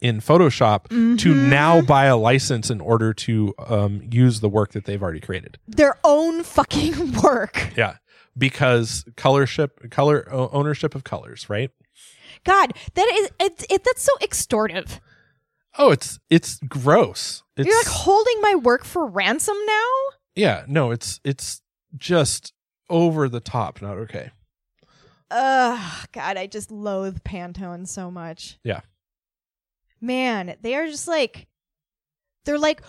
in 0.00 0.20
Photoshop 0.20 0.88
to 0.88 1.34
Mhm. 1.34 1.48
now 1.48 1.80
buy 1.80 2.04
a 2.06 2.16
license 2.16 2.70
in 2.70 2.80
order 2.80 3.12
to 3.12 3.52
um, 3.66 4.02
use 4.10 4.40
the 4.40 4.48
work 4.48 4.72
that 4.72 4.84
they've 4.84 5.02
already 5.02 5.20
created. 5.20 5.58
Their 5.66 5.96
own 6.04 6.44
fucking 6.44 7.12
work. 7.22 7.72
Yeah, 7.76 7.96
because 8.36 9.04
colorship, 9.16 9.90
color 9.90 10.26
ownership 10.30 10.94
of 10.94 11.02
colors, 11.04 11.50
right? 11.50 11.70
God, 12.44 12.72
that 12.94 13.08
is 13.08 13.30
it's 13.40 13.64
it, 13.68 13.84
that's 13.84 14.02
so 14.02 14.12
extortive. 14.22 15.00
Oh, 15.78 15.90
it's 15.90 16.18
it's 16.30 16.58
gross. 16.68 17.42
It's 17.56 17.66
You're 17.66 17.78
like 17.78 17.86
holding 17.86 18.40
my 18.40 18.54
work 18.54 18.84
for 18.84 19.06
ransom 19.06 19.56
now? 19.66 20.16
yeah, 20.34 20.64
no, 20.68 20.90
it's 20.92 21.20
it's 21.24 21.62
just 21.96 22.52
over 22.88 23.28
the 23.28 23.40
top. 23.40 23.82
Not 23.82 23.98
okay. 23.98 24.30
Ugh, 25.30 26.08
God, 26.12 26.36
I 26.36 26.46
just 26.46 26.70
loathe 26.70 27.18
Pantone 27.24 27.86
so 27.86 28.10
much. 28.10 28.58
Yeah. 28.64 28.80
Man, 30.00 30.56
they 30.62 30.74
are 30.74 30.86
just 30.86 31.08
like, 31.08 31.48
they're 32.44 32.58
like, 32.58 32.82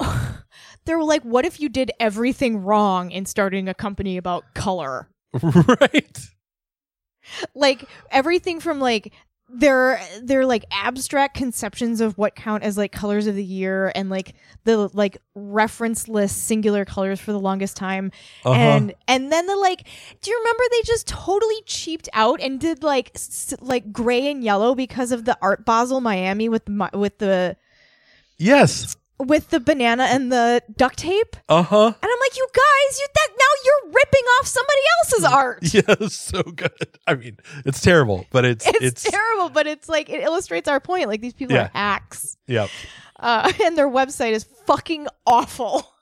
they're 0.84 1.02
like, 1.02 1.22
what 1.22 1.44
if 1.44 1.60
you 1.60 1.68
did 1.68 1.90
everything 2.00 2.62
wrong 2.62 3.10
in 3.10 3.26
starting 3.26 3.68
a 3.68 3.74
company 3.74 4.16
about 4.16 4.54
color? 4.54 5.08
right. 5.42 6.18
Like 7.54 7.84
everything 8.10 8.60
from 8.60 8.80
like 8.80 9.12
their 9.50 10.00
their 10.22 10.46
like 10.46 10.64
abstract 10.72 11.36
conceptions 11.36 12.00
of 12.00 12.16
what 12.16 12.34
count 12.34 12.62
as 12.64 12.78
like 12.78 12.90
colors 12.92 13.26
of 13.26 13.34
the 13.36 13.44
year 13.44 13.92
and 13.94 14.08
like 14.08 14.34
the 14.64 14.88
like 14.94 15.18
referenceless 15.36 16.30
singular 16.30 16.84
colors 16.86 17.20
for 17.20 17.30
the 17.30 17.38
longest 17.38 17.76
time 17.76 18.10
Uh-huh. 18.44 18.54
and 18.58 18.94
and 19.06 19.30
then 19.30 19.46
the 19.46 19.54
like 19.56 19.86
do 20.22 20.30
you 20.30 20.38
remember 20.38 20.62
they 20.70 20.82
just 20.84 21.06
totally 21.06 21.62
cheaped 21.66 22.08
out 22.14 22.40
and 22.40 22.58
did 22.58 22.82
like 22.82 23.12
s- 23.14 23.54
like 23.60 23.92
gray 23.92 24.28
and 24.30 24.42
yellow 24.42 24.74
because 24.74 25.12
of 25.12 25.26
the 25.26 25.36
art 25.42 25.64
basel 25.66 26.00
miami 26.00 26.48
with 26.48 26.66
my, 26.68 26.88
with 26.94 27.18
the 27.18 27.54
yes. 28.38 28.96
With 29.26 29.50
the 29.50 29.60
banana 29.60 30.04
and 30.04 30.30
the 30.32 30.62
duct 30.76 30.98
tape 30.98 31.36
Uh 31.48 31.62
huh. 31.62 31.86
and 31.86 31.94
i'm 32.02 32.20
like 32.20 32.36
you 32.36 32.46
guys 32.52 32.98
you 32.98 33.06
that 33.14 33.28
now 33.38 33.44
you're 33.64 33.92
ripping 33.92 34.24
off 34.40 34.46
somebody 34.46 34.80
else's 34.98 35.24
art 35.24 35.58
Yeah, 36.02 36.08
so 36.08 36.42
good. 36.42 36.98
I 37.06 37.14
mean, 37.14 37.38
it's 37.64 37.80
terrible, 37.80 38.26
but 38.30 38.44
it's 38.44 38.66
it's, 38.66 39.02
terrible 39.02 39.48
but 39.50 39.66
it's 39.66 39.88
like 39.88 40.08
it 40.08 40.22
illustrates 40.22 40.68
our 40.68 40.80
point 40.80 41.08
like 41.08 41.20
these 41.20 41.34
people 41.34 41.54
Yeah. 41.56 41.64
are 41.64 41.70
hacks 41.72 42.36
yeah. 42.46 42.68
uh, 43.20 43.50
and 43.64 43.76
their 43.78 43.88
website 43.88 44.32
is 44.32 44.44
fucking 44.66 45.06
awful 45.26 45.86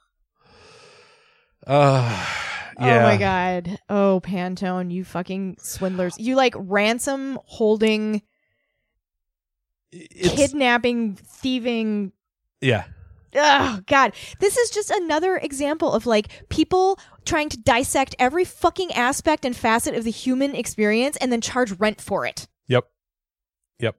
Uh, 1.64 2.26
yeah. 2.80 2.98
Oh 2.98 3.02
my 3.04 3.16
god. 3.18 3.78
Oh 3.88 4.20
Pantone, 4.24 4.90
you 4.90 5.04
fucking 5.04 5.58
swindlers. 5.60 6.18
You 6.18 6.34
like 6.34 6.54
ransom 6.58 7.38
holding, 7.44 8.22
It's, 9.92 10.34
kidnapping, 10.34 11.14
thieving. 11.14 12.10
yeah. 12.60 12.84
Oh 13.35 13.80
god. 13.87 14.12
This 14.41 14.57
is 14.57 14.70
just 14.70 14.91
another 14.91 15.37
example 15.37 15.93
of 15.93 16.07
like 16.07 16.28
people 16.49 16.99
trying 17.24 17.49
to 17.51 17.59
dissect 17.59 18.14
every 18.18 18.45
fucking 18.45 18.93
aspect 18.93 19.45
and 19.45 19.57
facet 19.57 19.95
of 19.95 20.05
the 20.05 20.11
human 20.11 20.55
experience 20.55 21.16
and 21.16 21.33
then 21.33 21.41
charge 21.41 21.72
rent 21.78 22.01
for 22.01 22.26
it. 22.26 22.47
Yep. 22.68 22.85
Yep. 23.80 23.97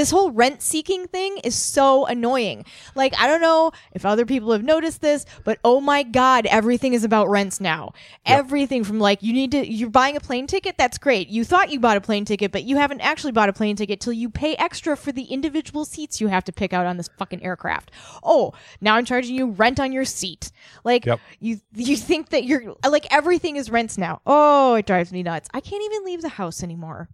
This 0.00 0.10
whole 0.10 0.30
rent 0.30 0.62
seeking 0.62 1.08
thing 1.08 1.36
is 1.44 1.54
so 1.54 2.06
annoying. 2.06 2.64
Like, 2.94 3.12
I 3.20 3.26
don't 3.26 3.42
know 3.42 3.72
if 3.92 4.06
other 4.06 4.24
people 4.24 4.50
have 4.52 4.64
noticed 4.64 5.02
this, 5.02 5.26
but 5.44 5.58
oh 5.62 5.78
my 5.78 6.04
God, 6.04 6.46
everything 6.46 6.94
is 6.94 7.04
about 7.04 7.28
rents 7.28 7.60
now. 7.60 7.92
Yep. 8.26 8.38
Everything 8.38 8.82
from 8.82 8.98
like, 8.98 9.22
you 9.22 9.34
need 9.34 9.50
to, 9.50 9.70
you're 9.70 9.90
buying 9.90 10.16
a 10.16 10.20
plane 10.20 10.46
ticket, 10.46 10.78
that's 10.78 10.96
great. 10.96 11.28
You 11.28 11.44
thought 11.44 11.70
you 11.70 11.78
bought 11.78 11.98
a 11.98 12.00
plane 12.00 12.24
ticket, 12.24 12.50
but 12.50 12.64
you 12.64 12.78
haven't 12.78 13.02
actually 13.02 13.32
bought 13.32 13.50
a 13.50 13.52
plane 13.52 13.76
ticket 13.76 14.00
till 14.00 14.14
you 14.14 14.30
pay 14.30 14.54
extra 14.56 14.96
for 14.96 15.12
the 15.12 15.24
individual 15.24 15.84
seats 15.84 16.18
you 16.18 16.28
have 16.28 16.44
to 16.44 16.52
pick 16.52 16.72
out 16.72 16.86
on 16.86 16.96
this 16.96 17.10
fucking 17.18 17.42
aircraft. 17.44 17.90
Oh, 18.22 18.54
now 18.80 18.94
I'm 18.94 19.04
charging 19.04 19.34
you 19.34 19.50
rent 19.50 19.78
on 19.78 19.92
your 19.92 20.06
seat. 20.06 20.50
Like, 20.82 21.04
Yep. 21.04 21.20
you, 21.40 21.60
you 21.74 21.98
think 21.98 22.30
that 22.30 22.44
you're, 22.44 22.74
like, 22.88 23.06
everything 23.10 23.56
is 23.56 23.70
rents 23.70 23.98
now. 23.98 24.22
Oh, 24.24 24.76
it 24.76 24.86
drives 24.86 25.12
me 25.12 25.22
nuts. 25.22 25.50
I 25.52 25.60
can't 25.60 25.84
even 25.84 26.06
leave 26.06 26.22
the 26.22 26.30
house 26.30 26.62
anymore. 26.62 27.10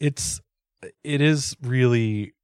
It's 0.00 0.40
it 1.04 1.20
is 1.20 1.56
really 1.62 2.34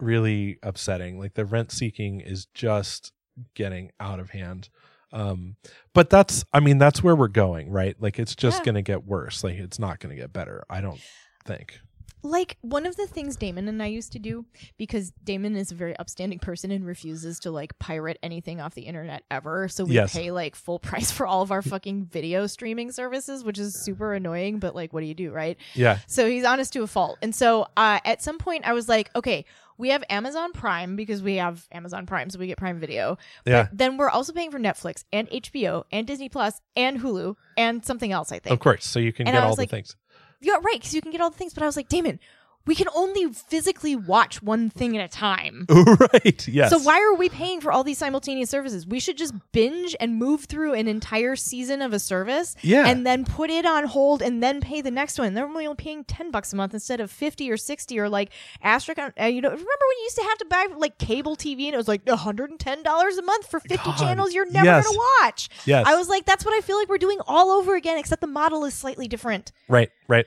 really 0.00 0.58
upsetting. 0.62 1.18
Like 1.18 1.34
the 1.34 1.44
rent 1.44 1.70
seeking 1.72 2.20
is 2.20 2.46
just 2.54 3.12
getting 3.54 3.90
out 4.00 4.18
of 4.18 4.30
hand. 4.30 4.68
Um 5.12 5.56
but 5.92 6.08
that's 6.08 6.44
I 6.52 6.60
mean 6.60 6.78
that's 6.78 7.02
where 7.02 7.14
we're 7.16 7.28
going, 7.28 7.70
right? 7.70 7.96
Like 8.00 8.18
it's 8.18 8.34
just 8.34 8.60
Yeah. 8.60 8.64
going 8.66 8.74
to 8.76 8.82
get 8.82 9.04
worse. 9.04 9.44
Like 9.44 9.56
it's 9.56 9.78
not 9.78 9.98
going 9.98 10.14
to 10.14 10.20
get 10.20 10.32
better. 10.32 10.64
I 10.70 10.80
don't 10.80 11.00
think. 11.44 11.80
Like 12.22 12.56
one 12.60 12.86
of 12.86 12.96
the 12.96 13.06
things 13.06 13.36
Damon 13.36 13.68
and 13.68 13.82
I 13.82 13.86
used 13.86 14.12
to 14.12 14.18
do 14.18 14.44
because 14.76 15.10
Damon 15.24 15.56
is 15.56 15.72
a 15.72 15.74
very 15.74 15.96
upstanding 15.96 16.38
person 16.38 16.70
and 16.70 16.84
refuses 16.86 17.40
to 17.40 17.50
like 17.50 17.78
pirate 17.78 18.18
anything 18.22 18.60
off 18.60 18.74
the 18.74 18.82
internet 18.82 19.22
ever. 19.30 19.68
So 19.68 19.84
we 19.84 19.94
Yes. 19.94 20.12
pay 20.14 20.30
like 20.30 20.54
full 20.54 20.78
price 20.90 21.10
for 21.10 21.26
all 21.26 21.42
of 21.42 21.50
our 21.50 21.62
fucking 21.62 22.06
video 22.06 22.46
streaming 22.46 22.92
services, 22.92 23.42
which 23.44 23.58
is 23.58 23.74
super 23.74 24.12
annoying, 24.14 24.58
but 24.58 24.74
like 24.74 24.92
what 24.92 25.00
do 25.00 25.06
you 25.06 25.14
do, 25.14 25.30
right? 25.30 25.56
Yeah. 25.74 25.98
So 26.06 26.28
he's 26.28 26.44
honest 26.44 26.72
to 26.74 26.82
a 26.82 26.86
fault. 26.86 27.18
And 27.22 27.34
so 27.34 27.66
uh, 27.76 28.00
at 28.04 28.22
some 28.22 28.38
point 28.38 28.66
I 28.66 28.72
was 28.72 28.88
like, 28.88 29.10
okay, 29.16 29.44
we 29.78 29.88
have 29.88 30.04
Amazon 30.10 30.52
Prime 30.52 30.94
because 30.94 31.22
we 31.22 31.36
have 31.36 31.66
Amazon 31.72 32.04
Prime, 32.04 32.28
so 32.28 32.38
we 32.38 32.46
get 32.46 32.58
Prime 32.58 32.78
Video. 32.78 33.16
But 33.46 33.50
Yeah. 33.50 33.68
then 33.72 33.96
we're 33.96 34.10
also 34.10 34.34
paying 34.34 34.50
for 34.50 34.58
Netflix 34.58 35.04
and 35.10 35.26
HBO 35.30 35.84
and 35.90 36.06
Disney 36.06 36.28
Plus 36.28 36.60
and 36.76 37.00
Hulu 37.00 37.34
and 37.56 37.82
something 37.82 38.12
else, 38.12 38.30
I 38.30 38.40
think. 38.40 38.52
Of 38.52 38.60
course. 38.60 38.84
So 38.86 38.98
you 39.00 39.10
can 39.14 39.26
And 39.26 39.34
get 39.34 39.42
all 39.42 39.50
was 39.50 39.56
the 39.56 39.66
things. 39.66 39.96
Yeah, 40.40 40.54
right, 40.62 40.74
because 40.74 40.94
you 40.94 41.02
can 41.02 41.12
get 41.12 41.20
all 41.20 41.30
the 41.30 41.36
things. 41.36 41.54
But 41.54 41.62
I 41.62 41.66
was 41.66 41.76
like, 41.76 41.88
Damon, 41.88 42.18
we 42.66 42.74
can 42.74 42.88
only 42.94 43.32
physically 43.32 43.96
watch 43.96 44.42
one 44.42 44.68
thing 44.70 44.96
at 44.96 45.04
a 45.04 45.08
time. 45.08 45.66
right. 45.70 46.46
Yes. 46.46 46.70
So 46.70 46.78
why 46.78 47.00
are 47.00 47.14
we 47.14 47.28
paying 47.28 47.60
for 47.60 47.72
all 47.72 47.82
these 47.82 47.98
simultaneous 47.98 48.50
services? 48.50 48.86
We 48.86 49.00
should 49.00 49.16
just 49.16 49.34
binge 49.52 49.96
and 49.98 50.16
move 50.16 50.44
through 50.44 50.74
an 50.74 50.86
entire 50.86 51.36
season 51.36 51.80
of 51.82 51.92
a 51.92 51.98
service 51.98 52.54
Yeah. 52.62 52.86
and 52.86 53.06
then 53.06 53.24
put 53.24 53.50
it 53.50 53.64
on 53.64 53.84
hold 53.84 54.20
and 54.22 54.42
then 54.42 54.60
pay 54.60 54.82
the 54.82 54.90
next 54.90 55.18
one. 55.18 55.34
They're 55.34 55.46
only 55.46 55.68
paying 55.74 56.04
10 56.04 56.30
bucks 56.30 56.52
a 56.52 56.56
month 56.56 56.74
instead 56.74 57.00
of 57.00 57.10
50 57.10 57.50
or 57.50 57.56
60 57.56 57.98
or 57.98 58.08
like 58.08 58.30
asterisk. 58.62 58.98
Uh, 59.00 59.24
you 59.24 59.40
know, 59.40 59.48
remember 59.48 59.64
when 59.64 59.98
you 59.98 60.02
used 60.04 60.16
to 60.16 60.22
have 60.22 60.38
to 60.38 60.44
buy 60.44 60.66
like 60.76 60.98
cable 60.98 61.36
TV 61.36 61.64
and 61.64 61.74
it 61.74 61.78
was 61.78 61.88
like 61.88 62.04
$110 62.04 63.18
a 63.18 63.22
month 63.22 63.50
for 63.50 63.60
50 63.60 63.76
God, 63.76 63.96
channels 63.96 64.34
you're 64.34 64.50
never 64.50 64.66
yes. 64.66 64.84
going 64.84 64.94
to 64.94 65.02
watch? 65.22 65.48
yes. 65.64 65.86
I 65.86 65.94
was 65.96 66.08
like, 66.08 66.24
that's 66.26 66.44
what 66.44 66.54
I 66.54 66.60
feel 66.60 66.76
like 66.76 66.88
we're 66.88 66.98
doing 66.98 67.18
all 67.26 67.50
over 67.50 67.74
again, 67.74 67.98
except 67.98 68.20
the 68.20 68.26
model 68.26 68.64
is 68.64 68.74
slightly 68.74 69.08
different. 69.08 69.52
right. 69.68 69.90
Right. 70.08 70.26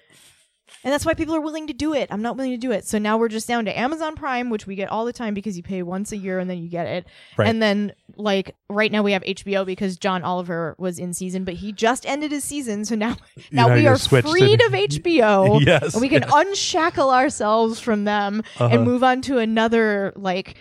And 0.85 0.91
that's 0.91 1.05
why 1.05 1.13
people 1.13 1.33
are 1.33 1.39
willing 1.41 1.67
to 1.67 1.73
do 1.73 1.93
it. 1.93 2.09
I'm 2.11 2.21
not 2.21 2.35
willing 2.35 2.51
to 2.51 2.57
do 2.57 2.71
it. 2.71 2.85
So 2.85 2.97
now 2.97 3.17
we're 3.17 3.29
just 3.29 3.47
down 3.47 3.63
to 3.65 3.79
Amazon 3.79 4.15
Prime, 4.15 4.49
which 4.49 4.67
we 4.67 4.75
get 4.75 4.89
all 4.89 5.05
the 5.05 5.13
time 5.13 5.33
because 5.33 5.55
you 5.55 5.63
pay 5.63 5.81
once 5.81 6.11
a 6.11 6.17
year 6.17 6.39
and 6.39 6.49
then 6.49 6.57
you 6.61 6.67
get 6.69 6.87
it. 6.87 7.05
Right. 7.37 7.47
And 7.47 7.61
then 7.61 7.93
like 8.17 8.53
right 8.69 8.91
now 8.91 9.01
we 9.01 9.13
have 9.13 9.23
HBO 9.23 9.65
because 9.65 9.95
John 9.97 10.23
Oliver 10.23 10.75
was 10.77 10.99
in 10.99 11.13
season, 11.13 11.45
but 11.45 11.53
he 11.53 11.71
just 11.71 12.05
ended 12.05 12.31
his 12.31 12.43
season. 12.43 12.83
So 12.83 12.95
now 12.95 13.15
now 13.51 13.73
we 13.73 13.83
you're 13.83 13.97
freed 13.97 14.59
to- 14.59 14.65
of 14.65 14.71
HBO. 14.73 15.61
Yes. 15.65 15.93
And 15.93 16.01
we 16.01 16.09
can 16.09 16.25
unshackle 16.29 17.09
ourselves 17.11 17.79
from 17.79 18.03
them 18.03 18.43
Uh-huh. 18.57 18.69
and 18.69 18.83
move 18.83 19.03
on 19.05 19.21
to 19.23 19.37
another 19.37 20.11
like 20.17 20.57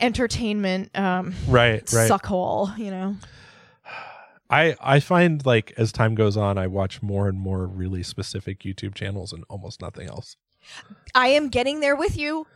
entertainment 0.00 0.90
um 0.96 1.34
Right. 1.48 1.90
Right. 1.92 2.10
suckhole, 2.10 2.76
you 2.78 2.90
know. 2.90 3.16
I 4.50 4.76
I 4.80 5.00
find 5.00 5.44
like 5.44 5.72
as 5.76 5.92
time 5.92 6.14
goes 6.14 6.36
on, 6.36 6.56
I 6.58 6.66
watch 6.66 7.02
more 7.02 7.28
and 7.28 7.38
more 7.38 7.66
really 7.66 8.02
specific 8.02 8.60
YouTube 8.60 8.94
channels 8.94 9.32
and 9.32 9.44
almost 9.48 9.80
nothing 9.82 10.08
else. 10.08 10.36
I 11.14 11.28
am 11.28 11.48
getting 11.48 11.80
there 11.80 11.96
with 11.96 12.16
you. 12.16 12.46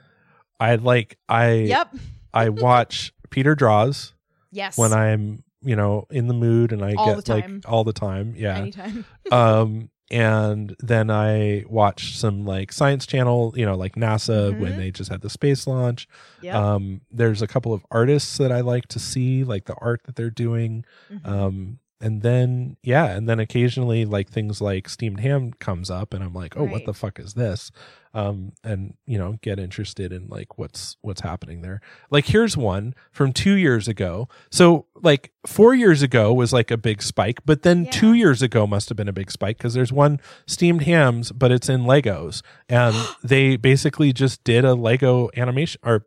I 0.58 0.76
like 0.76 1.18
I 1.28 1.52
Yep. 1.52 1.96
I 2.32 2.48
watch 2.68 3.12
Peter 3.30 3.54
Draws 3.54 4.14
Yes. 4.50 4.76
when 4.78 4.92
I'm 4.92 5.44
you 5.62 5.76
know 5.76 6.06
in 6.10 6.26
the 6.28 6.34
mood 6.34 6.72
and 6.72 6.82
I 6.84 6.94
All 6.94 7.14
get 7.20 7.28
like 7.28 7.48
all 7.66 7.84
the 7.84 7.92
time. 7.92 8.34
Yeah. 8.36 8.56
anytime. 8.56 9.04
um 9.32 9.90
and 10.10 10.76
then 10.80 11.10
I 11.10 11.64
watch 11.68 12.18
some 12.18 12.44
like 12.44 12.70
science 12.72 13.06
channel, 13.06 13.54
you 13.56 13.64
know, 13.64 13.74
like 13.76 13.94
NASA 13.94 14.58
when 14.58 14.72
Mhm. 14.72 14.76
they 14.76 14.90
just 14.90 15.10
had 15.10 15.22
the 15.22 15.30
space 15.30 15.66
launch. 15.66 16.06
Yep. 16.42 16.54
Um 16.54 17.00
there's 17.10 17.42
a 17.42 17.46
couple 17.46 17.72
of 17.72 17.84
artists 17.90 18.38
that 18.38 18.50
I 18.52 18.60
like 18.60 18.86
to 18.88 18.98
see, 18.98 19.44
like 19.44 19.64
the 19.66 19.74
art 19.74 20.02
that 20.04 20.16
they're 20.16 20.30
doing. 20.30 20.84
Mhm. 21.10 21.26
Um 21.26 21.78
and 22.02 22.20
then 22.20 22.76
yeah, 22.82 23.06
and 23.06 23.26
then 23.28 23.38
occasionally 23.40 24.04
like 24.04 24.28
things 24.28 24.60
like 24.60 24.88
steamed 24.88 25.20
ham 25.20 25.52
comes 25.54 25.88
up, 25.90 26.12
and 26.12 26.22
I'm 26.22 26.34
like, 26.34 26.56
oh, 26.56 26.64
what 26.64 26.84
the 26.84 26.92
fuck 26.92 27.18
is 27.18 27.32
this? 27.34 27.70
Um, 28.14 28.52
and 28.62 28.94
you 29.06 29.16
know, 29.16 29.38
get 29.40 29.58
interested 29.58 30.12
in 30.12 30.28
like 30.28 30.58
what's 30.58 30.98
what's 31.00 31.22
happening 31.22 31.62
there. 31.62 31.80
Like 32.10 32.26
here's 32.26 32.56
one 32.58 32.94
from 33.10 33.32
two 33.32 33.54
years 33.54 33.88
ago. 33.88 34.28
So 34.50 34.84
like 35.00 35.32
four 35.46 35.74
years 35.74 36.02
ago 36.02 36.34
was 36.34 36.52
like 36.52 36.70
a 36.70 36.76
big 36.76 37.02
spike, 37.02 37.38
but 37.46 37.62
then 37.62 37.84
Yeah. 37.86 37.90
two 37.92 38.12
years 38.12 38.42
ago 38.42 38.66
must 38.66 38.90
have 38.90 38.96
been 38.96 39.08
a 39.08 39.14
big 39.14 39.30
spike 39.30 39.56
because 39.56 39.72
there's 39.72 39.92
one 39.92 40.20
steamed 40.46 40.82
hams, 40.82 41.32
but 41.32 41.50
it's 41.52 41.70
in 41.70 41.84
Legos, 41.84 42.42
and 42.68 42.94
they 43.24 43.56
basically 43.56 44.12
just 44.12 44.44
did 44.44 44.64
a 44.66 44.74
Lego 44.74 45.30
animation 45.36 45.80
or 45.82 46.04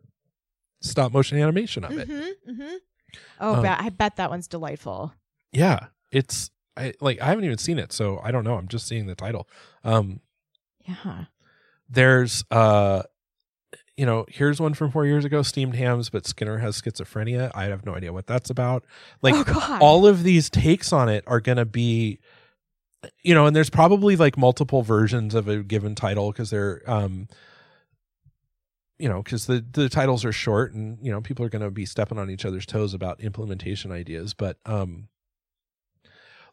stop 0.80 1.10
motion 1.12 1.38
animation 1.40 1.82
of 1.84 1.98
it. 1.98 2.08
Mm-hmm, 2.08 2.50
mm-hmm. 2.50 2.74
Oh, 3.40 3.54
Um, 3.56 3.66
I 3.66 3.88
bet 3.88 4.16
that 4.16 4.30
one's 4.30 4.46
delightful. 4.46 5.12
Yeah, 5.52 5.86
it's 6.10 6.50
I 6.76 6.92
like 7.00 7.20
I 7.20 7.26
haven't 7.26 7.44
even 7.44 7.58
seen 7.58 7.78
it, 7.78 7.92
so 7.92 8.20
I 8.22 8.30
don't 8.30 8.44
know. 8.44 8.56
I'm 8.56 8.68
just 8.68 8.86
seeing 8.86 9.06
the 9.06 9.14
title. 9.14 9.48
Um, 9.84 10.20
Yeah. 10.86 11.24
there's 11.88 12.44
uh, 12.50 13.02
you 13.96 14.04
know, 14.04 14.26
here's 14.28 14.60
one 14.60 14.74
from 14.74 14.90
four 14.90 15.06
years 15.06 15.24
ago: 15.24 15.42
steamed 15.42 15.74
hams, 15.74 16.10
but 16.10 16.26
Skinner 16.26 16.58
has 16.58 16.80
schizophrenia. 16.80 17.50
I 17.54 17.64
have 17.64 17.86
no 17.86 17.94
idea 17.94 18.12
what 18.12 18.26
that's 18.26 18.50
about. 18.50 18.84
Like 19.22 19.34
oh 19.36 19.78
all 19.80 20.06
of 20.06 20.22
these 20.22 20.50
takes 20.50 20.92
on 20.92 21.08
it 21.08 21.24
are 21.26 21.40
going 21.40 21.58
to 21.58 21.64
be 21.64 22.18
you 23.22 23.34
know 23.34 23.46
and 23.46 23.54
there's 23.54 23.70
probably 23.70 24.16
like 24.16 24.36
multiple 24.36 24.82
versions 24.82 25.34
of 25.34 25.48
a 25.48 25.62
given 25.62 25.94
title 25.94 26.32
because 26.32 26.50
they're 26.50 26.82
um 26.86 27.28
you 28.98 29.08
know 29.08 29.22
because 29.22 29.46
the 29.46 29.64
the 29.72 29.88
titles 29.88 30.24
are 30.24 30.32
short 30.32 30.72
and 30.72 30.98
you 31.02 31.12
know 31.12 31.20
people 31.20 31.44
are 31.44 31.48
going 31.48 31.62
to 31.62 31.70
be 31.70 31.86
stepping 31.86 32.18
on 32.18 32.30
each 32.30 32.44
other's 32.44 32.66
toes 32.66 32.94
about 32.94 33.20
implementation 33.20 33.92
ideas 33.92 34.34
but 34.34 34.58
um 34.66 35.08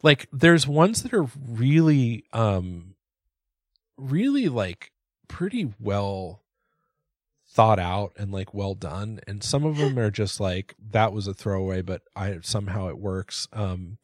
like 0.04 0.28
there's 0.32 0.68
ones 0.68 1.02
that 1.02 1.14
are 1.14 1.28
really 1.50 2.26
um 2.34 2.94
really 3.98 4.50
like 4.50 4.92
pretty 5.28 5.74
well 5.80 6.42
thought 7.48 7.80
out 7.80 8.14
and 8.18 8.32
like 8.32 8.54
well 8.54 8.74
done. 8.76 9.20
And 9.28 9.44
some 9.44 9.64
of 9.64 9.78
them 9.78 9.98
are 9.98 10.12
just 10.12 10.40
like 10.40 10.76
that 10.92 11.14
was 11.14 11.28
a 11.28 11.34
throwaway 11.34 11.82
but 11.82 12.02
i 12.16 12.38
somehow 12.42 12.90
it 12.90 12.98
works. 12.98 13.48
Um 13.54 13.98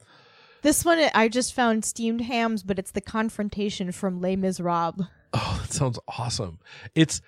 This 0.61 0.85
one 0.85 0.99
I 1.13 1.27
just 1.27 1.53
found 1.53 1.83
steamed 1.85 2.21
hams, 2.21 2.63
but 2.63 2.79
it's 2.79 2.91
the 2.91 3.01
confrontation 3.01 3.91
from 3.91 4.21
Les 4.21 4.35
Miserables. 4.35 5.05
oh 5.33 5.59
that 5.61 5.73
sounds 5.73 5.99
awesome. 6.07 6.59
It's 6.95 7.21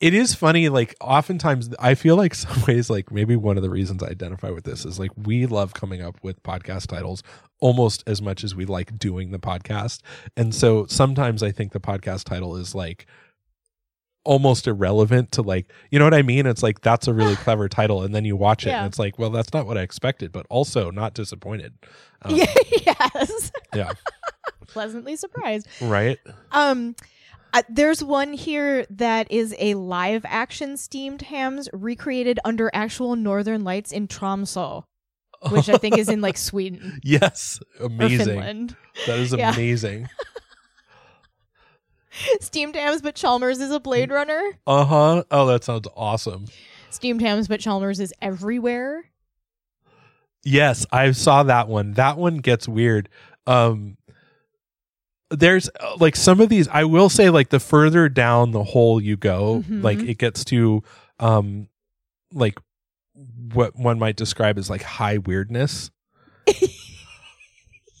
it 0.00 0.14
is 0.14 0.34
funny 0.34 0.68
like 0.68 0.94
oftentimes 1.00 1.68
i 1.78 1.94
feel 1.94 2.16
like 2.16 2.34
some 2.44 2.62
ways 2.66 2.88
like 2.90 3.10
maybe 3.12 3.36
one 3.36 3.56
of 3.56 3.62
the 3.62 3.70
reasons 3.70 4.02
i 4.02 4.08
identify 4.08 4.50
with 4.50 4.64
this 4.64 4.84
is 4.84 4.98
like 4.98 5.10
we 5.16 5.46
love 5.46 5.74
coming 5.74 6.00
up 6.02 6.16
with 6.22 6.42
podcast 6.42 6.86
titles 6.86 7.22
almost 7.60 8.02
as 8.06 8.20
much 8.22 8.42
as 8.42 8.54
we 8.54 8.64
like 8.64 8.98
doing 8.98 9.30
the 9.30 9.38
podcast 9.38 10.00
and 10.36 10.54
so 10.54 10.86
sometimes 10.86 11.42
i 11.42 11.50
think 11.52 11.72
the 11.72 11.80
podcast 11.80 12.24
title 12.24 12.56
is 12.56 12.74
like 12.74 13.06
almost 14.24 14.66
irrelevant 14.66 15.32
to 15.32 15.40
like 15.42 15.72
you 15.90 15.98
know 15.98 16.04
what 16.04 16.12
i 16.14 16.20
mean 16.22 16.44
it's 16.46 16.62
like 16.62 16.80
that's 16.82 17.08
a 17.08 17.14
really 17.14 17.36
clever 17.44 17.68
title 17.68 18.02
and 18.02 18.14
then 18.14 18.24
you 18.24 18.36
watch 18.36 18.66
it 18.66 18.70
Yeah. 18.70 18.78
and 18.80 18.86
it's 18.86 18.98
like 18.98 19.18
well 19.18 19.30
that's 19.30 19.52
not 19.54 19.66
what 19.66 19.78
i 19.78 19.80
expected 19.82 20.30
but 20.30 20.46
also 20.50 20.90
not 20.90 21.14
disappointed 21.14 21.72
um, 22.22 22.34
yes. 22.36 23.50
yeah 23.74 23.92
Pleasantly 24.66 25.16
surprised. 25.16 25.66
right 25.80 26.18
Um, 26.52 26.94
uh, 27.52 27.62
there's 27.68 28.02
one 28.02 28.32
here 28.32 28.86
that 28.90 29.30
is 29.30 29.54
a 29.58 29.74
live 29.74 30.24
action 30.28 30.76
steamed 30.76 31.22
hams 31.22 31.68
recreated 31.72 32.38
under 32.44 32.70
actual 32.72 33.16
northern 33.16 33.64
lights 33.64 33.92
in 33.92 34.06
Tromsø, 34.08 34.84
which 35.50 35.68
I 35.68 35.76
think 35.78 35.98
is 35.98 36.08
in 36.08 36.20
like 36.20 36.36
Sweden 36.48 37.00
yes 37.02 37.60
amazing 37.80 38.74
that 39.06 39.18
is 39.18 39.32
Yeah. 39.32 39.52
amazing 39.52 40.08
Steamed 42.40 42.74
hams, 42.74 43.02
but 43.02 43.14
Chalmers 43.14 43.60
is 43.60 43.70
a 43.70 43.78
Blade 43.80 44.10
Runner. 44.10 44.58
uh-huh 44.66 45.22
oh 45.30 45.46
that 45.46 45.64
sounds 45.64 45.86
awesome 45.96 46.46
Steamed 46.90 47.20
hams, 47.20 47.46
but 47.46 47.60
Chalmers 47.60 48.00
is 48.00 48.12
everywhere. 48.20 49.04
Yes, 50.42 50.86
I 50.90 51.12
saw 51.12 51.44
that 51.44 51.68
one. 51.68 51.92
That 51.92 52.16
one 52.18 52.38
gets 52.38 52.66
weird. 52.66 53.08
Um 53.46 53.96
there's 55.30 55.68
uh, 55.80 55.96
like 55.98 56.16
some 56.16 56.40
of 56.40 56.48
these 56.48 56.66
I 56.68 56.84
will 56.84 57.08
say 57.08 57.30
like 57.30 57.50
the 57.50 57.60
further 57.60 58.08
down 58.08 58.50
the 58.50 58.64
hole 58.64 59.00
you 59.00 59.16
go, 59.16 59.62
Mhm. 59.68 59.82
like 59.82 59.98
it 60.00 60.18
gets 60.18 60.44
to 60.46 60.82
um 61.18 61.68
like 62.32 62.58
what 63.52 63.76
one 63.76 63.98
might 63.98 64.16
describe 64.16 64.58
as 64.58 64.68
like 64.70 64.82
high 64.82 65.18
weirdness. 65.18 65.90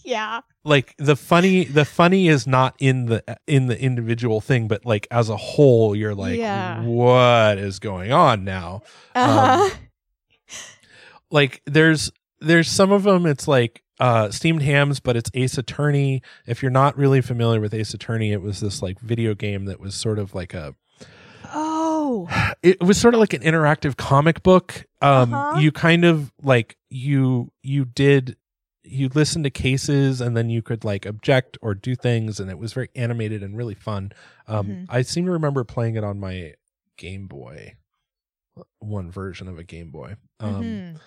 Yeah. 0.02 0.40
Like 0.64 0.94
the 0.98 1.14
funny 1.14 1.64
the 1.64 1.84
funny 1.84 2.26
is 2.28 2.46
not 2.46 2.74
in 2.80 3.06
the 3.06 3.22
in 3.46 3.66
the 3.66 3.80
individual 3.80 4.40
thing, 4.40 4.66
but 4.66 4.84
like 4.84 5.06
as 5.10 5.28
a 5.28 5.36
whole 5.36 5.94
you're 5.94 6.14
like 6.14 6.38
Yeah. 6.38 6.82
what 6.82 7.58
is 7.58 7.78
going 7.78 8.10
on 8.10 8.42
now? 8.44 8.82
Uh-huh. 9.14 9.70
like 11.30 11.62
there's 11.66 12.10
there's 12.40 12.68
some 12.68 12.90
of 12.92 13.02
them 13.04 13.24
it's 13.26 13.46
like 13.46 13.82
uh 14.00 14.30
steamed 14.30 14.62
hams 14.62 14.98
but 15.00 15.16
it's 15.16 15.30
ace 15.34 15.56
attorney 15.58 16.22
if 16.46 16.62
you're 16.62 16.70
not 16.70 16.96
really 16.96 17.20
familiar 17.20 17.60
with 17.60 17.72
ace 17.74 17.94
attorney 17.94 18.32
it 18.32 18.40
was 18.42 18.60
this 18.60 18.80
like 18.82 18.98
video 19.00 19.34
game 19.34 19.66
that 19.66 19.78
was 19.78 19.94
sort 19.94 20.18
of 20.18 20.34
like 20.34 20.54
a 20.54 20.74
oh. 21.52 22.28
it 22.62 22.80
was 22.82 22.98
sort 23.00 23.14
of 23.14 23.20
like 23.20 23.32
an 23.32 23.42
interactive 23.42 23.96
comic 23.96 24.42
book 24.42 24.84
um 25.02 25.32
Uh-huh. 25.34 25.58
you 25.60 25.70
kind 25.72 26.04
of 26.04 26.32
like 26.42 26.76
you 26.88 27.52
you 27.62 27.84
did 27.84 28.36
you 28.82 29.08
listened 29.14 29.44
to 29.44 29.50
cases 29.50 30.20
and 30.20 30.36
then 30.36 30.48
you 30.50 30.62
could 30.62 30.84
like 30.84 31.04
object 31.06 31.58
or 31.62 31.74
do 31.74 31.94
things 31.94 32.40
and 32.40 32.50
it 32.50 32.58
was 32.58 32.72
very 32.72 32.88
animated 32.96 33.42
and 33.42 33.56
really 33.56 33.74
fun 33.74 34.10
um 34.48 34.66
Mhm. 34.66 34.86
i 34.88 35.02
seem 35.02 35.26
to 35.26 35.30
remember 35.32 35.62
playing 35.64 35.96
it 35.96 36.04
on 36.04 36.18
my 36.18 36.54
game 36.96 37.26
boy 37.26 37.76
one 38.78 39.10
version 39.10 39.48
of 39.48 39.58
a 39.58 39.64
game 39.64 39.90
boy 39.90 40.16
um 40.40 40.64
Mhm. 40.64 41.00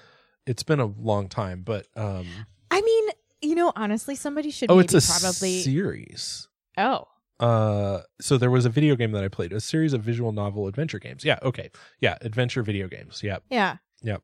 it's 0.45 0.63
been 0.63 0.79
a 0.79 0.85
long 0.85 1.29
time, 1.29 1.61
but 1.63 1.87
um 1.95 2.27
I 2.73 2.81
mean, 2.81 3.09
you 3.41 3.55
know, 3.55 3.71
honestly, 3.75 4.15
somebody 4.15 4.49
should 4.51 4.71
oh, 4.71 4.79
it's 4.79 4.93
a 4.93 5.01
probably. 5.21 5.61
series. 5.61 6.47
oh. 6.77 7.07
Uh 7.39 8.01
so 8.21 8.37
there 8.37 8.51
was 8.51 8.65
a 8.65 8.69
video 8.69 8.95
game 8.95 9.11
that 9.13 9.23
I 9.23 9.27
played, 9.27 9.51
a 9.53 9.59
series 9.59 9.93
of 9.93 10.01
visual 10.01 10.31
novel 10.31 10.67
adventure 10.67 10.99
games. 10.99 11.25
Yeah, 11.25 11.39
okay. 11.41 11.71
Yeah, 11.99 12.17
adventure 12.21 12.61
video 12.63 12.87
games. 12.87 13.21
Yeah. 13.23 13.39
Yeah. 13.49 13.77
Yep. 14.03 14.21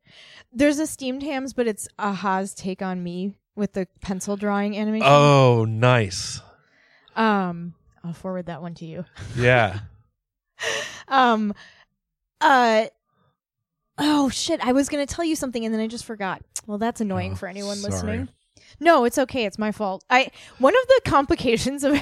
There's 0.53 0.77
a 0.79 0.85
steamed 0.87 1.23
hams, 1.23 1.53
but 1.53 1.65
it's 1.67 1.87
a-ha's 1.97 2.53
take 2.53 2.81
on 2.81 3.01
me 3.03 3.33
with 3.55 3.73
the 3.73 3.87
pencil 4.01 4.35
drawing 4.37 4.77
animation. 4.77 5.07
Oh, 5.09 5.65
nice. 5.65 6.39
Um, 7.15 7.73
I'll 8.03 8.13
forward 8.13 8.45
that 8.45 8.61
one 8.61 8.73
to 8.75 8.85
you. 8.85 9.05
Yeah. 9.37 9.79
Um, 11.07 11.55
uh, 12.41 12.85
oh 13.97 14.29
shit! 14.29 14.63
I 14.63 14.73
was 14.73 14.89
gonna 14.89 15.07
tell 15.07 15.25
you 15.25 15.35
something 15.35 15.65
and 15.65 15.73
then 15.73 15.81
I 15.81 15.87
just 15.87 16.05
forgot. 16.05 16.41
Well, 16.67 16.77
that's 16.77 17.01
annoying 17.01 17.31
Oh, 17.31 17.35
for 17.35 17.47
anyone 17.47 17.77
sorry. 17.77 17.91
listening. 17.93 18.29
No, 18.79 19.03
it's 19.03 19.17
okay. 19.17 19.45
It's 19.45 19.57
my 19.59 19.71
fault. 19.71 20.03
I 20.09 20.31
one 20.57 20.73
of 20.75 20.87
the 20.87 21.01
complications 21.09 21.83
of 21.83 21.95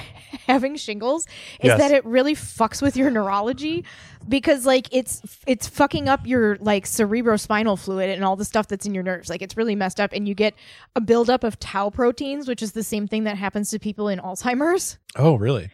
having 0.46 0.76
shingles 0.76 1.24
is 1.60 1.68
Yes. 1.68 1.78
that 1.78 1.90
it 1.90 2.04
really 2.04 2.34
fucks 2.34 2.80
with 2.80 2.96
your 2.96 3.10
neurology 3.10 3.84
because 4.28 4.64
like 4.66 4.88
it's 4.92 5.20
it's 5.46 5.66
fucking 5.66 6.08
up 6.08 6.26
your 6.26 6.56
like 6.60 6.84
cerebrospinal 6.84 7.78
fluid 7.78 8.10
and 8.10 8.24
all 8.24 8.36
the 8.36 8.44
stuff 8.44 8.68
that's 8.68 8.86
in 8.86 8.94
your 8.94 9.02
nerves. 9.02 9.28
Like 9.28 9.42
it's 9.42 9.56
really 9.56 9.74
messed 9.74 9.98
up 10.00 10.12
and 10.12 10.28
you 10.28 10.34
get 10.34 10.54
a 10.94 11.00
buildup 11.00 11.42
of 11.44 11.58
tau 11.58 11.90
proteins, 11.90 12.46
which 12.46 12.62
is 12.62 12.72
the 12.72 12.84
same 12.84 13.06
thing 13.08 13.24
that 13.24 13.36
happens 13.36 13.70
to 13.70 13.78
people 13.78 14.08
in 14.08 14.18
Alzheimer's. 14.18 14.98
Oh, 15.16 15.34
really? 15.34 15.70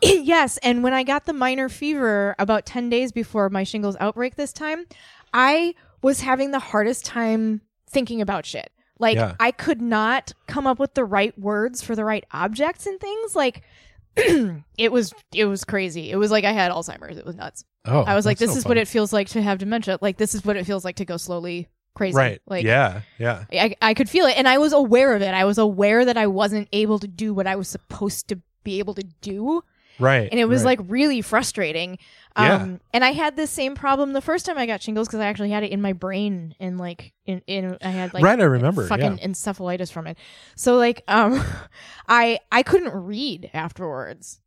yes, 0.00 0.56
and 0.58 0.82
when 0.82 0.94
I 0.94 1.02
got 1.02 1.26
the 1.26 1.32
minor 1.32 1.68
fever 1.68 2.34
about 2.38 2.64
10 2.64 2.88
days 2.88 3.12
before 3.12 3.50
my 3.50 3.64
shingles 3.64 3.96
outbreak 4.00 4.36
this 4.36 4.52
time, 4.52 4.86
I 5.34 5.74
was 6.00 6.20
having 6.20 6.52
the 6.52 6.58
hardest 6.60 7.04
time 7.04 7.60
thinking 7.90 8.20
about 8.22 8.46
shit. 8.46 8.70
Like 8.98 9.16
Yeah. 9.16 9.34
I 9.38 9.50
could 9.50 9.80
not 9.80 10.32
come 10.46 10.66
up 10.66 10.78
with 10.78 10.94
the 10.94 11.04
right 11.04 11.38
words 11.38 11.82
for 11.82 11.94
the 11.94 12.04
right 12.04 12.24
objects 12.32 12.86
and 12.86 13.00
things 13.00 13.36
like 13.36 13.62
it 14.16 14.90
was 14.90 15.14
it 15.32 15.44
was 15.44 15.64
crazy. 15.64 16.10
It 16.10 16.16
was 16.16 16.30
like 16.30 16.44
I 16.44 16.52
had 16.52 16.72
Alzheimer's. 16.72 17.16
It 17.16 17.24
was 17.26 17.36
nuts. 17.36 17.64
Oh. 17.84 18.02
I 18.02 18.14
was 18.14 18.26
like 18.26 18.38
this 18.38 18.52
so 18.52 18.58
is 18.58 18.64
what 18.64 18.76
it 18.76 18.88
feels 18.88 19.12
like 19.12 19.28
to 19.30 19.42
have 19.42 19.58
dementia. 19.58 19.98
Like 20.00 20.16
this 20.16 20.34
is 20.34 20.44
what 20.44 20.56
it 20.56 20.66
feels 20.66 20.84
like 20.84 20.96
to 20.96 21.04
go 21.04 21.16
slowly 21.16 21.68
crazy. 21.94 22.16
Right. 22.16 22.40
Like 22.46 22.64
yeah, 22.64 23.02
yeah. 23.18 23.44
I, 23.52 23.76
I 23.80 23.94
could 23.94 24.08
feel 24.10 24.26
it 24.26 24.36
and 24.36 24.48
I 24.48 24.58
was 24.58 24.72
aware 24.72 25.14
of 25.14 25.22
it. 25.22 25.34
I 25.34 25.44
was 25.44 25.58
aware 25.58 26.04
that 26.04 26.16
I 26.16 26.26
wasn't 26.26 26.68
able 26.72 26.98
to 26.98 27.08
do 27.08 27.32
what 27.32 27.46
I 27.46 27.56
was 27.56 27.68
supposed 27.68 28.28
to 28.28 28.40
be 28.64 28.78
able 28.80 28.94
to 28.94 29.04
do 29.20 29.62
Right. 29.98 30.28
and 30.30 30.38
it 30.40 30.46
was 30.46 30.64
right. 30.64 30.78
like 30.78 30.90
really 30.90 31.22
frustrating. 31.22 31.98
Yeah. 32.36 32.54
Um, 32.56 32.80
and 32.92 33.04
I 33.04 33.12
had 33.12 33.36
this 33.36 33.50
same 33.50 33.74
problem 33.74 34.12
the 34.12 34.20
first 34.20 34.46
time 34.46 34.58
I 34.58 34.66
got 34.66 34.80
shingles 34.82 35.08
because 35.08 35.20
I 35.20 35.26
actually 35.26 35.50
had 35.50 35.64
it 35.64 35.72
in 35.72 35.82
my 35.82 35.92
brain 35.92 36.54
and 36.60 36.78
like 36.78 37.12
in, 37.26 37.42
in 37.46 37.76
I 37.82 37.90
had 37.90 38.14
like 38.14 38.22
Right, 38.22 38.38
I 38.40 38.44
remember, 38.44 38.86
fucking 38.86 39.18
yeah. 39.18 39.26
encephalitis 39.26 39.90
from 39.90 40.06
it. 40.06 40.18
So 40.54 40.76
like 40.76 41.02
um, 41.08 41.42
I 42.08 42.38
I 42.52 42.62
couldn't 42.62 42.94
read 42.94 43.50
afterwards. 43.52 44.40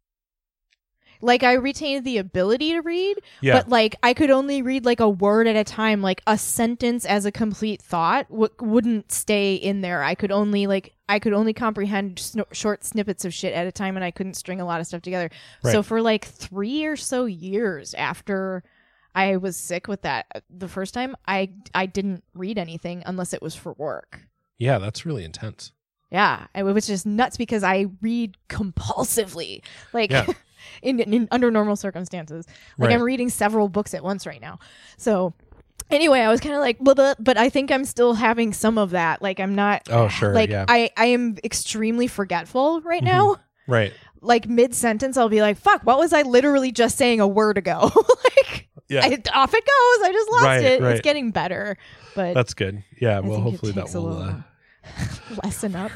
Like 1.21 1.43
I 1.43 1.53
retained 1.53 2.05
the 2.05 2.17
ability 2.17 2.71
to 2.73 2.81
read, 2.81 3.17
Yeah. 3.41 3.53
but 3.57 3.69
like 3.69 3.95
I 4.03 4.13
could 4.13 4.29
only 4.31 4.61
read 4.61 4.85
like 4.85 4.99
a 4.99 5.09
word 5.09 5.47
at 5.47 5.55
a 5.55 5.63
time. 5.63 6.01
Like 6.01 6.21
a 6.27 6.37
sentence 6.37 7.05
as 7.05 7.25
a 7.25 7.31
complete 7.31 7.81
thought 7.81 8.29
w- 8.29 8.49
wouldn't 8.59 9.11
stay 9.11 9.55
in 9.55 9.81
there. 9.81 10.03
I 10.03 10.15
could 10.15 10.31
only 10.31 10.67
like 10.67 10.93
I 11.09 11.19
could 11.19 11.33
only 11.33 11.53
comprehend 11.53 12.19
sn- 12.19 12.43
short 12.53 12.83
snippets 12.83 13.25
of 13.25 13.33
shit 13.33 13.53
at 13.53 13.67
a 13.67 13.71
time, 13.71 13.95
and 13.97 14.03
I 14.03 14.11
couldn't 14.11 14.35
string 14.35 14.61
a 14.61 14.65
lot 14.65 14.79
of 14.79 14.87
stuff 14.87 15.01
together. 15.01 15.29
So 15.63 15.83
for 15.83 16.01
like 16.01 16.25
three 16.25 16.85
or 16.85 16.95
so 16.95 17.25
years 17.25 17.93
after 17.93 18.63
I 19.13 19.35
was 19.37 19.57
sick 19.57 19.87
with 19.89 20.03
that 20.03 20.25
uh, 20.33 20.39
the 20.49 20.69
first 20.69 20.93
time, 20.93 21.15
I 21.27 21.51
I 21.75 21.85
didn't 21.85 22.23
read 22.33 22.57
anything 22.57 23.03
unless 23.05 23.33
it 23.33 23.41
was 23.41 23.55
for 23.55 23.73
work. 23.73 24.21
yeah, 24.57 24.77
that's 24.79 25.05
really 25.05 25.25
intense. 25.25 25.71
Yeah, 26.11 26.47
it 26.53 26.63
was 26.63 26.87
just 26.87 27.05
nuts 27.05 27.37
because 27.37 27.63
I 27.63 27.87
read 28.01 28.35
compulsively, 28.49 29.63
like 29.93 30.11
Yeah. 30.11 30.25
in, 30.81 30.99
in 30.99 31.27
under 31.31 31.51
normal 31.51 31.75
circumstances. 31.75 32.45
Like 32.77 32.89
Right. 32.89 32.95
I'm 32.95 33.01
reading 33.03 33.29
several 33.29 33.69
books 33.69 33.93
at 33.93 34.03
once 34.03 34.25
right 34.25 34.41
now. 34.41 34.59
So 34.97 35.33
anyway, 35.89 36.19
I 36.21 36.29
was 36.29 36.39
kind 36.39 36.55
of 36.55 36.61
like, 36.61 36.79
blah, 36.79 36.93
blah, 36.93 37.13
but 37.19 37.37
I 37.37 37.49
think 37.49 37.71
I'm 37.71 37.85
still 37.85 38.13
having 38.13 38.53
some 38.53 38.77
of 38.77 38.91
that. 38.91 39.21
Like 39.21 39.39
I'm 39.39 39.55
not. 39.55 39.87
Oh, 39.89 40.07
sure, 40.07 40.33
Like 40.33 40.49
yeah. 40.49 40.65
I 40.67 40.89
I 40.97 41.05
am 41.07 41.37
extremely 41.43 42.07
forgetful 42.07 42.81
right 42.81 43.01
Mhm. 43.01 43.05
now. 43.05 43.35
Right. 43.67 43.93
Like 44.21 44.47
mid 44.47 44.75
sentence, 44.75 45.17
I'll 45.17 45.29
be 45.29 45.41
like, 45.41 45.57
"Fuck, 45.57 45.81
what 45.83 45.97
was 45.97 46.13
I 46.13 46.21
literally 46.21 46.71
just 46.71 46.97
saying 46.97 47.19
a 47.21 47.27
word 47.27 47.57
ago?" 47.57 47.91
like. 48.37 48.67
Yeah. 48.87 49.01
I, 49.05 49.07
off 49.33 49.53
it 49.53 49.63
goes. 49.63 50.07
I 50.07 50.11
just 50.11 50.31
lost 50.31 50.43
Right, 50.43 50.63
it. 50.65 50.81
right. 50.81 50.91
It's 50.91 50.99
getting 51.01 51.31
better, 51.31 51.77
but 52.13 52.33
That's 52.33 52.53
good. 52.53 52.83
Yeah. 52.99 53.17
I 53.17 53.19
well, 53.21 53.39
hopefully 53.39 53.71
that 53.71 53.89
will. 53.93 54.17
Uh, 54.21 54.35
lessen 55.43 55.75
up. 55.75 55.91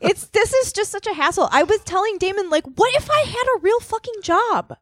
it's 0.00 0.26
this 0.28 0.52
is 0.52 0.72
just 0.72 0.90
such 0.90 1.06
a 1.06 1.14
hassle. 1.14 1.48
I 1.50 1.62
was 1.62 1.80
telling 1.80 2.18
Damon 2.18 2.50
like, 2.50 2.64
what 2.76 2.94
if 2.96 3.10
I 3.10 3.20
had 3.26 3.56
a 3.56 3.60
real 3.60 3.80
fucking 3.80 4.22
job? 4.22 4.76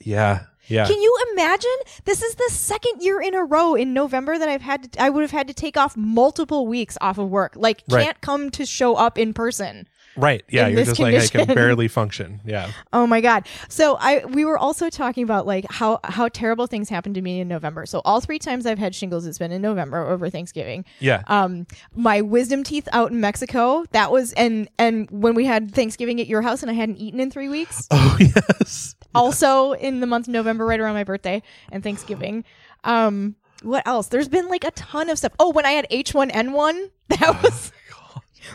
yeah. 0.00 0.44
Yeah. 0.66 0.86
Can 0.86 1.00
you 1.00 1.16
imagine? 1.32 1.76
This 2.04 2.22
is 2.22 2.34
the 2.36 2.48
second 2.50 3.02
year 3.02 3.20
in 3.20 3.34
a 3.34 3.44
row 3.44 3.74
in 3.74 3.92
November 3.92 4.38
that 4.38 4.48
I've 4.48 4.62
had 4.62 4.92
to 4.92 5.02
I 5.02 5.10
would 5.10 5.20
have 5.22 5.30
had 5.30 5.46
to 5.48 5.54
take 5.54 5.76
off 5.76 5.96
multiple 5.96 6.66
weeks 6.66 6.96
off 7.00 7.18
of 7.18 7.28
work. 7.28 7.52
Like 7.54 7.86
can't 7.88 8.20
come 8.22 8.50
to 8.52 8.64
show 8.64 8.94
up 8.94 9.18
in 9.18 9.34
person. 9.34 9.86
Right. 10.16 10.44
Yeah. 10.48 10.68
You're 10.68 10.84
just 10.84 10.98
like 10.98 11.14
I 11.14 11.26
can 11.26 11.46
barely 11.46 11.88
function. 11.88 12.40
Yeah. 12.44 12.70
Oh 12.92 13.06
my 13.06 13.20
god. 13.20 13.46
So 13.68 13.96
I 13.98 14.24
we 14.24 14.44
were 14.44 14.56
also 14.58 14.88
talking 14.88 15.24
about 15.24 15.46
like 15.46 15.66
how 15.70 15.98
how 16.04 16.28
terrible 16.28 16.66
things 16.66 16.88
happened 16.88 17.16
to 17.16 17.22
me 17.22 17.40
in 17.40 17.48
November. 17.48 17.86
So 17.86 18.00
all 18.04 18.20
three 18.20 18.38
times 18.38 18.66
I've 18.66 18.78
had 18.78 18.94
shingles 18.94 19.26
it's 19.26 19.38
been 19.38 19.50
in 19.52 19.60
November 19.62 20.06
over 20.08 20.30
Thanksgiving. 20.30 20.84
Yeah. 21.00 21.22
um 21.26 21.66
my 21.94 22.20
wisdom 22.20 22.62
teeth 22.62 22.88
out 22.92 23.10
in 23.10 23.20
Mexico. 23.20 23.84
That 23.92 24.12
was 24.12 24.32
and 24.34 24.68
and 24.78 25.10
when 25.10 25.34
we 25.34 25.44
had 25.44 25.74
Thanksgiving 25.74 26.20
at 26.20 26.26
your 26.28 26.42
house 26.42 26.62
and 26.62 26.70
I 26.70 26.74
hadn't 26.74 26.98
eaten 26.98 27.18
in 27.20 27.30
3 27.30 27.48
weeks. 27.48 27.88
oh 27.90 28.16
yes. 28.20 28.94
Also 29.14 29.72
in 29.72 30.00
the 30.00 30.06
month 30.08 30.26
of 30.26 30.32
November 30.32 30.66
right 30.66 30.80
around 30.80 30.94
my 30.94 31.04
birthday 31.04 31.42
and 31.70 31.82
Thanksgiving. 31.82 32.44
Um 32.84 33.36
what 33.62 33.86
else? 33.86 34.08
There's 34.08 34.28
been 34.28 34.48
like 34.48 34.64
a 34.64 34.70
ton 34.72 35.08
of 35.08 35.18
stuff. 35.18 35.32
Oh, 35.38 35.50
when 35.50 35.64
I 35.64 35.70
had 35.70 35.88
H1N1, 35.90 36.90
that 37.08 37.38
was 37.42 37.72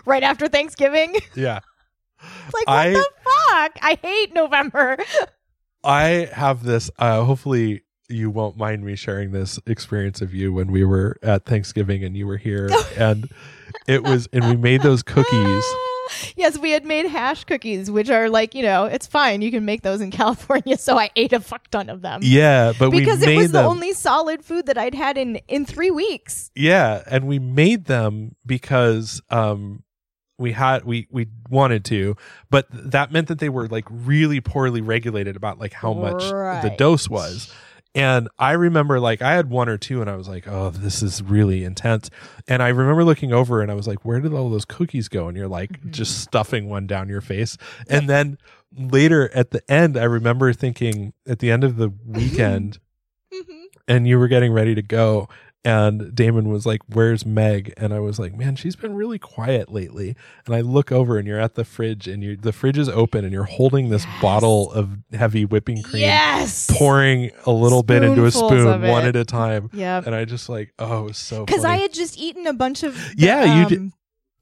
right 0.05 0.23
after 0.23 0.47
Thanksgiving. 0.47 1.11
It's 1.15 1.27
Yeah. 1.37 1.59
like 2.53 2.67
what 2.67 2.69
I- 2.77 2.89
the 2.91 3.09
fuck? 3.23 3.71
I 3.81 3.97
hate 4.01 4.33
November. 4.33 4.97
I 5.83 6.29
have 6.33 6.63
this. 6.63 6.91
Uh, 6.99 7.23
hopefully, 7.23 7.83
you 8.09 8.29
won't 8.29 8.57
mind 8.57 8.83
me 8.83 8.95
sharing 8.95 9.31
this 9.31 9.59
experience 9.65 10.21
of 10.21 10.33
you 10.33 10.51
when 10.51 10.71
we 10.71 10.83
were 10.83 11.17
at 11.23 11.45
Thanksgiving 11.45 12.03
and 12.03 12.17
you 12.17 12.27
were 12.27 12.37
here, 12.37 12.69
and 12.97 13.29
it 13.87 14.03
was, 14.03 14.27
and 14.33 14.45
we 14.49 14.57
made 14.57 14.81
those 14.81 15.03
cookies. 15.03 15.63
yes, 16.35 16.57
we 16.57 16.71
had 16.71 16.85
made 16.85 17.05
hash 17.07 17.43
cookies, 17.43 17.89
which 17.89 18.09
are 18.09 18.29
like, 18.29 18.55
you 18.55 18.63
know, 18.63 18.85
it's 18.85 19.07
fine. 19.07 19.41
You 19.41 19.51
can 19.51 19.65
make 19.65 19.81
those 19.81 20.01
in 20.01 20.11
California. 20.21 20.77
So 20.77 20.97
I 20.97 21.09
ate 21.15 21.33
a 21.33 21.39
fuck 21.39 21.69
ton 21.69 21.89
of 21.89 22.01
them. 22.01 22.21
Yeah, 22.23 22.73
but 22.77 22.91
because 22.91 23.19
we 23.19 23.27
made 23.27 23.33
it 23.35 23.37
was 23.37 23.51
them. 23.51 23.63
the 23.63 23.69
only 23.69 23.93
solid 23.93 24.43
food 24.43 24.65
that 24.67 24.77
I'd 24.77 24.95
had 24.95 25.17
in 25.17 25.37
in 25.47 25.65
three 25.65 25.91
weeks. 25.91 26.51
yeah, 26.55 27.03
and 27.07 27.27
we 27.27 27.39
made 27.39 27.85
them 27.85 28.35
because 28.45 29.21
um 29.29 29.83
we 30.37 30.53
had 30.53 30.85
we 30.85 31.07
we 31.11 31.27
wanted 31.49 31.83
to, 31.85 32.15
but 32.49 32.67
that 32.71 33.11
meant 33.11 33.27
that 33.27 33.39
they 33.39 33.49
were 33.49 33.67
like 33.67 33.85
really 33.89 34.39
poorly 34.39 34.81
regulated 34.81 35.35
about 35.35 35.59
like 35.59 35.73
how 35.73 35.93
much 35.93 36.23
the 36.23 36.73
dose 36.77 37.09
was. 37.09 37.53
And 37.95 38.29
I 38.37 38.51
remember 38.51 38.99
like 38.99 39.21
I 39.21 39.33
had 39.33 39.49
one 39.49 39.67
or 39.67 39.77
two 39.77 39.99
and 40.01 40.09
I 40.09 40.15
was 40.15 40.27
like, 40.27 40.47
oh, 40.47 40.69
this 40.69 41.01
is 41.01 41.23
really 41.23 41.63
intense. 41.63 42.09
And 42.47 42.61
I 42.61 42.67
remember 42.69 43.03
looking 43.03 43.33
over 43.33 43.61
and 43.61 43.71
I 43.71 43.73
was 43.73 43.87
like, 43.87 44.05
where 44.05 44.19
did 44.19 44.33
all 44.33 44.49
those 44.49 44.65
cookies 44.65 45.07
go? 45.07 45.27
And 45.27 45.35
you're 45.35 45.47
like 45.47 45.81
Mhm. 45.81 45.91
just 45.91 46.21
stuffing 46.21 46.69
one 46.69 46.85
down 46.87 47.09
your 47.09 47.21
face. 47.21 47.57
And 47.89 48.07
then 48.07 48.37
later 48.77 49.29
at 49.33 49.49
the 49.51 49.69
end, 49.71 49.97
I 49.97 50.03
remember 50.03 50.53
thinking 50.53 51.13
at 51.27 51.39
the 51.39 51.49
end 51.49 51.63
of 51.63 51.77
the 51.77 51.89
weekend, 52.05 52.77
and 53.87 54.07
you 54.07 54.19
were 54.19 54.27
getting 54.27 54.53
ready 54.53 54.75
to 54.75 54.81
go. 54.83 55.27
And 55.65 56.15
Damon 56.15 56.47
was 56.49 56.65
like, 56.65 56.81
Where's 56.87 57.25
Meg? 57.25 57.73
And 57.75 57.93
I 57.93 57.99
was 57.99 58.17
like, 58.17 58.33
Man, 58.33 58.55
she's 58.55 58.77
been 58.77 58.95
really 58.95 59.19
quiet 59.19 59.69
lately. 59.71 60.15
And 60.45 60.55
I 60.55 60.61
look 60.61 60.89
over 60.91 61.17
and 61.17 61.27
you're 61.27 61.39
at 61.39 61.55
the 61.55 61.65
fridge 61.65 62.07
and 62.07 62.23
you 62.23 62.37
the 62.37 62.53
fridge 62.53 62.77
is 62.77 62.87
open 62.87 63.25
and 63.25 63.33
you're 63.33 63.43
holding 63.43 63.89
this 63.89 64.05
Yes. 64.05 64.21
bottle 64.21 64.71
of 64.71 64.97
heavy 65.11 65.43
whipping 65.43 65.83
cream, 65.83 66.03
Yes. 66.03 66.69
pouring 66.77 67.31
a 67.45 67.51
little 67.51 67.83
bit 67.83 68.03
into 68.03 68.23
a 68.25 68.31
spoon 68.31 68.81
one 68.83 69.05
at 69.05 69.17
a 69.17 69.25
time. 69.25 69.69
Yeah, 69.73 70.01
And 70.05 70.15
I 70.15 70.23
just 70.23 70.47
like, 70.47 70.73
oh, 70.79 71.11
so 71.11 71.45
Because 71.45 71.65
I 71.65 71.75
had 71.75 71.93
just 71.93 72.17
eaten 72.17 72.47
a 72.47 72.53
bunch 72.53 72.83
of 72.83 72.97
Yeah, 73.17 73.43
you 73.43 73.63
um, 73.63 73.67
did- 73.69 73.91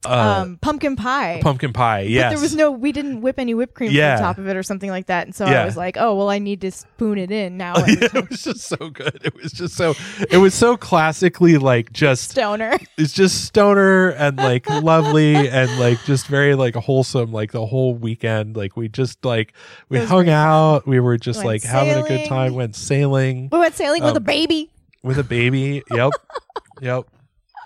uh, 0.05 0.41
um, 0.43 0.57
pumpkin 0.61 0.95
pie. 0.95 1.39
pumpkin 1.41 1.73
pie. 1.73 2.03
But 2.03 2.29
there 2.29 2.39
was 2.39 2.55
no, 2.55 2.71
we 2.71 2.91
didn't 2.91 3.21
whip 3.21 3.39
any 3.39 3.53
whipped 3.53 3.73
cream 3.73 3.91
Yeah. 3.91 4.15
on 4.15 4.19
top 4.21 4.37
of 4.37 4.47
it 4.47 4.55
or 4.55 4.63
something 4.63 4.89
like 4.89 5.07
that. 5.07 5.25
And 5.25 5.35
so 5.35 5.45
Yeah. 5.45 5.63
I 5.63 5.65
was 5.65 5.75
like, 5.75 5.97
oh, 5.99 6.15
well, 6.15 6.29
I 6.29 6.39
need 6.39 6.61
to 6.61 6.71
spoon 6.71 7.17
it 7.17 7.31
in 7.31 7.57
now. 7.57 7.73
yeah, 7.87 7.95
it 8.13 8.29
was 8.29 8.43
just 8.43 8.61
so 8.61 8.77
good. 8.89 9.19
It 9.25 9.35
was 9.35 9.51
just 9.51 9.75
so 9.75 9.95
it 10.29 10.37
was 10.37 10.53
so 10.53 10.77
classically 10.77 11.57
like 11.57 11.91
just 11.91 12.29
Stoner. 12.29 12.77
it's 12.97 13.11
just 13.13 13.45
stoner 13.45 14.09
and 14.09 14.37
like 14.37 14.69
lovely 14.69 15.35
and 15.35 15.79
like 15.79 16.01
just 16.05 16.27
very 16.27 16.53
like 16.55 16.75
wholesome 16.75 17.31
like 17.31 17.51
the 17.51 17.65
whole 17.65 17.93
weekend 17.95 18.55
like 18.55 18.77
we 18.77 18.87
just 18.89 19.25
like 19.25 19.53
we 19.89 19.97
hung 19.99 20.25
great. 20.25 20.33
out 20.33 20.87
we 20.87 20.99
were 20.99 21.17
just 21.17 21.37
Went 21.37 21.47
like 21.47 21.63
having 21.63 21.97
a 22.03 22.07
good 22.07 22.27
time 22.27 22.53
went 22.53 22.75
sailing 22.75 23.49
We 23.51 23.59
went 23.59 23.75
sailing 23.75 24.03
with 24.03 24.11
Um, 24.11 24.17
a 24.17 24.21
baby. 24.21 24.71
with 25.03 25.17
a 25.17 25.23
baby 25.23 25.83
yep 25.91 26.11
yep 26.81 27.05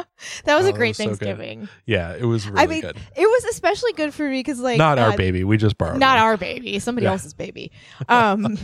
That 0.46 0.56
was 0.56 0.66
oh, 0.66 0.70
a 0.70 0.74
great 0.74 0.90
was 0.90 0.98
so. 0.98 1.04
Thanksgiving. 1.06 1.68
yeah 1.86 2.16
it 2.16 2.26
was 2.26 2.48
really 2.48 2.62
I 2.62 2.68
mean, 2.68 2.82
good 2.82 2.98
it 3.16 3.26
was 3.26 3.46
especially 3.46 3.94
good 3.94 4.14
for 4.14 4.30
me 4.30 4.40
because, 4.40 4.60
like, 4.60 4.78
not 4.78 5.00
our 5.00 5.12
uh, 5.12 5.18
baby 5.18 5.44
we 5.44 5.58
just 5.58 5.78
borrowed 5.78 6.00
not 6.00 6.18
one. 6.18 6.24
our 6.26 6.38
baby, 6.38 6.80
somebody 6.80 7.06
Yeah. 7.06 7.12
else's 7.12 7.34
baby. 7.34 7.72
Um, 8.08 8.58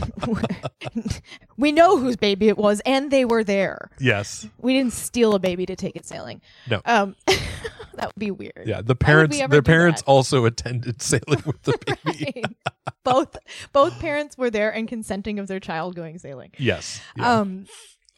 we 1.58 1.72
know 1.72 1.98
whose 1.98 2.16
baby 2.16 2.48
it 2.48 2.58
was, 2.58 2.82
and 2.86 3.12
they 3.12 3.26
were 3.26 3.44
there. 3.44 3.90
yes 4.00 4.48
We 4.60 4.74
didn't 4.74 4.94
steal 4.94 5.34
a 5.36 5.40
baby 5.40 5.66
to 5.66 5.76
take 5.76 5.96
it 5.96 6.06
sailing. 6.06 6.42
No. 6.70 6.82
um, 6.86 7.16
that 7.26 8.08
would 8.08 8.20
be 8.20 8.32
weird. 8.32 8.64
yeah 8.66 8.82
the 8.82 8.96
parents 8.96 9.38
their 9.50 9.62
parents 9.62 10.02
that? 10.02 10.08
also 10.12 10.46
attended 10.46 11.02
sailing 11.02 11.44
with 11.46 11.62
the 11.64 11.98
baby 12.06 12.44
both 13.04 13.36
both 13.74 14.00
parents 14.00 14.38
were 14.38 14.50
there 14.50 14.74
and 14.74 14.88
consenting 14.88 15.40
of 15.40 15.48
their 15.48 15.60
child 15.60 15.96
going 15.96 16.20
sailing. 16.20 16.52
yes 16.58 17.02
yeah. 17.16 17.40
Um, 17.40 17.66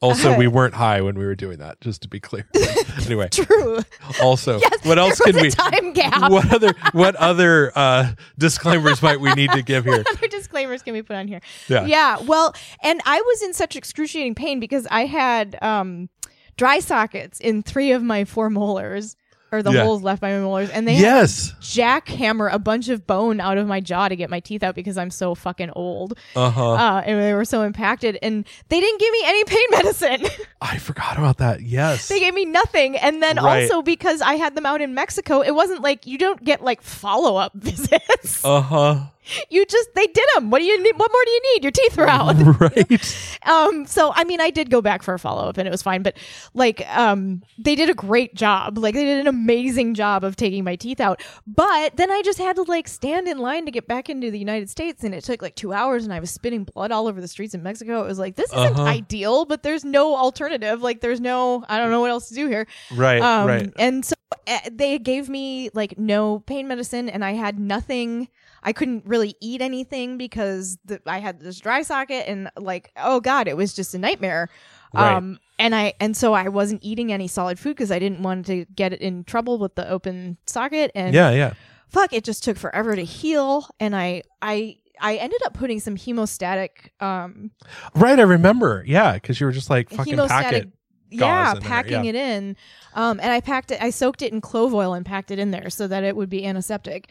also 0.02 0.38
we 0.38 0.48
weren't 0.58 0.74
high 0.74 1.02
when 1.02 1.18
we 1.18 1.26
were 1.26 1.36
doing 1.36 1.58
that 1.60 1.80
just 1.82 2.02
to 2.04 2.08
be 2.08 2.20
clear 2.20 2.48
anyway 3.06 3.28
true. 3.30 3.80
also 4.22 4.60
Yes, 4.60 4.86
what 4.86 4.98
else 4.98 5.20
can 5.20 5.36
we 5.36 5.50
time 5.50 5.94
gap. 5.94 6.32
what 6.32 6.54
other 6.54 6.74
what 6.94 7.16
other 7.30 7.72
uh 7.76 8.12
disclaimers 8.38 9.02
might 9.02 9.20
we 9.20 9.34
need 9.34 9.52
to 9.52 9.62
give 9.62 9.86
here 9.86 10.04
other 10.10 10.28
disclaimers 10.28 10.82
can 10.84 10.94
we 10.94 11.02
put 11.02 11.16
on 11.16 11.28
here? 11.28 11.42
Yeah. 11.68 11.86
Yeah. 11.86 12.18
Well, 12.22 12.54
and 12.84 13.02
I 13.06 13.22
was 13.22 13.42
in 13.44 13.54
such 13.54 13.76
excruciating 13.76 14.36
pain 14.36 14.60
because 14.60 14.88
I 14.90 15.06
had 15.06 15.58
um, 15.62 16.10
dry 16.58 16.80
sockets 16.80 17.40
in 17.40 17.62
three 17.64 17.92
of 17.92 18.02
my 18.04 18.26
four 18.26 18.50
molars, 18.50 19.16
or 19.52 19.64
the 19.64 19.72
Yeah. 19.72 19.84
holes 19.84 20.02
left 20.04 20.22
by 20.22 20.32
my 20.34 20.40
molars, 20.40 20.70
and 20.70 20.88
they 20.88 20.96
had 20.96 21.02
yes 21.02 21.54
jackhammer 21.62 22.52
a 22.52 22.60
bunch 22.60 22.90
of 22.90 23.08
bone 23.08 23.40
out 23.40 23.58
of 23.58 23.68
my 23.68 23.80
jaw 23.80 24.08
to 24.08 24.16
get 24.16 24.30
my 24.30 24.40
teeth 24.40 24.64
out 24.64 24.76
because 24.76 24.98
I'm 24.98 25.12
so 25.12 25.36
fucking 25.36 25.72
old. 25.76 26.14
uh-huh 26.36 26.72
Uh, 26.74 27.02
and 27.06 27.20
they 27.22 27.34
were 27.34 27.46
so 27.46 27.64
impacted, 27.64 28.18
and 28.22 28.46
they 28.70 28.80
didn't 28.80 29.00
give 29.00 29.12
me 29.12 29.22
any 29.26 29.44
pain 29.46 29.66
medicine. 29.72 30.26
i 30.62 30.78
forgot 30.78 31.18
about 31.18 31.38
that 31.38 31.62
yes 31.62 32.08
they 32.08 32.20
gave 32.20 32.34
me 32.34 32.46
nothing. 32.46 32.98
And 32.98 33.22
then 33.24 33.38
Right. 33.38 33.64
also 33.64 33.82
because 33.82 34.22
I 34.22 34.36
had 34.36 34.56
them 34.56 34.66
out 34.66 34.82
in 34.82 34.94
Mexico, 34.94 35.42
it 35.42 35.56
wasn't 35.56 35.82
like 35.82 36.06
you 36.06 36.18
don't 36.18 36.44
get 36.44 36.64
like 36.64 36.82
follow 36.82 37.38
up 37.38 37.54
visits. 37.56 38.44
uh-huh 38.44 39.06
you 39.50 39.66
just 39.66 39.90
they 39.96 40.08
did 40.08 40.26
them. 40.36 40.50
What 40.50 40.60
do 40.60 40.66
you 40.66 40.82
need? 40.82 40.94
What 40.98 41.12
more 41.12 41.22
do 41.26 41.32
you 41.32 41.42
need? 41.56 41.64
Your 41.64 41.72
teeth 41.72 41.98
are 41.98 42.08
out. 42.08 42.36
right 42.60 43.38
um. 43.48 43.86
So 43.86 44.12
I 44.16 44.24
mean, 44.24 44.42
I 44.42 44.50
did 44.50 44.70
go 44.70 44.82
back 44.82 45.04
for 45.04 45.14
a 45.14 45.20
follow 45.20 45.48
up, 45.50 45.58
and 45.58 45.68
it 45.68 45.72
was 45.72 45.82
fine. 45.82 46.02
But 46.04 46.18
like, 46.54 46.86
um, 46.96 47.42
they 47.58 47.76
did 47.76 47.90
a 47.90 47.94
great 47.94 48.36
job. 48.36 48.78
Like 48.78 48.96
they 48.96 49.04
did 49.06 49.20
an 49.20 49.28
amazing 49.28 49.94
job 49.94 50.24
of 50.24 50.36
taking 50.36 50.64
my 50.64 50.76
teeth 50.76 51.00
out. 51.00 51.22
But 51.48 51.96
then 51.98 52.12
I 52.12 52.22
just 52.24 52.40
had 52.40 52.56
to 52.58 52.64
like 52.64 52.88
stand 52.88 53.28
in 53.28 53.38
line 53.40 53.66
to 53.66 53.72
get 53.72 53.88
back 53.88 54.10
into 54.10 54.32
the 54.32 54.40
United 54.40 54.70
States, 54.70 55.04
and 55.04 55.14
it 55.14 55.24
took 55.24 55.42
like 55.42 55.56
two 55.56 55.74
hours, 55.74 56.04
and 56.04 56.14
I 56.14 56.20
was 56.20 56.32
spitting 56.32 56.64
blood 56.64 56.92
all 56.92 57.08
over 57.08 57.22
the 57.22 57.28
streets 57.28 57.54
in 57.54 57.64
Mexico. 57.64 58.04
It 58.04 58.08
was 58.08 58.20
like 58.20 58.36
this 58.36 58.52
isn't 58.54 58.74
Uh-huh. 58.76 58.84
ideal, 58.84 59.46
but 59.46 59.64
there's 59.64 59.84
no 59.86 60.16
alternative. 60.16 60.82
Like 60.82 61.02
there's 61.02 61.20
no 61.22 61.64
I 61.68 61.78
don't 61.80 61.92
know 61.92 62.02
what 62.02 62.12
else 62.12 62.30
to 62.30 62.36
do 62.36 62.48
here. 62.48 62.68
right 62.96 63.22
Um, 63.22 63.48
right 63.48 63.74
And 63.78 64.04
so 64.06 64.14
uh, 64.48 64.60
they 64.72 65.00
gave 65.00 65.30
me 65.30 65.70
like 65.74 65.98
no 65.98 66.40
pain 66.40 66.68
medicine, 66.68 67.10
and 67.10 67.24
I 67.26 67.34
had 67.34 67.60
nothing. 67.60 68.28
I 68.64 68.74
couldn't 68.74 69.06
really 69.06 69.36
eat 69.40 69.62
anything 69.62 70.18
because 70.18 70.78
the, 70.86 71.02
I 71.06 71.20
had 71.20 71.40
this 71.40 71.60
dry 71.60 71.82
socket 71.82 72.26
and 72.28 72.50
like 72.58 72.92
oh 72.98 73.20
god, 73.20 73.48
it 73.48 73.58
was 73.58 73.74
just 73.74 73.94
a 73.94 73.98
nightmare. 73.98 74.50
Right. 74.94 75.14
Um 75.14 75.40
and 75.58 75.76
I 75.76 75.94
and 76.00 76.16
so 76.16 76.34
I 76.34 76.50
wasn't 76.50 76.84
eating 76.84 77.12
any 77.12 77.28
solid 77.28 77.60
food 77.60 77.76
because 77.76 77.92
I 77.92 78.00
didn't 78.00 78.22
want 78.22 78.46
to 78.48 78.66
get 78.76 78.94
in 78.94 79.24
trouble 79.24 79.58
with 79.58 79.76
the 79.76 79.88
open 79.90 80.38
socket 80.46 80.92
and 80.96 81.14
yeah, 81.14 81.32
yeah. 81.32 81.54
fuck 81.88 82.14
it 82.14 82.24
just 82.24 82.44
took 82.44 82.58
forever 82.58 82.96
to 82.96 83.04
heal 83.04 83.68
and 83.80 83.96
I 83.96 84.24
I 84.42 84.78
I 85.02 85.16
ended 85.16 85.42
up 85.46 85.54
putting 85.54 85.80
some 85.80 85.96
hemostatic 85.96 86.90
um 87.02 87.52
Right, 87.96 88.20
I 88.20 88.24
remember. 88.24 88.84
Yeah, 88.86 89.14
because 89.14 89.40
you 89.40 89.46
were 89.46 89.52
just 89.52 89.70
like 89.70 89.90
fucking 89.90 90.20
it. 90.20 90.70
yeah, 91.12 91.20
gauze 91.20 91.58
in 91.58 91.62
there, 91.62 91.70
packing 91.70 92.04
yeah. 92.06 92.10
it 92.10 92.16
in. 92.16 92.56
Um, 92.94 93.20
and 93.22 93.32
I 93.32 93.42
packed 93.42 93.72
it, 93.72 93.82
I 93.82 93.90
soaked 93.90 94.22
it 94.22 94.32
in 94.32 94.42
clove 94.42 94.74
oil 94.74 94.94
and 94.94 95.06
packed 95.06 95.32
it 95.32 95.40
in 95.40 95.52
there 95.52 95.70
so 95.70 95.88
that 95.88 96.04
it 96.04 96.16
would 96.16 96.30
be 96.30 96.46
antiseptic. 96.46 97.10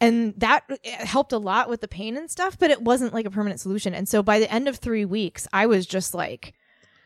And 0.00 0.32
that 0.38 0.64
uh, 0.70 0.76
helped 1.04 1.32
a 1.32 1.38
lot 1.38 1.68
with 1.68 1.80
the 1.82 1.88
pain 1.88 2.16
and 2.16 2.30
stuff, 2.30 2.58
but 2.58 2.70
it 2.70 2.80
wasn't 2.82 3.12
like 3.12 3.26
a 3.26 3.30
permanent 3.30 3.60
solution. 3.60 3.94
And 3.94 4.08
so 4.08 4.22
by 4.22 4.38
the 4.38 4.50
end 4.50 4.66
of 4.68 4.76
three 4.76 5.04
weeks, 5.04 5.46
I 5.52 5.66
was 5.66 5.84
just 5.86 6.14
like 6.14 6.54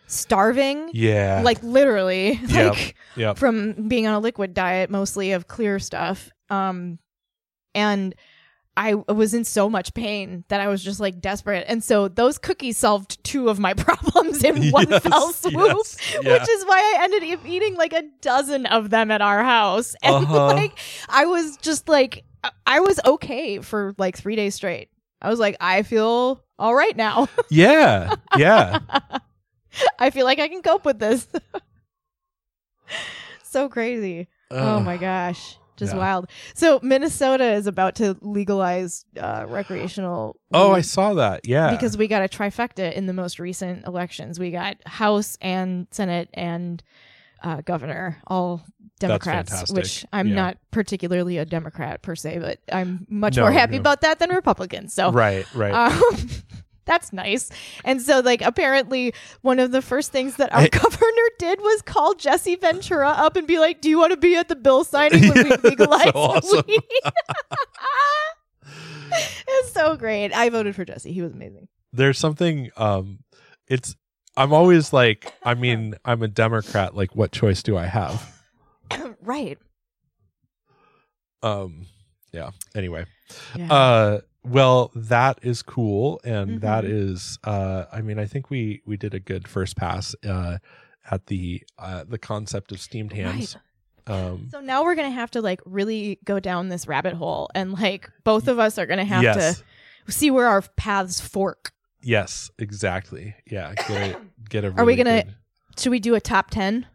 starving, 0.07 0.90
Yeah. 0.92 1.42
like 1.45 1.62
literally, 1.62 2.38
Yep. 2.47 2.70
like 2.76 2.95
Yep. 3.16 3.38
from 3.38 3.88
being 3.88 4.07
on 4.07 4.14
a 4.14 4.20
liquid 4.20 4.55
diet, 4.55 4.90
mostly 4.90 5.32
of 5.32 5.49
clear 5.49 5.78
stuff. 5.78 6.30
Um, 6.51 6.99
and 7.74 8.14
I 8.76 8.95
was 8.95 9.34
in 9.34 9.45
so 9.45 9.70
much 9.70 9.95
pain 9.95 10.45
that 10.49 10.61
I 10.61 10.66
was 10.68 10.82
just 10.82 10.99
like 10.99 11.20
desperate. 11.20 11.64
And 11.68 11.82
so 11.82 12.09
those 12.09 12.38
cookies 12.38 12.76
solved 12.76 13.22
two 13.24 13.49
of 13.49 13.59
my 13.59 13.72
problems 13.86 14.42
in 14.42 14.70
one 14.70 14.88
Yes, 14.90 15.03
fell 15.03 15.32
swoop, 15.32 15.55
yes, 15.55 15.97
yeah. 16.22 16.32
which 16.32 16.49
is 16.49 16.64
why 16.64 16.78
I 16.99 17.05
ended 17.05 17.22
up 17.32 17.47
eating 17.47 17.76
like 17.76 17.92
a 17.92 18.03
dozen 18.20 18.66
of 18.66 18.90
them 18.90 19.11
at 19.11 19.22
our 19.22 19.42
house. 19.45 19.95
And 20.03 20.24
Uh-huh. 20.26 20.47
like, 20.55 20.78
I 21.09 21.24
was 21.26 21.57
just 21.59 21.88
like, 21.88 22.24
I- 22.66 22.80
was 22.80 23.01
okay 23.05 23.59
for 23.61 23.95
like 23.99 24.16
three 24.16 24.36
days 24.36 24.55
straight. 24.55 24.90
I 25.22 25.30
was 25.30 25.38
like, 25.38 25.57
I 25.61 25.82
feel 25.82 26.42
all 26.59 26.74
right 26.74 26.97
now. 26.97 27.28
yeah. 27.51 28.14
Yeah. 28.36 28.78
I 29.99 30.11
feel 30.11 30.24
like 30.26 30.38
I 30.38 30.49
can 30.49 30.62
cope 30.62 30.84
with 30.84 30.99
this. 30.99 31.26
so 33.42 33.68
crazy. 33.68 34.28
Oh 34.51 34.80
my 34.80 34.97
gosh. 34.97 35.59
Just 35.76 35.92
Yeah. 35.92 35.99
wild. 35.99 36.30
So 36.55 36.78
Minnesota 36.82 37.53
is 37.53 37.66
about 37.66 37.97
to 37.97 38.16
legalize 38.20 39.05
uh, 39.18 39.45
recreational. 39.49 40.36
Oh, 40.53 40.70
I 40.72 40.82
saw 40.82 41.14
that. 41.14 41.47
Yeah. 41.49 41.70
because 41.72 41.97
we 41.97 42.07
got 42.07 42.22
a 42.22 42.28
trifecta 42.28 42.92
in 42.92 43.07
the 43.07 43.12
most 43.12 43.40
recent 43.40 43.84
elections. 43.86 44.38
We 44.38 44.51
got 44.53 44.76
House 44.86 45.36
and 45.40 45.88
Senate 45.90 46.28
and 46.32 46.82
uh, 47.42 47.61
governor, 47.62 48.18
all 48.26 48.64
Democrats. 49.01 49.70
Which 49.72 50.05
I'm 50.12 50.28
Yeah. 50.28 50.34
not 50.34 50.59
particularly 50.70 51.38
a 51.38 51.45
Democrat 51.45 52.03
per 52.03 52.14
se, 52.16 52.38
but 52.38 52.59
I'm 52.72 53.07
much 53.09 53.36
No, 53.36 53.42
more 53.42 53.51
happy 53.53 53.74
no. 53.74 53.80
about 53.80 54.01
that 54.03 54.18
than 54.18 54.30
Republicans. 54.30 54.95
So 54.95 55.11
right, 55.12 55.47
right. 55.55 55.72
um, 55.72 56.28
that's 56.86 57.12
nice. 57.12 57.51
And 57.84 58.01
so, 58.03 58.20
like, 58.20 58.40
apparently, 58.42 59.12
one 59.42 59.59
of 59.59 59.72
the 59.72 59.82
first 59.82 60.12
things 60.12 60.36
that 60.36 60.53
our 60.53 60.61
I- 60.62 60.68
governor 60.68 61.28
did 61.38 61.61
was 61.61 61.82
call 61.82 62.14
Jesse 62.14 62.57
Ventura 62.57 63.09
up 63.09 63.36
and 63.36 63.47
be 63.47 63.59
like, 63.59 63.80
"Do 63.80 63.88
you 63.88 63.99
want 63.99 64.12
to 64.12 64.16
be 64.16 64.36
at 64.36 64.49
the 64.49 64.57
bill 64.57 64.84
signing 64.84 65.28
when 65.28 65.47
Yeah, 65.47 65.57
we 65.62 65.68
legalize 65.70 66.05
so 66.05 66.11
awesome. 66.14 66.64
weed?" 66.68 66.80
it's 69.49 69.72
so 69.72 69.97
great. 69.97 70.32
I 70.32 70.51
voted 70.51 70.74
for 70.74 70.84
Jesse. 70.84 71.12
He 71.12 71.22
was 71.22 71.32
amazing. 71.32 71.68
There's 71.92 72.18
something 72.18 72.70
um 72.76 73.20
it's 73.68 73.97
I'm 74.36 74.53
always 74.53 74.92
like, 74.92 75.32
I 75.45 75.55
mean, 75.55 75.95
I'm 76.05 76.22
a 76.22 76.28
Democrat, 76.28 76.97
like 76.97 77.14
what 77.14 77.30
choice 77.32 77.62
do 77.62 77.76
I 77.76 77.86
have? 77.86 78.34
right. 79.22 79.59
Um 81.42 81.86
yeah. 82.32 82.51
Anyway. 82.74 83.07
Yeah. 83.57 83.72
Uh 83.72 84.20
well, 84.47 84.90
that 84.95 85.38
is 85.42 85.62
cool 85.62 86.20
and 86.24 86.61
that 86.61 86.84
Mhm. 86.84 86.90
is 87.12 87.38
uh 87.45 87.84
I 87.92 88.01
mean, 88.03 88.18
I 88.18 88.26
think 88.26 88.51
we 88.51 88.82
we 88.86 88.97
did 88.97 89.14
a 89.14 89.20
good 89.20 89.49
first 89.49 89.76
pass 89.76 90.14
uh 90.26 90.59
at 91.11 91.26
the 91.26 91.62
uh 91.78 92.05
the 92.09 92.18
concept 92.18 92.72
of 92.72 92.80
steamed 92.80 93.12
hams. 93.12 93.57
Um 94.07 94.49
so 94.51 94.61
now 94.61 94.84
we're 94.84 94.95
gonna 94.95 95.11
have 95.11 95.30
to 95.32 95.40
like 95.40 95.61
really 95.64 96.18
go 96.24 96.40
down 96.40 96.68
this 96.68 96.86
rabbit 96.86 97.14
hole, 97.14 97.49
and 97.55 97.72
like 97.72 98.11
both 98.24 98.49
of 98.49 98.59
us 98.59 98.78
are 98.78 98.86
gonna 98.86 99.05
have 99.05 99.22
yes. 99.22 99.62
to 100.07 100.12
see 100.12 100.30
where 100.30 100.47
our 100.47 100.62
paths 100.76 101.20
fork. 101.20 101.72
Yes, 102.03 102.51
exactly. 102.59 103.34
Yeah, 103.51 103.72
get 103.88 103.90
a 104.16 104.20
get 104.51 104.64
a 104.64 104.72
Are 104.76 104.84
we 104.84 104.95
gonna- 104.97 105.24
good- 105.24 105.34
Should 105.78 105.90
we 105.90 106.01
do 106.01 106.14
a 106.14 106.20
top 106.20 106.51
ten? 106.51 106.86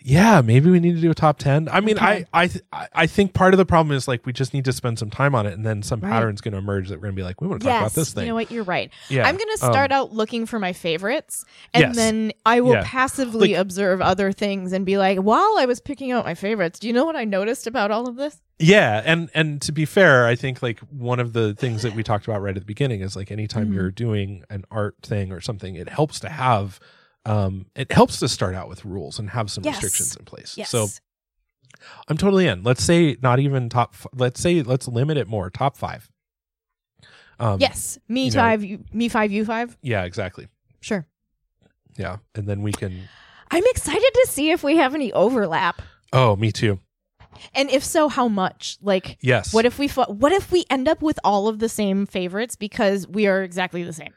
Yeah, 0.00 0.40
maybe 0.42 0.70
we 0.70 0.78
need 0.80 0.94
to 0.94 1.00
do 1.00 1.10
a 1.10 1.14
top 1.14 1.38
10. 1.38 1.68
I 1.70 1.80
mean, 1.80 1.96
Okay. 1.96 2.24
I 2.32 2.42
I 2.44 2.46
th- 2.46 2.64
I 2.94 3.06
think 3.06 3.34
part 3.34 3.52
of 3.54 3.58
the 3.58 3.66
problem 3.66 3.96
is 3.96 4.06
like 4.06 4.24
we 4.26 4.32
just 4.32 4.54
need 4.54 4.64
to 4.66 4.72
spend 4.72 4.98
some 4.98 5.10
time 5.10 5.34
on 5.34 5.44
it 5.46 5.54
and 5.54 5.66
then 5.66 5.82
some 5.82 6.00
Right. 6.00 6.10
pattern's 6.10 6.40
going 6.40 6.52
to 6.52 6.58
emerge 6.58 6.88
that 6.88 6.96
we're 6.98 7.02
going 7.08 7.14
to 7.16 7.20
be 7.20 7.24
like, 7.24 7.40
we 7.40 7.48
want 7.48 7.62
to 7.62 7.68
talk 7.68 7.80
about 7.80 7.94
this 7.94 8.12
thing. 8.12 8.22
You 8.24 8.28
know 8.28 8.34
what? 8.36 8.50
You're 8.50 8.64
right. 8.64 8.90
yeah. 9.08 9.26
I'm 9.26 9.36
going 9.36 9.50
to 9.50 9.58
start 9.58 9.90
um, 9.92 9.98
out 10.00 10.12
looking 10.12 10.46
for 10.46 10.58
my 10.58 10.72
favorites 10.72 11.44
and 11.74 11.82
Yes. 11.82 11.96
then 11.96 12.32
I 12.46 12.60
will 12.60 12.74
Yeah. 12.74 12.82
passively 12.84 13.52
Like- 13.54 13.60
observe 13.60 14.00
other 14.00 14.30
things 14.32 14.72
and 14.72 14.86
be 14.86 14.98
like, 14.98 15.18
while 15.18 15.56
I 15.58 15.66
was 15.66 15.80
picking 15.80 16.12
out 16.12 16.24
my 16.24 16.34
favorites, 16.34 16.78
do 16.78 16.86
you 16.86 16.92
know 16.92 17.04
what 17.04 17.16
I 17.16 17.24
noticed 17.24 17.66
about 17.66 17.90
all 17.90 18.08
of 18.08 18.16
this? 18.16 18.40
Yeah, 18.60 19.02
and 19.04 19.30
and 19.34 19.62
to 19.62 19.70
be 19.72 19.84
fair, 19.84 20.26
I 20.26 20.34
think 20.34 20.62
like 20.62 20.80
one 20.90 21.20
of 21.20 21.32
the 21.32 21.54
things 21.54 21.82
that 21.82 21.94
we 21.94 22.02
talked 22.02 22.26
about 22.26 22.42
right 22.42 22.56
at 22.56 22.60
the 22.62 22.66
beginning 22.66 23.02
is 23.02 23.14
like 23.14 23.30
anytime 23.30 23.70
Mhm. 23.70 23.74
you're 23.74 23.90
doing 23.92 24.42
an 24.50 24.64
art 24.70 24.96
thing 25.02 25.30
or 25.32 25.40
something, 25.40 25.76
it 25.76 25.88
helps 25.88 26.18
to 26.20 26.28
have 26.28 26.80
um 27.24 27.66
it 27.74 27.90
helps 27.92 28.18
to 28.20 28.28
start 28.28 28.54
out 28.54 28.68
with 28.68 28.84
rules 28.84 29.18
and 29.18 29.30
have 29.30 29.50
some 29.50 29.64
Yes. 29.64 29.74
restrictions 29.82 30.16
in 30.16 30.24
place. 30.24 30.56
Yes. 30.56 30.70
So 30.70 30.88
I'm 32.08 32.16
totally 32.16 32.46
in. 32.46 32.62
Let's 32.62 32.82
say 32.82 33.16
not 33.22 33.38
even 33.38 33.68
top 33.68 33.90
f- 33.94 34.06
let's 34.14 34.40
say 34.40 34.62
let's 34.62 34.88
limit 34.88 35.16
it 35.16 35.28
more, 35.28 35.50
top 35.50 35.76
5. 35.76 36.08
Um 37.40 37.60
yes. 37.60 37.98
Me 38.08 38.26
you 38.26 38.30
know- 38.32 38.38
five, 38.40 38.64
you, 38.64 38.84
me 38.92 39.08
five, 39.08 39.30
you 39.32 39.44
five. 39.44 39.76
Yeah, 39.82 40.04
exactly. 40.04 40.48
Sure. 40.80 41.06
Yeah, 41.96 42.18
and 42.34 42.46
then 42.46 42.62
we 42.62 42.72
can 42.72 43.08
I'm 43.50 43.64
excited 43.66 44.10
to 44.14 44.26
see 44.28 44.50
if 44.50 44.62
we 44.62 44.76
have 44.76 44.94
any 44.94 45.12
overlap. 45.12 45.80
Oh, 46.12 46.36
me 46.36 46.52
too. 46.52 46.80
And 47.54 47.70
if 47.70 47.84
so, 47.84 48.08
how 48.08 48.26
much? 48.28 48.78
Like, 48.82 49.16
Yes. 49.20 49.52
what 49.54 49.64
if 49.64 49.78
we 49.78 49.88
what 49.88 50.32
if 50.32 50.50
we 50.50 50.64
end 50.70 50.88
up 50.88 51.02
with 51.02 51.18
all 51.24 51.46
of 51.48 51.58
the 51.58 51.68
same 51.68 52.04
favorites 52.06 52.56
because 52.56 53.06
we 53.06 53.26
are 53.26 53.42
exactly 53.42 53.82
the 53.84 53.92
same? 53.92 54.12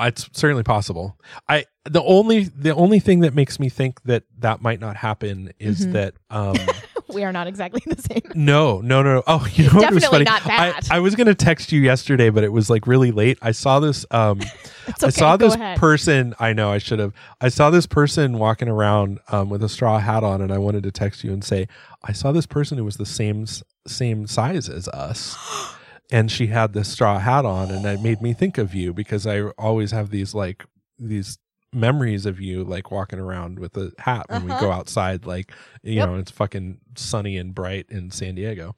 It's 0.00 0.28
certainly 0.32 0.62
possible. 0.64 1.18
I 1.48 1.66
the 1.84 2.02
only 2.02 2.44
the 2.44 2.74
only 2.74 2.98
thing 2.98 3.20
that 3.20 3.34
makes 3.34 3.60
me 3.60 3.68
think 3.68 4.02
that 4.04 4.24
that 4.38 4.60
might 4.62 4.80
not 4.80 4.96
happen 4.96 5.52
is 5.58 5.86
Mhm. 5.86 5.92
that 5.92 6.14
um 6.30 6.56
we 7.12 7.22
are 7.22 7.32
not 7.32 7.46
exactly 7.46 7.82
the 7.86 8.00
same. 8.00 8.22
no 8.34 8.80
no 8.80 9.02
no 9.02 9.22
oh 9.26 9.46
you 9.54 9.64
know 9.64 9.74
what 9.74 9.92
was 9.92 10.02
Definitely 10.02 10.24
funny 10.26 10.44
not 10.46 10.46
I, 10.60 10.70
that. 10.72 10.90
I 10.90 11.00
was 11.00 11.14
gonna 11.14 11.34
text 11.34 11.70
you 11.72 11.80
yesterday 11.80 12.30
but 12.30 12.42
it 12.42 12.52
was 12.52 12.70
like 12.70 12.86
really 12.86 13.12
late 13.12 13.38
I 13.42 13.52
saw 13.52 13.78
this 13.80 14.04
um 14.10 14.40
It's 14.86 15.02
I 15.02 15.08
saw 15.10 15.36
this 15.36 15.54
ahead. 15.54 15.78
person 15.78 16.34
I 16.40 16.52
know 16.54 16.70
I 16.70 16.78
should 16.78 16.98
have 16.98 17.12
I 17.40 17.48
saw 17.48 17.70
this 17.70 17.86
person 17.86 18.38
walking 18.38 18.68
around 18.68 19.20
um 19.28 19.48
with 19.50 19.62
a 19.62 19.68
straw 19.68 19.98
hat 19.98 20.24
on 20.24 20.40
and 20.40 20.52
I 20.52 20.58
wanted 20.58 20.82
to 20.84 20.90
text 20.90 21.22
you 21.24 21.32
and 21.32 21.44
say 21.44 21.68
I 22.02 22.12
saw 22.12 22.32
this 22.32 22.46
person 22.46 22.78
who 22.78 22.84
was 22.84 22.96
the 22.96 23.06
same 23.06 23.46
same 23.86 24.26
size 24.26 24.68
as 24.70 24.88
us 24.88 25.36
and 26.10 26.30
she 26.30 26.48
had 26.48 26.72
this 26.72 26.88
straw 26.88 27.18
hat 27.18 27.44
on 27.44 27.70
and 27.70 27.84
it 27.86 28.00
made 28.00 28.20
me 28.20 28.32
think 28.32 28.58
of 28.58 28.74
you 28.74 28.92
because 28.92 29.26
i 29.26 29.40
always 29.58 29.90
have 29.90 30.10
these 30.10 30.34
like 30.34 30.64
these 30.98 31.38
memories 31.72 32.24
of 32.24 32.40
you 32.40 32.62
like 32.62 32.90
walking 32.90 33.18
around 33.18 33.58
with 33.58 33.76
a 33.76 33.90
hat 33.98 34.26
when 34.28 34.44
we 34.44 34.50
Uh-huh. 34.52 34.66
go 34.66 34.70
outside 34.72 35.26
like 35.26 35.52
you 35.82 35.94
Yep. 35.94 36.08
know 36.08 36.14
it's 36.16 36.30
fucking 36.30 36.78
sunny 36.96 37.36
and 37.36 37.54
bright 37.54 37.86
in 37.88 38.10
san 38.10 38.34
diego 38.34 38.74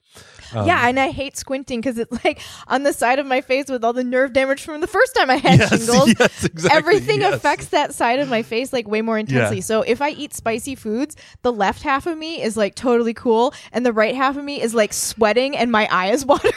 Um, 0.53 0.65
yeah, 0.67 0.87
and 0.87 0.99
I 0.99 1.09
hate 1.11 1.35
squinting 1.37 1.79
because 1.81 1.97
it's 1.97 2.23
like 2.23 2.39
on 2.67 2.83
the 2.83 2.93
side 2.93 3.19
of 3.19 3.25
my 3.25 3.41
face 3.41 3.69
with 3.69 3.83
all 3.83 3.93
the 3.93 4.03
nerve 4.03 4.33
damage 4.33 4.63
from 4.63 4.81
the 4.81 4.87
first 4.87 5.13
time 5.15 5.29
I 5.29 5.35
had 5.37 5.59
yes, 5.59 5.69
shingles. 5.69 6.13
yes 6.19 6.43
exactly 6.45 6.77
Everything 6.77 7.19
yes. 7.21 7.33
affects 7.35 7.67
that 7.67 7.93
side 7.93 8.19
of 8.19 8.29
my 8.29 8.43
face 8.43 8.71
like 8.71 8.87
way 8.87 9.01
more 9.01 9.17
intensely. 9.17 9.57
Yeah. 9.57 9.61
So 9.63 9.81
if 9.81 10.01
I 10.01 10.09
eat 10.11 10.33
spicy 10.33 10.75
foods, 10.75 11.15
the 11.41 11.51
left 11.51 11.81
half 11.83 12.07
of 12.07 12.17
me 12.17 12.41
is 12.41 12.55
like 12.57 12.75
totally 12.75 13.13
cool, 13.13 13.53
and 13.73 13.85
the 13.85 13.93
right 13.93 14.15
half 14.15 14.37
of 14.37 14.43
me 14.43 14.61
is 14.61 14.73
like 14.73 14.93
sweating, 14.93 15.55
and 15.57 15.71
my 15.71 15.87
eye 15.91 16.11
is 16.11 16.25
watering, 16.31 16.53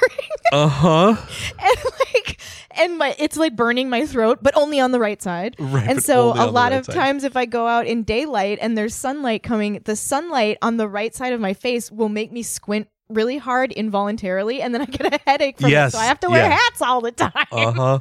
uh-huh 0.52 1.16
and 1.58 1.76
like, 2.14 2.40
and 2.78 2.98
my 2.98 3.14
it's 3.18 3.36
like 3.36 3.56
burning 3.56 3.88
my 3.90 4.06
throat, 4.06 4.38
but 4.42 4.56
only 4.56 4.80
on 4.80 4.92
the 4.92 5.00
right 5.00 5.20
side. 5.20 5.56
right 5.58 5.88
And 5.88 6.02
so 6.02 6.32
a 6.32 6.46
lot 6.46 6.70
right 6.72 6.78
of 6.78 6.86
side. 6.86 6.94
times 6.94 7.24
if 7.24 7.36
I 7.36 7.44
go 7.46 7.66
out 7.66 7.86
in 7.86 8.02
daylight 8.04 8.58
and 8.60 8.76
there's 8.78 8.94
sunlight 8.94 9.42
coming, 9.42 9.80
the 9.84 9.96
sunlight 9.96 10.58
on 10.62 10.76
the 10.76 10.88
right 10.88 11.14
side 11.14 11.32
of 11.32 11.40
my 11.40 11.49
face 11.54 11.90
will 11.90 12.08
make 12.08 12.32
me 12.32 12.42
squint 12.42 12.88
really 13.08 13.38
hard 13.38 13.72
involuntarily 13.72 14.62
and 14.62 14.72
then 14.72 14.82
I 14.82 14.84
get 14.86 15.12
a 15.14 15.18
headache 15.26 15.58
from 15.60 15.70
Yes, 15.70 15.92
it. 15.92 15.96
So 15.96 16.02
I 16.02 16.04
have 16.06 16.20
to 16.20 16.28
wear 16.30 16.48
yeah. 16.48 16.56
hats 16.56 16.80
all 16.82 17.00
the 17.00 17.12
time. 17.12 17.32
uh-huh 17.52 17.98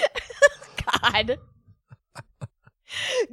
God. 1.04 1.38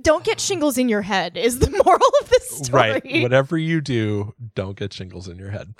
Don't 0.01 0.23
get 0.23 0.39
shingles 0.39 0.77
in 0.79 0.89
your 0.89 1.03
head 1.03 1.37
is 1.37 1.59
the 1.59 1.69
moral 1.69 2.01
of 2.21 2.29
this 2.29 2.49
story. 2.65 3.01
right 3.03 3.21
whatever 3.21 3.57
you 3.57 3.79
do 3.81 4.33
don't 4.55 4.75
get 4.75 4.91
shingles 4.93 5.27
in 5.27 5.37
your 5.37 5.51
head 5.51 5.73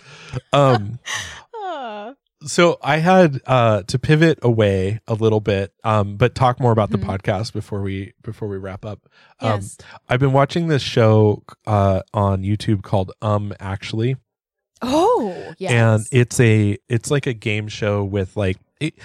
um 0.54 1.00
Ah. 1.56 2.14
So 2.44 2.78
I 2.84 2.98
had 2.98 3.40
uh, 3.46 3.84
to 3.84 4.00
pivot 4.00 4.40
away 4.42 5.00
a 5.08 5.14
little 5.14 5.40
bit, 5.40 5.74
um, 5.84 6.18
but 6.18 6.36
talk 6.36 6.60
more 6.60 6.72
about 6.72 6.90
Mhm. 6.90 7.00
the 7.02 7.06
podcast 7.08 7.54
before 7.54 7.82
we 7.82 8.14
before 8.24 8.48
we 8.48 8.58
wrap 8.58 8.84
up. 8.86 9.08
Um, 9.40 9.62
yes. 9.62 9.78
I've 10.10 10.20
been 10.20 10.34
watching 10.34 10.68
this 10.68 10.82
show 10.82 11.44
uh, 11.66 12.02
on 12.14 12.44
YouTube 12.44 12.84
called 12.84 13.12
Um 13.22 13.54
Actually, 13.60 14.16
Oh, 14.82 15.54
yes. 15.58 15.72
and 15.72 16.06
it's 16.12 16.40
a 16.40 16.78
it's 16.90 17.12
like 17.12 17.28
a 17.28 17.34
game 17.34 17.68
show 17.68 18.04
with 18.04 18.36
like 18.36 18.58
it, 18.80 18.96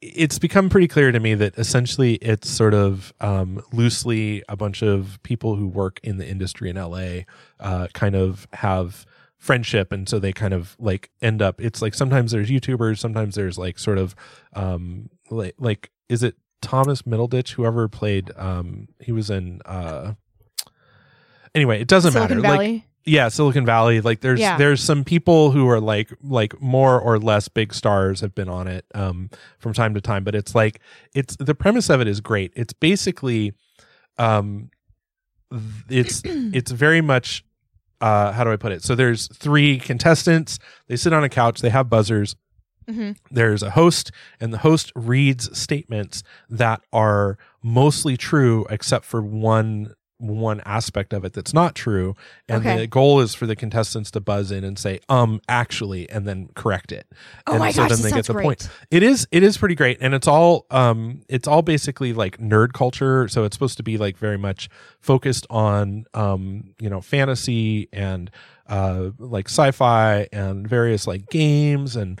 it's 0.00 0.38
become 0.38 0.68
pretty 0.68 0.86
clear 0.86 1.10
to 1.10 1.18
me 1.18 1.34
that 1.34 1.58
essentially 1.58 2.14
it's 2.16 2.48
sort 2.48 2.74
of 2.74 3.12
um, 3.20 3.60
loosely 3.72 4.42
a 4.48 4.56
bunch 4.56 4.82
of 4.82 5.18
people 5.24 5.56
who 5.56 5.66
work 5.66 5.98
in 6.04 6.18
the 6.18 6.28
industry 6.28 6.70
in 6.70 6.76
LA 6.76 7.22
uh, 7.58 7.88
kind 7.94 8.14
of 8.14 8.46
have 8.52 9.04
friendship. 9.38 9.92
And 9.92 10.08
so 10.08 10.18
they 10.18 10.32
kind 10.32 10.54
of 10.54 10.76
like 10.78 11.10
end 11.20 11.42
up 11.42 11.60
it's 11.60 11.82
like 11.82 11.94
sometimes 11.94 12.32
there's 12.32 12.50
youtubers 12.50 12.98
sometimes 12.98 13.34
there's 13.34 13.58
like 13.58 13.78
sort 13.78 13.98
of 13.98 14.14
um 14.54 15.08
like 15.30 15.54
like 15.58 15.90
is 16.08 16.22
it 16.22 16.36
thomas 16.62 17.02
middleditch 17.02 17.52
whoever 17.52 17.86
played 17.86 18.32
um 18.36 18.88
he 18.98 19.12
was 19.12 19.28
in 19.30 19.60
uh 19.66 20.14
anyway 21.54 21.80
it 21.80 21.86
doesn't 21.88 22.12
Silicon 22.12 22.40
matter. 22.40 22.56
Like 22.56 22.82
yeah 23.04 23.28
silicon 23.28 23.64
valley. 23.64 24.00
Like 24.00 24.20
there's 24.20 24.40
Yeah. 24.40 24.56
there's 24.56 24.82
some 24.82 25.04
people 25.04 25.50
who 25.52 25.68
are 25.68 25.80
like 25.80 26.10
like 26.24 26.60
more 26.60 27.00
or 27.00 27.18
less 27.18 27.46
big 27.48 27.72
stars 27.74 28.20
have 28.20 28.34
been 28.34 28.48
on 28.48 28.66
it 28.66 28.84
um 28.94 29.30
from 29.58 29.72
time 29.72 29.94
to 29.94 30.00
time. 30.00 30.24
But 30.24 30.34
it's 30.34 30.54
like 30.54 30.80
it's 31.14 31.36
the 31.36 31.54
premise 31.54 31.88
of 31.90 32.00
it 32.00 32.08
is 32.08 32.20
great. 32.20 32.52
It's 32.56 32.72
basically 32.72 33.52
um 34.18 34.70
it's 35.88 36.22
it's 36.24 36.72
very 36.72 37.00
much 37.00 37.44
uh 38.00 38.32
how 38.32 38.44
do 38.44 38.50
i 38.52 38.56
put 38.56 38.72
it? 38.72 38.82
So 38.82 38.94
there's 38.94 39.28
three 39.28 39.78
contestants. 39.78 40.58
They 40.88 40.96
sit 40.96 41.12
on 41.12 41.24
a 41.24 41.28
couch. 41.28 41.60
They 41.60 41.70
have 41.70 41.88
buzzers. 41.88 42.36
Hmm 42.88 43.12
there's 43.30 43.62
a 43.62 43.70
host 43.70 44.12
and 44.40 44.52
the 44.52 44.58
host 44.58 44.92
reads 44.94 45.56
statements 45.58 46.22
that 46.48 46.82
are 46.92 47.36
mostly 47.62 48.16
true 48.16 48.64
except 48.70 49.04
for 49.04 49.20
one 49.20 49.94
one 50.18 50.60
aspect 50.64 51.12
of 51.12 51.24
it 51.26 51.34
that's 51.34 51.52
not 51.52 51.74
true 51.74 52.14
and 52.48 52.62
Okay. 52.66 52.78
the 52.78 52.86
goal 52.86 53.20
is 53.20 53.34
for 53.34 53.44
the 53.46 53.54
contestants 53.54 54.10
to 54.10 54.20
buzz 54.20 54.50
in 54.50 54.64
and 54.64 54.78
say 54.78 54.98
um 55.10 55.40
actually 55.48 56.08
and 56.08 56.26
then 56.26 56.48
correct 56.54 56.90
it 56.90 57.06
Oh 57.46 57.52
and 57.52 57.58
my 57.60 57.70
so 57.70 57.82
gosh, 57.82 57.90
then 57.98 58.02
they 58.02 58.10
get 58.12 58.24
the 58.26 58.32
great. 58.32 58.44
point 58.44 58.70
it 58.90 59.02
is 59.02 59.28
it 59.30 59.42
is 59.42 59.58
pretty 59.58 59.74
great 59.74 59.98
and 60.00 60.14
it's 60.14 60.26
all 60.26 60.64
um 60.70 61.20
it's 61.28 61.46
all 61.46 61.60
basically 61.60 62.14
like 62.14 62.38
nerd 62.38 62.72
culture 62.72 63.28
so 63.28 63.44
it's 63.44 63.54
supposed 63.54 63.76
to 63.76 63.82
be 63.82 63.98
like 63.98 64.16
very 64.16 64.38
much 64.38 64.70
focused 65.00 65.46
on 65.50 66.06
um 66.14 66.74
you 66.80 66.88
know 66.88 67.02
fantasy 67.02 67.88
and 67.92 68.30
uh 68.68 69.10
like 69.18 69.48
sci-fi 69.48 70.26
and 70.32 70.66
various 70.66 71.06
like 71.06 71.28
games 71.28 71.94
and 71.94 72.20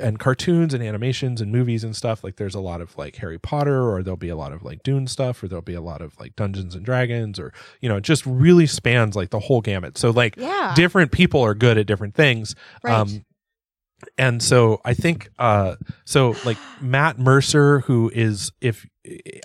and 0.00 0.18
cartoons 0.18 0.72
and 0.74 0.82
animations 0.82 1.40
and 1.40 1.52
movies 1.52 1.84
and 1.84 1.94
stuff 1.94 2.24
like 2.24 2.36
there's 2.36 2.54
a 2.54 2.60
lot 2.60 2.80
of 2.80 2.96
like 2.96 3.16
harry 3.16 3.38
potter 3.38 3.90
or 3.90 4.02
there'll 4.02 4.16
be 4.16 4.28
a 4.28 4.36
lot 4.36 4.52
of 4.52 4.62
like 4.62 4.82
dune 4.82 5.06
stuff 5.06 5.42
or 5.42 5.48
there'll 5.48 5.62
be 5.62 5.74
a 5.74 5.80
lot 5.80 6.00
of 6.00 6.18
like 6.18 6.34
dungeons 6.36 6.74
and 6.74 6.84
dragons 6.84 7.38
or 7.38 7.52
you 7.80 7.88
know 7.88 7.96
it 7.96 8.02
just 8.02 8.24
really 8.26 8.66
spans 8.66 9.14
like 9.16 9.30
the 9.30 9.38
whole 9.40 9.60
gamut 9.60 9.98
so 9.98 10.10
like 10.10 10.34
Yeah. 10.36 10.72
different 10.74 11.12
people 11.12 11.40
are 11.42 11.54
good 11.54 11.76
at 11.78 11.86
different 11.86 12.14
things 12.14 12.54
right. 12.82 12.94
um, 12.94 13.24
and 14.18 14.42
so 14.42 14.80
I 14.84 14.94
think 14.94 15.28
uh 15.38 15.76
so 16.04 16.34
like 16.44 16.58
Matt 16.80 17.18
Mercer 17.18 17.80
who 17.80 18.10
is 18.14 18.50
if 18.60 18.86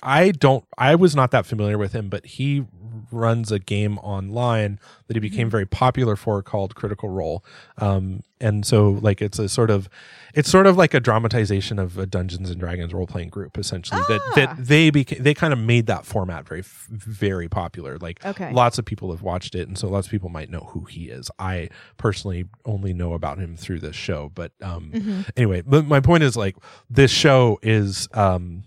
I 0.02 0.32
don't 0.32 0.66
I 0.78 0.95
was 0.95 1.16
not 1.16 1.32
that 1.32 1.45
familiar 1.45 1.78
with 1.78 1.93
him 1.93 2.10
but 2.10 2.26
he 2.26 2.66
runs 3.12 3.51
a 3.51 3.60
game 3.60 3.97
online 3.99 4.80
that 5.08 5.16
he 5.16 5.20
became 5.20 5.49
very 5.49 5.66
popular 5.66 6.16
for 6.16 6.41
called 6.41 6.76
Critical 6.76 7.10
Role 7.10 7.43
um 7.78 8.22
and 8.39 8.66
so 8.66 8.89
like 9.01 9.22
it's 9.22 9.39
a 9.39 9.49
sort 9.49 9.70
of 9.70 9.89
it's 10.34 10.49
sort 10.49 10.68
of 10.68 10.78
like 10.78 10.93
a 10.93 10.99
dramatization 10.99 11.80
of 11.80 11.97
a 11.97 12.05
Dungeons 12.05 12.49
and 12.49 12.60
Dragons 12.60 12.93
role 12.93 13.08
playing 13.08 13.30
group 13.30 13.58
essentially 13.58 14.01
that 14.10 14.22
Ah. 14.28 14.32
that 14.36 14.55
they 14.60 14.89
became 14.89 15.24
they 15.24 15.34
kind 15.34 15.53
of 15.53 15.60
made 15.60 15.88
that 15.88 16.05
format 16.05 16.47
very 16.47 16.64
very 16.89 17.47
popular 17.47 17.97
like 17.97 18.24
okay. 18.26 18.51
lots 18.53 18.78
of 18.78 18.86
people 18.86 19.12
have 19.12 19.22
watched 19.22 19.55
it 19.55 19.68
and 19.68 19.78
so 19.78 19.88
lots 19.88 20.08
of 20.08 20.12
people 20.12 20.30
might 20.30 20.49
know 20.49 20.70
who 20.72 20.86
he 20.86 21.05
is 21.10 21.32
i 21.39 21.70
personally 21.97 22.45
only 22.66 22.93
know 22.93 23.14
about 23.14 23.38
him 23.39 23.55
through 23.55 23.80
this 23.80 23.95
show 23.95 24.32
but 24.36 24.51
um 24.62 24.91
Mhm. 24.93 25.30
anyway 25.36 25.62
but 25.66 25.86
my 25.86 25.99
point 25.99 26.24
is 26.24 26.36
like 26.38 26.55
this 26.89 27.12
show 27.12 27.60
is 27.62 28.08
um 28.14 28.64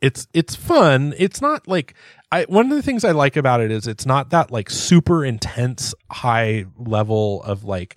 it's 0.00 0.26
it's 0.32 0.54
fun. 0.54 1.14
It's 1.18 1.40
not 1.40 1.68
like 1.68 1.94
i 2.32 2.44
one 2.44 2.70
of 2.70 2.76
the 2.76 2.82
things 2.82 3.04
i 3.04 3.10
like 3.10 3.36
about 3.36 3.60
it 3.60 3.70
is 3.70 3.86
it's 3.86 4.06
not 4.06 4.30
that 4.30 4.50
like 4.50 4.70
super 4.70 5.24
intense 5.24 5.94
high 6.10 6.64
level 6.78 7.42
of 7.42 7.64
like 7.64 7.96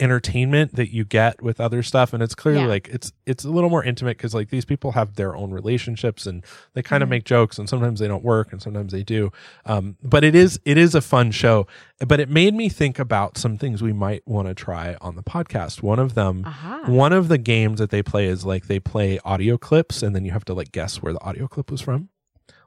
entertainment 0.00 0.74
that 0.76 0.92
you 0.92 1.04
get 1.04 1.42
with 1.42 1.60
other 1.60 1.82
stuff 1.82 2.12
and 2.12 2.22
it's 2.22 2.34
clearly 2.34 2.62
Yeah. 2.62 2.66
like 2.68 2.88
it's 2.88 3.12
it's 3.26 3.44
a 3.44 3.50
little 3.50 3.70
more 3.70 3.84
intimate 3.84 4.16
because 4.16 4.34
like 4.34 4.48
these 4.50 4.64
people 4.64 4.92
have 4.92 5.14
their 5.16 5.36
own 5.36 5.50
relationships 5.50 6.26
and 6.26 6.44
they 6.74 6.82
kind 6.82 7.02
of 7.02 7.08
Mhm. 7.08 7.10
make 7.10 7.24
jokes 7.24 7.58
and 7.58 7.68
sometimes 7.68 8.00
they 8.00 8.08
don't 8.08 8.24
work 8.24 8.52
and 8.52 8.60
sometimes 8.62 8.92
they 8.92 9.02
do 9.02 9.30
um 9.66 9.96
but 10.02 10.24
it 10.24 10.34
is 10.34 10.58
it 10.64 10.78
is 10.78 10.94
a 10.94 11.00
fun 11.00 11.30
show 11.30 11.66
but 12.06 12.18
it 12.18 12.28
made 12.28 12.54
me 12.54 12.68
think 12.68 12.98
about 12.98 13.36
some 13.38 13.58
things 13.58 13.82
we 13.82 13.92
might 13.92 14.26
want 14.26 14.48
to 14.48 14.54
try 14.54 14.96
on 15.00 15.16
the 15.16 15.22
podcast 15.22 15.82
one 15.82 15.98
of 15.98 16.14
them 16.14 16.42
Aha. 16.46 16.84
one 16.86 17.12
of 17.12 17.28
the 17.28 17.38
games 17.38 17.78
that 17.78 17.90
they 17.90 18.02
play 18.02 18.26
is 18.26 18.44
like 18.44 18.66
they 18.66 18.80
play 18.80 19.18
audio 19.24 19.56
clips 19.58 20.02
and 20.02 20.16
then 20.16 20.24
you 20.24 20.30
have 20.32 20.44
to 20.46 20.54
like 20.54 20.72
guess 20.72 21.02
where 21.02 21.12
the 21.12 21.22
audio 21.22 21.46
clip 21.46 21.70
was 21.70 21.80
from 21.80 22.08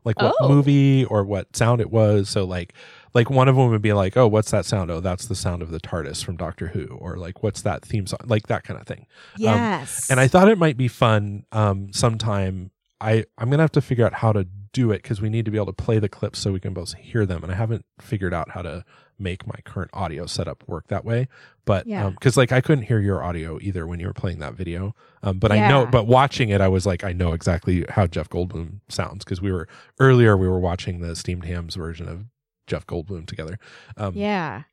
like 0.05 0.21
what 0.21 0.35
Oh. 0.41 0.49
movie 0.49 1.05
or 1.05 1.23
what 1.23 1.55
sound 1.55 1.79
it 1.81 1.89
was 1.89 2.29
so 2.29 2.43
like 2.43 2.73
like 3.13 3.29
one 3.29 3.47
of 3.47 3.55
them 3.55 3.69
would 3.69 3.81
be 3.81 3.93
like 3.93 4.15
oh 4.17 4.27
what's 4.27 4.51
that 4.51 4.65
sound? 4.65 4.89
Oh 4.91 4.99
that's 4.99 5.25
the 5.27 5.35
sound 5.35 5.61
of 5.61 5.71
the 5.71 5.79
tardis 5.79 6.23
from 6.23 6.35
doctor 6.37 6.67
who 6.67 6.85
or 6.87 7.17
like 7.17 7.43
what's 7.43 7.61
that 7.61 7.83
theme 7.85 8.07
song? 8.07 8.19
Like 8.25 8.47
that 8.47 8.63
kind 8.63 8.79
of 8.79 8.87
thing 8.87 9.05
Yes. 9.37 10.09
and 10.09 10.19
i 10.19 10.27
thought 10.27 10.47
it 10.49 10.57
might 10.57 10.77
be 10.77 10.87
fun 10.87 11.45
um 11.51 11.91
sometime. 11.93 12.71
I 13.01 13.25
i'm 13.37 13.49
gonna 13.49 13.63
have 13.63 13.71
to 13.73 13.81
figure 13.81 14.05
out 14.05 14.13
how 14.13 14.31
to 14.33 14.47
do 14.71 14.91
it 14.91 15.03
because 15.03 15.21
we 15.21 15.29
need 15.29 15.45
to 15.45 15.51
be 15.51 15.57
able 15.57 15.67
to 15.67 15.73
play 15.73 15.99
the 15.99 16.09
clips 16.09 16.39
so 16.39 16.51
we 16.51 16.59
can 16.59 16.73
both 16.73 16.93
hear 16.95 17.25
them 17.25 17.43
and 17.43 17.51
i 17.51 17.55
haven't 17.55 17.85
figured 18.01 18.33
out 18.33 18.49
how 18.51 18.61
to 18.63 18.83
make 19.19 19.45
my 19.45 19.55
current 19.65 19.91
audio 19.93 20.25
setup 20.25 20.63
work 20.67 20.87
that 20.87 21.05
way. 21.05 21.27
But 21.65 21.85
Yeah. 21.85 22.09
because 22.09 22.35
like 22.37 22.51
i 22.51 22.61
couldn't 22.61 22.85
hear 22.85 22.99
your 22.99 23.21
audio 23.23 23.59
either 23.61 23.85
when 23.85 23.99
you 23.99 24.07
were 24.07 24.13
playing 24.13 24.39
that 24.39 24.53
video. 24.55 24.95
Um 25.21 25.37
but 25.37 25.51
i 25.51 25.67
know 25.69 25.85
but 25.85 26.07
watching 26.07 26.49
it 26.49 26.61
i 26.61 26.67
was 26.67 26.85
like 26.85 27.03
i 27.03 27.11
know 27.13 27.33
exactly 27.33 27.85
how 27.89 28.07
jeff 28.07 28.29
goldblum 28.29 28.79
sounds 28.89 29.23
because 29.23 29.41
we 29.41 29.51
were 29.51 29.67
earlier 29.99 30.35
we 30.37 30.47
were 30.47 30.59
watching 30.59 30.99
the 31.01 31.15
steamed 31.15 31.45
hams 31.45 31.75
version 31.75 32.07
of 32.09 32.25
jeff 32.67 32.85
goldblum 32.87 33.25
together 33.25 33.57
um 33.97 34.13
yeah. 34.15 34.63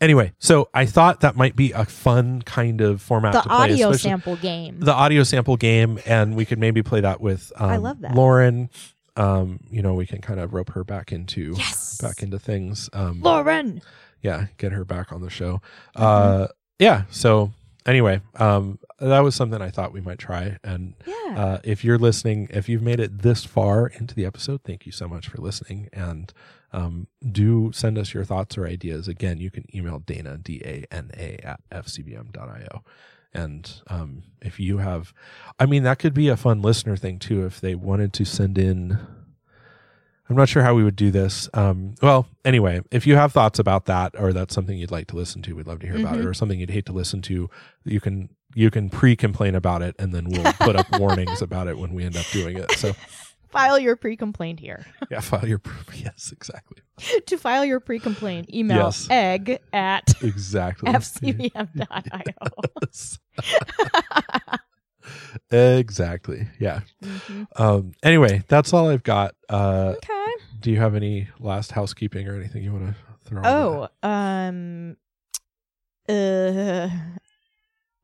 anyway 0.00 0.32
so 0.38 0.68
i 0.74 0.84
thought 0.86 1.20
that 1.20 1.36
might 1.36 1.56
be 1.56 1.72
a 1.72 1.84
fun 1.84 2.42
kind 2.42 2.80
of 2.80 3.00
format 3.02 3.32
The 3.32 3.40
to 3.42 3.48
play 3.48 3.56
audio 3.56 3.92
sample 3.92 4.36
game. 4.36 4.80
the 4.80 4.92
audio 4.92 5.22
sample 5.22 5.56
game 5.56 5.98
and 6.06 6.34
we 6.36 6.44
could 6.44 6.58
maybe 6.58 6.82
play 6.82 7.00
that 7.00 7.20
with 7.20 7.52
um, 7.56 7.70
I 7.70 7.76
love 7.76 8.00
that. 8.00 8.14
lauren 8.14 8.70
um 9.16 9.60
you 9.70 9.82
know 9.82 9.94
we 9.94 10.06
can 10.06 10.20
kind 10.20 10.40
of 10.40 10.52
rope 10.54 10.70
her 10.70 10.84
back 10.84 11.12
into 11.12 11.54
yes. 11.56 11.98
back 12.00 12.22
into 12.22 12.38
things 12.38 12.88
um 12.92 13.20
Lauren. 13.22 13.80
yeah 14.22 14.46
get 14.58 14.72
her 14.72 14.84
back 14.84 15.12
on 15.12 15.20
the 15.22 15.30
show 15.30 15.60
Mm-hmm. 15.96 16.42
uh 16.42 16.46
yeah 16.78 17.04
so 17.10 17.52
anyway 17.86 18.20
um 18.36 18.78
that 18.98 19.20
was 19.20 19.34
something 19.34 19.62
i 19.62 19.70
thought 19.70 19.92
we 19.92 20.00
might 20.02 20.18
try 20.18 20.58
and 20.62 20.94
Yeah. 21.06 21.14
uh 21.42 21.58
if 21.64 21.84
you're 21.84 21.98
listening 21.98 22.48
if 22.50 22.68
you've 22.68 22.82
made 22.82 23.00
it 23.00 23.22
this 23.22 23.44
far 23.44 23.86
into 23.86 24.14
the 24.14 24.26
episode 24.26 24.60
thank 24.64 24.84
you 24.84 24.92
so 24.92 25.08
much 25.08 25.28
for 25.28 25.38
listening 25.40 25.88
and 25.94 26.32
um 26.76 27.06
do 27.32 27.72
send 27.72 27.98
us 27.98 28.14
your 28.14 28.24
thoughts 28.24 28.56
or 28.56 28.66
ideas 28.66 29.08
again 29.08 29.38
you 29.38 29.50
can 29.50 29.64
email 29.74 29.98
dana 29.98 30.38
d-a-n-a 30.38 31.38
at 31.42 31.60
fcbm.io 31.72 32.84
and 33.34 33.82
um 33.88 34.22
if 34.42 34.60
you 34.60 34.78
have 34.78 35.12
i 35.58 35.66
mean 35.66 35.82
that 35.82 35.98
could 35.98 36.14
be 36.14 36.28
a 36.28 36.36
fun 36.36 36.60
listener 36.62 36.96
thing 36.96 37.18
too 37.18 37.44
if 37.44 37.60
they 37.60 37.74
wanted 37.74 38.12
to 38.12 38.24
send 38.24 38.58
in 38.58 38.98
I'm 40.28 40.34
not 40.34 40.48
sure 40.48 40.64
how 40.64 40.74
we 40.74 40.82
would 40.82 40.96
do 40.96 41.12
this. 41.12 41.48
Um, 41.54 41.94
well, 42.02 42.26
anyway, 42.44 42.80
if 42.90 43.06
you 43.06 43.14
have 43.14 43.32
thoughts 43.32 43.60
about 43.60 43.86
that, 43.86 44.12
or 44.18 44.32
that's 44.32 44.52
something 44.56 44.76
you'd 44.76 44.90
like 44.90 45.06
to 45.08 45.16
listen 45.16 45.40
to, 45.42 45.54
we'd 45.54 45.68
love 45.68 45.78
to 45.78 45.86
hear 45.86 45.98
about 46.00 46.16
it. 46.16 46.24
Mhm. 46.24 46.26
Or 46.26 46.34
something 46.34 46.58
you'd 46.58 46.70
hate 46.70 46.86
to 46.86 46.92
listen 46.92 47.22
to, 47.22 47.48
you 47.84 48.00
can 48.00 48.30
you 48.52 48.68
can 48.70 48.90
pre-complain 48.90 49.54
about 49.54 49.82
it, 49.82 49.94
and 50.00 50.12
then 50.12 50.24
we'll 50.28 50.52
put 50.54 50.74
up 50.74 50.86
warnings 50.98 51.42
about 51.42 51.68
it 51.68 51.78
when 51.78 51.94
we 51.94 52.02
end 52.02 52.16
up 52.16 52.26
doing 52.32 52.56
it. 52.56 52.72
So 52.72 52.94
file 53.56 53.78
your 53.78 53.96
pre-complaint 53.96 54.60
here. 54.60 54.86
yeah, 55.10 55.20
file 55.20 55.46
your 55.46 55.58
pre- 55.58 55.98
yes, 56.04 56.30
exactly, 56.32 56.78
to 57.26 57.36
file 57.38 57.64
your 57.64 57.80
pre-complaint, 57.80 58.52
email 58.54 58.84
Yes. 58.86 59.06
egg 59.10 59.58
at 59.72 60.14
exactly. 60.22 60.92
fcbm.io. 60.92 62.22
exactly. 65.50 66.48
Yeah. 66.58 66.80
Mhm. 67.02 67.46
Um. 67.56 67.92
Anyway, 68.02 68.42
that's 68.48 68.72
all 68.72 68.88
I've 68.88 69.02
got. 69.02 69.34
Uh, 69.48 69.94
Okay. 69.96 70.32
do 70.60 70.70
you 70.70 70.78
have 70.78 70.94
any 70.94 71.28
last 71.38 71.72
housekeeping 71.72 72.28
or 72.28 72.34
anything 72.36 72.62
you 72.64 72.72
want 72.72 72.86
to 72.88 72.94
throw? 73.28 73.42
on 73.42 73.46
Oh, 73.46 73.88
um, 74.08 74.96
uh, 76.08 76.88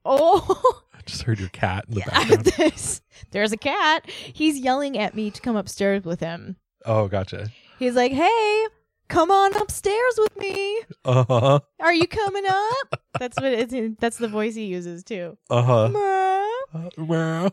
oh, 0.05 0.82
just 1.07 1.23
heard 1.23 1.39
your 1.41 1.49
cat 1.51 1.85
in 1.89 1.95
the 1.95 2.01
yeah, 2.01 2.07
background. 2.11 2.45
there's, 2.57 3.03
there's 3.31 3.53
a 3.53 3.57
cat. 3.57 4.09
He's 4.11 4.59
yelling 4.59 4.99
at 4.99 5.15
me 5.15 5.31
to 5.31 5.41
come 5.41 5.57
upstairs 5.57 6.05
with 6.05 6.21
him. 6.21 6.57
oh, 6.87 7.09
gotcha. 7.09 7.49
He's 7.79 7.95
like, 7.95 8.13
"Hey, 8.13 8.67
come 9.09 9.31
on 9.31 9.57
upstairs 9.57 10.15
with 10.19 10.37
me. 10.37 10.81
Uh 11.05 11.25
huh. 11.29 11.61
Are 11.81 11.93
you 11.95 12.07
coming 12.07 12.45
up?" 12.49 13.01
That's 13.19 13.37
what 13.41 13.53
it's. 13.53 13.73
in, 13.73 13.97
That's 14.01 14.19
the 14.19 14.29
voice 14.29 14.55
he 14.55 14.67
uses 14.67 15.03
too. 15.05 15.37
Uh 15.51 15.63
huh. 15.63 16.89
Meow. 16.97 17.51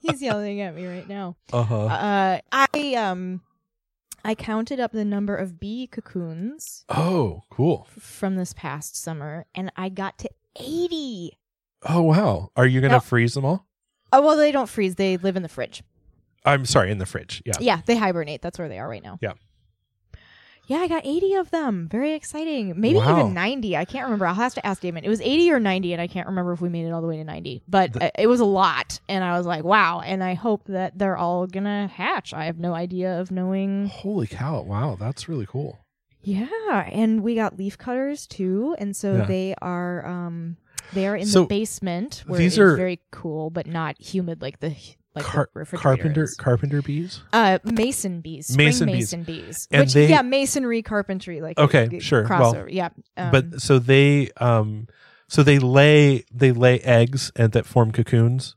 He's 0.00 0.22
yelling 0.22 0.60
at 0.60 0.74
me 0.74 0.86
right 0.86 1.08
now. 1.08 1.36
Uh 1.52 1.62
huh. 1.62 1.84
Uh, 1.86 2.38
I 2.52 2.94
um, 2.94 3.40
I 4.24 4.34
counted 4.34 4.80
up 4.80 4.92
the 4.92 5.04
number 5.04 5.34
of 5.36 5.58
bee 5.58 5.86
cocoons 5.86 6.84
Oh, 6.88 7.42
cool. 7.50 7.86
from 7.98 8.36
this 8.36 8.52
past 8.52 8.96
summer, 8.96 9.46
and 9.54 9.72
I 9.76 9.88
got 9.88 10.18
to 10.18 10.30
80. 10.56 11.32
Oh 11.84 12.02
wow. 12.02 12.50
Are 12.56 12.66
you 12.66 12.80
gonna 12.80 12.94
No. 12.94 13.00
freeze 13.00 13.34
them 13.34 13.44
all? 13.44 13.66
Oh, 14.12 14.22
well, 14.22 14.36
they 14.36 14.52
don't 14.52 14.68
freeze. 14.68 14.94
They 14.94 15.16
live 15.16 15.36
in 15.36 15.42
the 15.42 15.48
fridge. 15.48 15.82
I'm 16.44 16.66
sorry, 16.66 16.90
in 16.92 16.98
the 16.98 17.06
fridge. 17.06 17.42
Yeah. 17.44 17.54
Yeah, 17.58 17.80
they 17.84 17.96
hibernate. 17.96 18.42
That's 18.42 18.58
where 18.58 18.68
they 18.68 18.78
are 18.78 18.88
right 18.88 19.02
now. 19.02 19.18
Yeah. 19.20 19.32
Yeah, 20.66 20.78
I 20.78 20.88
got 20.88 21.04
80 21.04 21.34
of 21.34 21.50
them. 21.50 21.88
Very 21.90 22.14
exciting. 22.14 22.72
Maybe 22.80 22.96
Wow. 22.96 23.18
even 23.20 23.34
90. 23.34 23.76
I 23.76 23.84
can't 23.84 24.04
remember. 24.04 24.26
I'll 24.26 24.34
have 24.34 24.54
to 24.54 24.64
ask 24.66 24.80
Damon. 24.80 25.04
It 25.04 25.10
was 25.10 25.20
80 25.20 25.50
or 25.50 25.60
90, 25.60 25.92
and 25.92 26.00
I 26.00 26.06
can't 26.06 26.26
remember 26.26 26.52
if 26.52 26.62
we 26.62 26.70
made 26.70 26.86
it 26.86 26.90
all 26.90 27.02
the 27.02 27.06
way 27.08 27.18
to 27.18 27.24
90. 27.24 27.62
But 27.68 28.00
uh, 28.02 28.10
it 28.18 28.28
was 28.28 28.40
a 28.40 28.46
lot. 28.46 28.98
And 29.06 29.22
I 29.22 29.36
was 29.36 29.46
like, 29.46 29.62
wow. 29.62 30.00
And 30.00 30.24
I 30.24 30.32
hope 30.32 30.64
that 30.68 30.96
they're 30.98 31.18
all 31.18 31.46
going 31.46 31.64
to 31.64 31.90
hatch. 31.92 32.32
I 32.32 32.46
have 32.46 32.58
no 32.58 32.72
idea 32.72 33.20
of 33.20 33.30
knowing. 33.30 33.88
Holy 33.88 34.26
cow! 34.26 34.62
Wow, 34.62 34.96
that's 34.98 35.28
really 35.28 35.44
cool. 35.46 35.80
Yeah. 36.22 36.48
And 36.90 37.22
we 37.22 37.34
got 37.34 37.58
leaf 37.58 37.76
cutters 37.76 38.26
too. 38.26 38.74
And 38.78 38.96
so 38.96 39.16
Yeah. 39.16 39.24
they 39.26 39.54
are. 39.60 40.06
um 40.06 40.56
they 40.94 41.06
are 41.06 41.16
in 41.16 41.26
So 41.26 41.40
the 41.42 41.46
basement 41.48 42.22
where 42.26 42.38
these 42.38 42.54
it's 42.54 42.58
are- 42.60 42.76
very 42.76 43.00
cool, 43.10 43.50
but 43.50 43.66
not 43.66 44.00
humid 44.00 44.40
like 44.42 44.60
the 44.60 44.74
like 45.14 45.24
Car- 45.24 45.48
carpenter 45.76 46.24
is. 46.24 46.34
carpenter 46.34 46.82
bees. 46.82 47.22
Uh, 47.32 47.58
mason 47.64 48.20
bees, 48.20 48.48
spring 48.48 48.66
Mason 48.66 48.86
mason, 48.86 49.22
bees. 49.22 49.44
bees, 49.44 49.68
And 49.70 49.80
which 49.82 49.92
they- 49.92 50.08
yeah, 50.08 50.22
masonry, 50.22 50.82
carpentry, 50.82 51.40
like 51.40 51.56
Okay, 51.58 52.00
sure. 52.00 52.26
Well, 52.28 52.52
crossover, 52.52 52.66
yeah. 52.72 52.88
Um, 53.16 53.30
but 53.30 53.60
so 53.62 53.78
they 53.78 54.30
um 54.38 54.88
so 55.28 55.42
they 55.44 55.58
lay 55.60 56.24
they 56.32 56.50
lay 56.50 56.80
eggs 56.80 57.30
and 57.36 57.52
that 57.52 57.64
form 57.66 57.92
cocoons. 57.92 58.56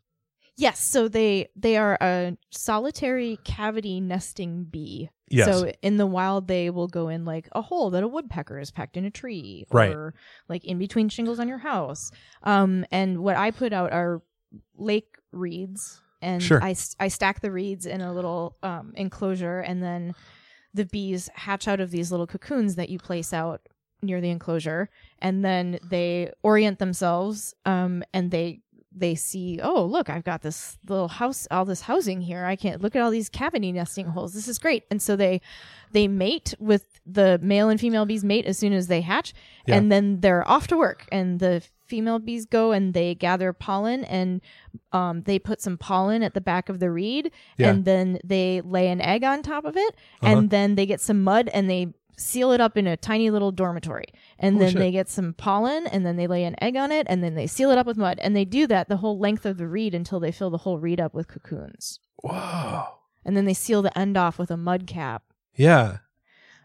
Yes, 0.57 0.83
so 0.83 1.07
they 1.07 1.49
they 1.55 1.77
are 1.77 1.97
a 2.01 2.37
solitary 2.51 3.39
cavity 3.43 4.01
nesting 4.01 4.65
bee. 4.65 5.09
Yes. 5.29 5.47
So 5.47 5.71
in 5.81 5.97
the 5.97 6.05
wild, 6.07 6.47
they 6.47 6.69
will 6.69 6.87
go 6.87 7.09
in 7.09 7.25
like 7.25 7.49
a 7.51 7.61
hole 7.61 7.89
that 7.91 8.03
a 8.03 8.07
woodpecker 8.07 8.57
has 8.59 8.71
pecked 8.71 8.95
in 8.95 9.03
a 9.05 9.11
tree, 9.11 9.65
Right. 9.71 9.93
or 9.93 10.13
like 10.47 10.63
in 10.63 10.77
between 10.77 11.09
shingles 11.09 11.39
on 11.39 11.47
your 11.49 11.57
house. 11.57 12.11
Um, 12.43 12.85
and 12.91 13.19
what 13.19 13.35
I 13.35 13.51
put 13.51 13.73
out 13.73 13.91
are 13.91 14.21
lake 14.77 15.17
reeds, 15.33 16.01
and 16.21 16.41
Sure. 16.41 16.63
I 16.63 16.75
I 16.99 17.09
stack 17.09 17.41
the 17.41 17.51
reeds 17.51 17.85
in 17.85 18.01
a 18.01 18.13
little 18.13 18.55
um 18.63 18.93
enclosure, 18.95 19.59
and 19.59 19.83
then 19.83 20.15
the 20.73 20.85
bees 20.85 21.29
hatch 21.33 21.67
out 21.67 21.79
of 21.79 21.91
these 21.91 22.09
little 22.11 22.27
cocoons 22.27 22.75
that 22.75 22.89
you 22.89 22.99
place 22.99 23.33
out 23.33 23.61
near 24.01 24.21
the 24.21 24.29
enclosure, 24.29 24.89
and 25.19 25.43
then 25.43 25.79
they 25.89 26.31
orient 26.43 26.77
themselves, 26.79 27.53
um, 27.65 28.03
and 28.13 28.29
they 28.31 28.61
they 28.99 29.15
see, 29.15 29.59
oh 29.61 29.83
look, 29.85 30.09
I've 30.09 30.23
got 30.23 30.41
this 30.41 30.77
little 30.87 31.07
house, 31.07 31.47
all 31.51 31.65
this 31.65 31.81
housing 31.81 32.21
here. 32.21 32.45
I 32.45 32.55
can't 32.55 32.81
look 32.81 32.95
at 32.95 33.01
all 33.01 33.11
these 33.11 33.29
cavity 33.29 33.71
nesting 33.71 34.07
holes. 34.07 34.33
This 34.33 34.47
is 34.47 34.57
great. 34.59 34.83
And 34.91 35.01
so 35.01 35.15
they 35.15 35.41
they 35.91 36.07
mate 36.07 36.53
with 36.59 36.99
the 37.05 37.39
male 37.41 37.69
and 37.69 37.79
female 37.79 38.05
bees 38.05 38.23
mate 38.23 38.45
as 38.45 38.57
soon 38.57 38.73
as 38.73 38.87
they 38.87 39.01
hatch, 39.01 39.33
Yeah. 39.65 39.75
and 39.75 39.91
then 39.91 40.19
they're 40.21 40.47
off 40.47 40.67
to 40.67 40.77
work. 40.77 41.05
And 41.11 41.39
the 41.39 41.63
female 41.85 42.19
bees 42.19 42.45
go 42.45 42.73
and 42.73 42.93
they 42.93 43.15
gather 43.15 43.53
pollen 43.53 44.03
and 44.03 44.41
um, 44.91 45.21
they 45.21 45.39
put 45.39 45.61
some 45.61 45.77
pollen 45.77 46.21
at 46.21 46.33
the 46.33 46.41
back 46.41 46.67
of 46.67 46.79
the 46.79 46.91
reed, 46.91 47.31
Yeah. 47.57 47.69
and 47.69 47.85
then 47.85 48.19
they 48.25 48.61
lay 48.61 48.89
an 48.89 48.99
egg 48.99 49.23
on 49.23 49.41
top 49.41 49.63
of 49.63 49.77
it, 49.77 49.95
Uh-huh. 50.21 50.37
and 50.37 50.49
then 50.49 50.75
they 50.75 50.85
get 50.85 50.99
some 50.99 51.23
mud 51.23 51.47
and 51.53 51.69
they 51.69 51.93
seal 52.17 52.51
it 52.51 52.59
up 52.59 52.75
in 52.75 52.87
a 52.87 52.97
tiny 52.97 53.29
little 53.29 53.51
dormitory 53.51 54.05
and 54.39 54.55
Holy 54.55 54.65
then 54.65 54.73
shit. 54.73 54.79
they 54.79 54.91
get 54.91 55.07
some 55.07 55.33
pollen 55.33 55.85
and 55.87 56.05
then 56.05 56.15
they 56.17 56.25
lay 56.27 56.43
an 56.43 56.55
egg 56.61 56.75
on 56.75 56.91
it 56.91 57.05
and 57.09 57.23
then 57.23 57.35
they 57.35 57.45
seal 57.47 57.69
it 57.69 57.77
up 57.77 57.85
with 57.85 57.95
mud 57.97 58.17
and 58.21 58.35
they 58.35 58.43
do 58.45 58.65
that 58.67 58.89
the 58.89 58.97
whole 58.97 59.19
length 59.19 59.45
of 59.45 59.57
the 59.57 59.67
reed 59.67 59.93
until 59.93 60.19
they 60.19 60.31
fill 60.31 60.49
the 60.49 60.57
whole 60.57 60.79
reed 60.79 60.99
up 60.99 61.13
with 61.13 61.27
cocoons 61.27 61.99
Whoa. 62.23 62.85
and 63.23 63.37
then 63.37 63.45
they 63.45 63.53
seal 63.53 63.81
the 63.83 63.95
end 63.97 64.17
off 64.17 64.39
with 64.39 64.49
a 64.49 64.57
mud 64.57 64.87
cap 64.87 65.23
Yeah. 65.55 65.97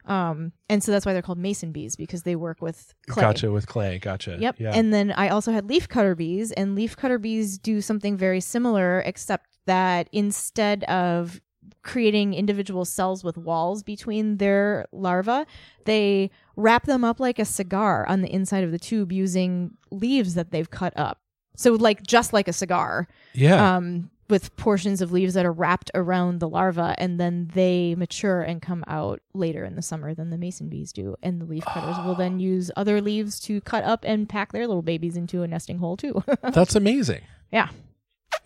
um 0.06 0.52
and 0.68 0.82
so 0.82 0.90
that's 0.90 1.04
why 1.06 1.12
they're 1.12 1.22
called 1.22 1.38
mason 1.38 1.70
bees 1.70 1.96
because 1.96 2.22
they 2.22 2.34
work 2.34 2.60
with 2.62 2.94
clay 3.08 3.22
Gotcha 3.22 3.52
with 3.52 3.66
clay. 3.66 3.98
Gotcha. 3.98 4.36
Yep. 4.40 4.56
Yeah. 4.58 4.72
And 4.74 4.92
then 4.92 5.12
I 5.12 5.28
also 5.28 5.52
had 5.52 5.68
leaf 5.68 5.86
cutter 5.88 6.14
bees, 6.14 6.50
and 6.52 6.74
leaf 6.74 6.96
cutter 6.96 7.18
bees 7.18 7.58
do 7.58 7.80
something 7.82 8.16
very 8.16 8.40
similar, 8.40 9.00
except 9.00 9.46
that 9.66 10.08
instead 10.12 10.82
of 10.84 11.40
creating 11.82 12.34
individual 12.34 12.84
cells 12.84 13.24
with 13.24 13.36
walls 13.36 13.82
between 13.82 14.36
their 14.36 14.86
larvae, 14.92 15.44
they 15.84 16.30
wrap 16.56 16.84
them 16.84 17.04
up 17.04 17.20
like 17.20 17.38
a 17.38 17.44
cigar 17.44 18.06
on 18.08 18.22
the 18.22 18.32
inside 18.32 18.64
of 18.64 18.70
the 18.70 18.78
tube 18.78 19.12
using 19.12 19.76
leaves 19.90 20.34
that 20.34 20.50
they've 20.50 20.70
cut 20.70 20.92
up. 20.96 21.20
So, 21.56 21.72
like, 21.74 22.02
just 22.02 22.32
like 22.32 22.48
a 22.48 22.52
cigar, 22.52 23.08
yeah. 23.34 23.76
um, 23.76 24.10
with 24.30 24.56
portions 24.56 25.02
of 25.02 25.12
leaves 25.12 25.34
that 25.34 25.44
are 25.44 25.52
wrapped 25.52 25.90
around 25.94 26.40
the 26.40 26.48
larva, 26.48 26.94
and 26.96 27.20
then 27.20 27.50
they 27.52 27.94
mature 27.94 28.40
and 28.40 28.62
come 28.62 28.82
out 28.86 29.20
later 29.34 29.62
in 29.62 29.76
the 29.76 29.82
summer 29.82 30.14
than 30.14 30.30
the 30.30 30.38
mason 30.38 30.70
bees 30.70 30.92
do. 30.92 31.14
And 31.22 31.40
the 31.40 31.44
leaf 31.44 31.64
cutters 31.66 32.02
will 32.04 32.14
then 32.14 32.40
use 32.40 32.70
other 32.74 33.02
leaves 33.02 33.38
to 33.40 33.60
cut 33.60 33.84
up 33.84 34.04
and 34.06 34.26
pack 34.26 34.52
their 34.52 34.66
little 34.66 34.82
babies 34.82 35.16
into 35.18 35.42
a 35.42 35.46
nesting 35.48 35.78
hole 35.78 35.98
too. 35.98 36.24
That's 36.42 36.74
amazing. 36.74 37.20
yeah. 37.52 37.68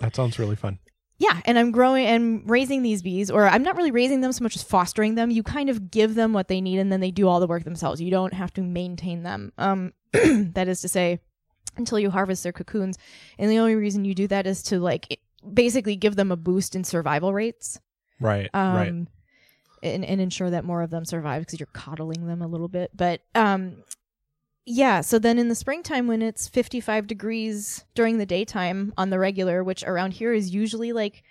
That 0.00 0.16
sounds 0.16 0.38
really 0.38 0.56
fun. 0.56 0.80
Yeah, 1.18 1.40
and 1.46 1.58
I'm 1.58 1.70
growing 1.70 2.04
and 2.06 2.42
raising 2.48 2.82
these 2.82 3.02
bees, 3.02 3.30
or 3.30 3.48
I'm 3.48 3.62
not 3.62 3.76
really 3.76 3.90
raising 3.90 4.20
them 4.20 4.32
so 4.32 4.42
much 4.42 4.54
as 4.54 4.62
fostering 4.62 5.14
them. 5.14 5.30
You 5.30 5.42
kind 5.42 5.70
of 5.70 5.90
give 5.90 6.14
them 6.14 6.32
what 6.34 6.48
they 6.48 6.60
need, 6.60 6.78
and 6.78 6.92
then 6.92 7.00
they 7.00 7.10
do 7.10 7.26
all 7.26 7.40
the 7.40 7.46
work 7.46 7.64
themselves. 7.64 8.00
You 8.02 8.10
don't 8.10 8.34
have 8.34 8.52
to 8.54 8.62
maintain 8.62 9.22
them. 9.22 9.52
Um, 9.56 9.92
that 10.12 10.68
is 10.68 10.82
to 10.82 10.88
say, 10.88 11.20
until 11.78 11.98
you 11.98 12.10
harvest 12.10 12.42
their 12.42 12.52
cocoons, 12.52 12.98
and 13.38 13.50
the 13.50 13.58
only 13.58 13.74
reason 13.76 14.04
you 14.04 14.14
do 14.14 14.26
that 14.28 14.46
is 14.46 14.62
to 14.64 14.78
like 14.78 15.20
basically 15.54 15.96
give 15.96 16.16
them 16.16 16.30
a 16.30 16.36
boost 16.36 16.74
in 16.76 16.84
survival 16.84 17.32
rates, 17.32 17.78
Right. 18.20 18.50
um, 18.52 18.74
right. 18.74 18.88
and, 19.82 20.04
and 20.04 20.20
ensure 20.20 20.50
that 20.50 20.64
more 20.64 20.82
of 20.82 20.90
them 20.90 21.04
survive 21.06 21.42
because 21.42 21.58
you're 21.60 21.68
coddling 21.72 22.26
them 22.26 22.42
a 22.42 22.46
little 22.46 22.68
bit. 22.68 22.90
But 22.94 23.22
um, 23.34 23.82
yeah, 24.66 25.00
so 25.00 25.18
then 25.18 25.38
in 25.38 25.48
the 25.48 25.54
springtime 25.54 26.06
when 26.08 26.20
it's 26.22 26.48
55 26.48 27.06
degrees 27.06 27.84
during 27.94 28.18
the 28.18 28.26
daytime 28.26 28.92
on 28.98 29.10
the 29.10 29.18
regular, 29.18 29.62
which 29.62 29.84
around 29.84 30.12
here 30.12 30.32
is 30.32 30.52
usually 30.52 30.92
like 30.92 31.22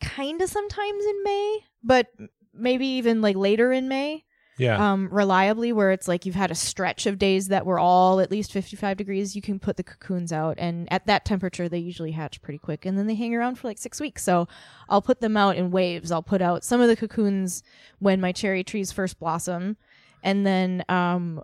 kind 0.00 0.40
of 0.40 0.48
sometimes 0.48 1.04
in 1.04 1.22
May, 1.22 1.58
but 1.84 2.06
maybe 2.54 2.86
even 2.86 3.20
like 3.20 3.36
later 3.36 3.70
in 3.70 3.86
May, 3.86 4.24
Yeah. 4.56 4.92
um, 4.92 5.08
reliably, 5.12 5.72
where 5.74 5.92
it's 5.92 6.08
like 6.08 6.24
you've 6.24 6.34
had 6.34 6.50
a 6.50 6.54
stretch 6.54 7.04
of 7.06 7.18
days 7.18 7.48
that 7.48 7.66
were 7.66 7.78
all 7.78 8.18
at 8.18 8.30
least 8.30 8.50
55 8.50 8.96
degrees, 8.96 9.36
you 9.36 9.42
can 9.42 9.58
put 9.58 9.76
the 9.76 9.82
cocoons 9.84 10.32
out. 10.32 10.54
And 10.58 10.90
at 10.90 11.06
that 11.06 11.26
temperature, 11.26 11.68
they 11.68 11.78
usually 11.78 12.12
hatch 12.12 12.40
pretty 12.40 12.58
quick. 12.58 12.86
And 12.86 12.96
then 12.96 13.06
they 13.06 13.14
hang 13.14 13.34
around 13.34 13.56
for 13.56 13.68
like 13.68 13.78
six 13.78 14.00
weeks. 14.00 14.22
So 14.22 14.48
I'll 14.88 15.02
put 15.02 15.20
them 15.20 15.36
out 15.36 15.56
in 15.56 15.70
waves. 15.70 16.10
I'll 16.10 16.22
put 16.22 16.40
out 16.40 16.64
some 16.64 16.80
of 16.80 16.88
the 16.88 16.96
cocoons 16.96 17.62
when 17.98 18.20
my 18.22 18.32
cherry 18.32 18.64
trees 18.64 18.90
first 18.90 19.18
blossom. 19.18 19.76
And 20.22 20.46
then 20.46 20.84
um, 20.88 21.42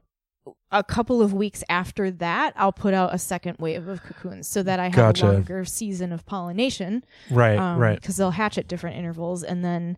a 0.70 0.82
couple 0.84 1.22
of 1.22 1.32
weeks 1.32 1.62
after 1.68 2.10
that, 2.10 2.52
I'll 2.56 2.72
put 2.72 2.94
out 2.94 3.14
a 3.14 3.18
second 3.18 3.58
wave 3.58 3.88
of 3.88 4.02
cocoons 4.02 4.48
so 4.48 4.62
that 4.62 4.80
I 4.80 4.84
have 4.86 4.94
Gotcha. 4.94 5.30
a 5.30 5.32
longer 5.32 5.64
season 5.64 6.12
of 6.12 6.26
pollination 6.26 7.04
right. 7.30 7.58
um, 7.58 7.78
right. 7.78 8.00
Because 8.00 8.16
they'll 8.16 8.32
hatch 8.32 8.58
at 8.58 8.68
different 8.68 8.96
intervals, 8.96 9.42
and 9.42 9.64
then 9.64 9.96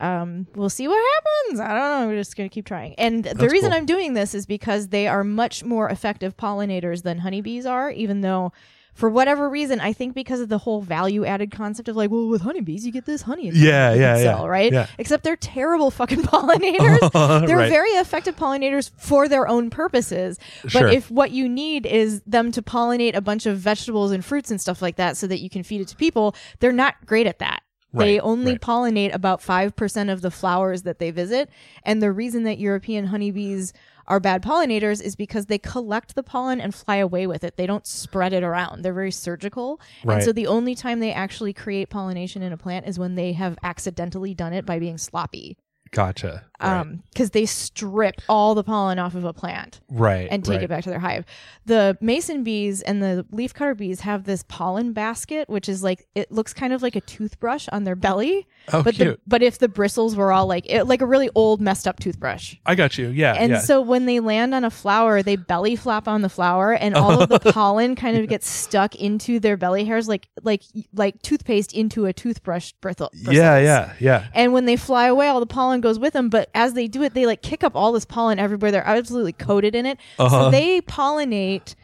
um, 0.00 0.46
we'll 0.54 0.70
see 0.70 0.88
what 0.88 1.02
happens. 1.14 1.60
I 1.60 1.68
don't 1.68 2.00
know. 2.00 2.06
We're 2.08 2.18
just 2.18 2.36
gonna 2.36 2.48
keep 2.48 2.66
trying. 2.66 2.94
And 2.94 3.24
the 3.24 3.48
reason 3.48 3.70
cool. 3.70 3.78
I'm 3.78 3.86
doing 3.86 4.14
this 4.14 4.34
is 4.34 4.46
because 4.46 4.88
they 4.88 5.06
are 5.06 5.24
much 5.24 5.62
more 5.64 5.88
effective 5.88 6.36
pollinators 6.36 7.02
than 7.02 7.18
honeybees 7.18 7.66
are. 7.66 7.90
Even 7.90 8.22
though, 8.22 8.52
for 8.94 9.08
whatever 9.08 9.48
reason, 9.48 9.80
I 9.80 9.92
think 9.92 10.14
because 10.14 10.40
of 10.40 10.48
the 10.48 10.58
whole 10.58 10.82
value 10.82 11.24
added 11.24 11.50
concept 11.50 11.88
of 11.88 11.96
like, 11.96 12.10
well, 12.10 12.26
with 12.28 12.42
honeybees 12.42 12.84
you 12.84 12.92
get 12.92 13.06
this 13.06 13.22
honey. 13.22 13.50
Yeah, 13.52 13.92
yeah, 13.94 14.16
yeah, 14.16 14.16
sell, 14.22 14.48
right? 14.48 14.72
yeah. 14.72 14.86
Except 14.98 15.24
they're 15.24 15.36
terrible 15.36 15.90
fucking 16.00 16.22
pollinators. 16.22 17.46
They're 17.46 17.56
Right. 17.56 17.70
very 17.70 17.90
effective 17.90 18.36
pollinators 18.36 18.90
for 18.96 19.28
their 19.28 19.46
own 19.48 19.70
purposes. 19.70 20.38
But 20.62 20.70
Sure. 20.72 20.88
if 20.88 21.10
what 21.10 21.30
you 21.30 21.48
need 21.48 21.86
is 21.86 22.20
them 22.26 22.52
to 22.52 22.62
pollinate 22.62 23.14
a 23.14 23.20
bunch 23.20 23.46
of 23.46 23.58
vegetables 23.58 24.12
and 24.12 24.24
fruits 24.24 24.50
and 24.50 24.60
stuff 24.60 24.82
like 24.82 24.96
that 24.96 25.16
so 25.16 25.26
that 25.26 25.40
you 25.40 25.48
can 25.50 25.62
feed 25.62 25.80
it 25.80 25.88
to 25.88 25.96
people, 25.96 26.34
they're 26.58 26.72
not 26.72 26.94
great 27.06 27.26
at 27.26 27.38
that. 27.38 27.62
they 27.92 28.20
only 28.20 28.52
right. 28.52 28.60
pollinate 28.60 29.12
about 29.12 29.40
5% 29.40 30.12
of 30.12 30.20
the 30.22 30.30
flowers 30.30 30.82
that 30.82 31.00
they 31.00 31.10
visit. 31.10 31.50
And 31.82 32.00
the 32.00 32.12
reason 32.12 32.44
that 32.44 32.58
European 32.58 33.06
honeybees 33.06 33.72
are 34.10 34.20
bad 34.20 34.42
pollinators 34.42 35.00
is 35.00 35.14
because 35.14 35.46
they 35.46 35.58
collect 35.58 36.16
the 36.16 36.22
pollen 36.24 36.60
and 36.60 36.74
fly 36.74 36.96
away 36.96 37.28
with 37.28 37.44
it. 37.44 37.56
They 37.56 37.66
don't 37.66 37.86
spread 37.86 38.32
it 38.32 38.42
around. 38.42 38.82
They're 38.82 38.92
very 38.92 39.12
surgical. 39.12 39.80
Right. 40.04 40.16
And 40.16 40.24
so 40.24 40.32
the 40.32 40.48
only 40.48 40.74
time 40.74 40.98
they 40.98 41.12
actually 41.12 41.52
create 41.52 41.90
pollination 41.90 42.42
in 42.42 42.52
a 42.52 42.56
plant 42.56 42.88
is 42.88 42.98
when 42.98 43.14
they 43.14 43.32
have 43.34 43.56
accidentally 43.62 44.34
done 44.34 44.52
it 44.52 44.66
by 44.66 44.80
being 44.80 44.98
sloppy. 44.98 45.56
Gotcha. 45.92 46.44
Right. 46.60 46.80
Um, 46.80 47.02
because 47.10 47.30
they 47.30 47.46
strip 47.46 48.20
all 48.28 48.54
the 48.54 48.62
pollen 48.62 48.98
off 48.98 49.14
of 49.14 49.24
a 49.24 49.32
plant 49.32 49.80
right. 49.90 50.28
and 50.30 50.44
take 50.44 50.56
right. 50.56 50.62
it 50.64 50.68
back 50.68 50.84
to 50.84 50.90
their 50.90 50.98
hive. 50.98 51.24
The 51.64 51.96
mason 52.00 52.44
bees 52.44 52.82
and 52.82 53.02
the 53.02 53.26
leafcutter 53.32 53.76
bees 53.76 54.00
have 54.00 54.24
this 54.24 54.44
pollen 54.46 54.92
basket, 54.92 55.48
which 55.48 55.68
is 55.68 55.82
like 55.82 56.06
it 56.14 56.30
looks 56.30 56.52
kind 56.52 56.72
of 56.72 56.82
like 56.82 56.96
a 56.96 57.00
toothbrush 57.00 57.66
on 57.72 57.84
their 57.84 57.96
belly. 57.96 58.46
Oh, 58.72 58.82
but 58.82 58.96
the, 58.96 59.04
cute. 59.04 59.20
but 59.26 59.42
if 59.42 59.58
the 59.58 59.68
bristles 59.68 60.16
were 60.16 60.32
all 60.32 60.46
like 60.46 60.68
it, 60.68 60.84
like 60.84 61.00
a 61.00 61.06
really 61.06 61.30
old 61.34 61.60
messed 61.60 61.88
up 61.88 61.98
toothbrush. 61.98 62.56
I 62.66 62.74
got 62.74 62.98
you. 62.98 63.08
Yeah. 63.08 63.34
And 63.34 63.52
yeah. 63.52 63.58
so 63.60 63.80
when 63.80 64.04
they 64.04 64.20
land 64.20 64.54
on 64.54 64.64
a 64.64 64.70
flower, 64.70 65.22
they 65.22 65.36
belly 65.36 65.76
flap 65.76 66.06
on 66.08 66.20
the 66.20 66.28
flower, 66.28 66.74
and 66.74 66.94
all 66.94 67.22
of 67.22 67.28
the 67.30 67.40
pollen 67.52 67.96
kind 67.96 68.18
of 68.18 68.28
gets 68.28 68.48
stuck 68.48 68.94
into 68.94 69.40
their 69.40 69.56
belly 69.56 69.84
hairs, 69.84 70.08
like 70.08 70.28
like 70.42 70.62
like 70.92 71.22
toothpaste 71.22 71.72
into 71.72 72.04
a 72.04 72.12
toothbrush 72.12 72.72
bristle. 72.80 73.10
yeah. 73.14 73.58
Yeah. 73.58 73.94
Yeah. 73.98 74.26
And 74.34 74.52
when 74.52 74.66
they 74.66 74.76
fly 74.76 75.06
away, 75.06 75.28
all 75.28 75.40
the 75.40 75.46
pollen 75.46 75.79
goes 75.80 75.98
with 75.98 76.12
them. 76.12 76.28
But 76.28 76.50
as 76.54 76.74
they 76.74 76.86
do 76.86 77.02
it, 77.02 77.14
they 77.14 77.26
like 77.26 77.42
kick 77.42 77.62
up 77.64 77.74
all 77.76 77.92
this 77.92 78.04
pollen 78.04 78.38
everywhere. 78.38 78.70
They're 78.70 78.86
absolutely 78.86 79.32
coated 79.32 79.74
in 79.74 79.86
it. 79.86 79.98
Uh-huh. 80.18 80.44
So 80.44 80.50
they 80.50 80.80
pollinate 80.82 81.74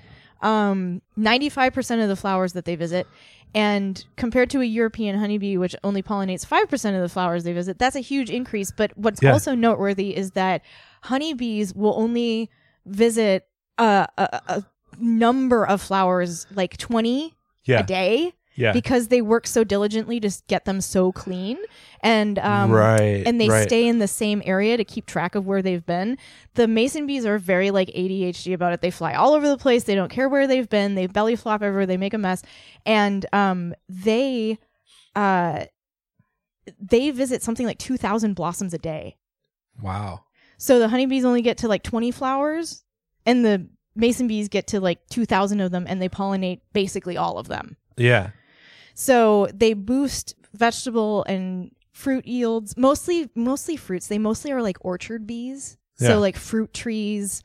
um, 0.43 1.03
95% 1.19 2.03
of 2.03 2.09
the 2.09 2.17
flowers 2.17 2.53
that 2.55 2.65
they 2.65 2.77
visit. 2.77 3.07
And 3.55 4.05
compared 4.17 4.51
to 4.51 4.61
a 4.61 4.65
European 4.65 5.19
honeybee, 5.19 5.57
which 5.57 5.75
only 5.83 6.03
pollinates 6.03 6.45
5% 6.47 6.95
of 6.95 7.01
the 7.01 7.09
flowers 7.09 7.45
they 7.45 7.53
visit, 7.55 7.79
that's 7.79 7.97
a 7.97 8.01
huge 8.01 8.29
increase. 8.31 8.71
But 8.71 8.93
what's 8.99 9.23
Yeah. 9.23 9.33
also 9.33 9.55
noteworthy 9.55 10.15
is 10.15 10.33
that 10.33 10.63
honeybees 11.05 11.73
will 11.75 11.95
only 11.97 12.51
visit 12.85 13.47
a, 13.79 14.07
a, 14.19 14.41
a 14.49 14.65
number 14.99 15.67
of 15.67 15.81
flowers, 15.81 16.47
like 16.55 16.77
20 16.77 17.35
Yeah. 17.65 17.81
a 17.81 17.83
day, 17.83 18.33
Yeah. 18.57 18.73
because 18.73 19.09
they 19.09 19.23
work 19.23 19.47
so 19.47 19.65
diligently 19.65 20.19
to 20.21 20.31
get 20.49 20.65
them 20.65 20.81
so 20.81 21.13
clean. 21.13 21.59
And 22.01 22.39
um, 22.39 22.71
right. 22.71 23.23
and 23.27 23.41
they 23.41 23.49
right. 23.49 23.67
stay 23.67 23.87
in 23.87 23.99
the 23.99 24.09
same 24.09 24.43
area 24.45 24.77
to 24.77 24.85
keep 24.85 25.07
track 25.07 25.35
of 25.35 25.47
where 25.47 25.63
they've 25.63 25.85
been. 25.85 26.19
The 26.55 26.69
mason 26.69 27.07
bees 27.07 27.27
are 27.27 27.39
very 27.39 27.71
like 27.71 27.89
ADHD 27.89 28.55
about 28.55 28.73
it. 28.73 28.81
They 28.81 28.91
fly 28.91 29.15
all 29.15 29.35
over 29.35 29.49
the 29.49 29.59
place. 29.59 29.85
They 29.85 29.95
don't 29.95 30.11
care 30.11 30.29
where 30.29 30.47
they've 30.47 30.69
been. 30.69 30.95
They 30.95 31.07
belly 31.07 31.37
flop 31.37 31.63
everywhere. 31.63 31.87
They 31.87 31.97
make 31.97 32.15
a 32.15 32.19
mess, 32.19 32.43
and 32.85 33.27
um, 33.33 33.75
they 33.89 34.59
uh, 35.15 35.65
they 36.79 37.11
visit 37.11 37.43
something 37.43 37.67
like 37.67 37.79
two 37.79 37.97
thousand 37.97 38.35
blossoms 38.35 38.75
a 38.75 38.79
day. 38.79 39.17
Wow. 39.81 40.25
So 40.59 40.79
the 40.79 40.89
honeybees 40.89 41.25
only 41.25 41.43
get 41.43 41.59
to 41.59 41.69
like 41.69 41.83
twenty 41.83 42.11
flowers, 42.11 42.85
and 43.25 43.45
the 43.45 43.69
mason 43.95 44.29
bees 44.29 44.49
get 44.49 44.69
to 44.69 44.81
like 44.81 45.07
two 45.09 45.25
thousand 45.25 45.61
of 45.61 45.71
them, 45.71 45.87
and 45.89 46.01
they 46.01 46.09
pollinate 46.09 46.61
basically 46.73 47.17
all 47.17 47.39
of 47.39 47.49
them. 47.49 47.77
Yeah. 47.97 48.31
So 48.99 49.47
they 49.53 49.75
boost 49.75 50.35
vegetable 50.55 51.23
and 51.25 51.71
fruit 51.93 52.27
yields, 52.27 52.77
mostly 52.79 53.29
mostly 53.35 53.77
fruits. 53.77 54.07
They 54.09 54.17
mostly 54.19 54.53
are 54.53 54.63
like 54.63 54.79
orchard 54.81 55.27
bees. 55.27 55.77
Yeah. 56.01 56.09
So 56.09 56.19
like 56.19 56.37
fruit 56.37 56.73
trees. 56.73 57.43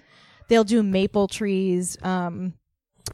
They'll 0.47 0.63
do 0.63 0.81
maple 0.81 1.27
trees. 1.27 1.97
Um, 2.03 2.53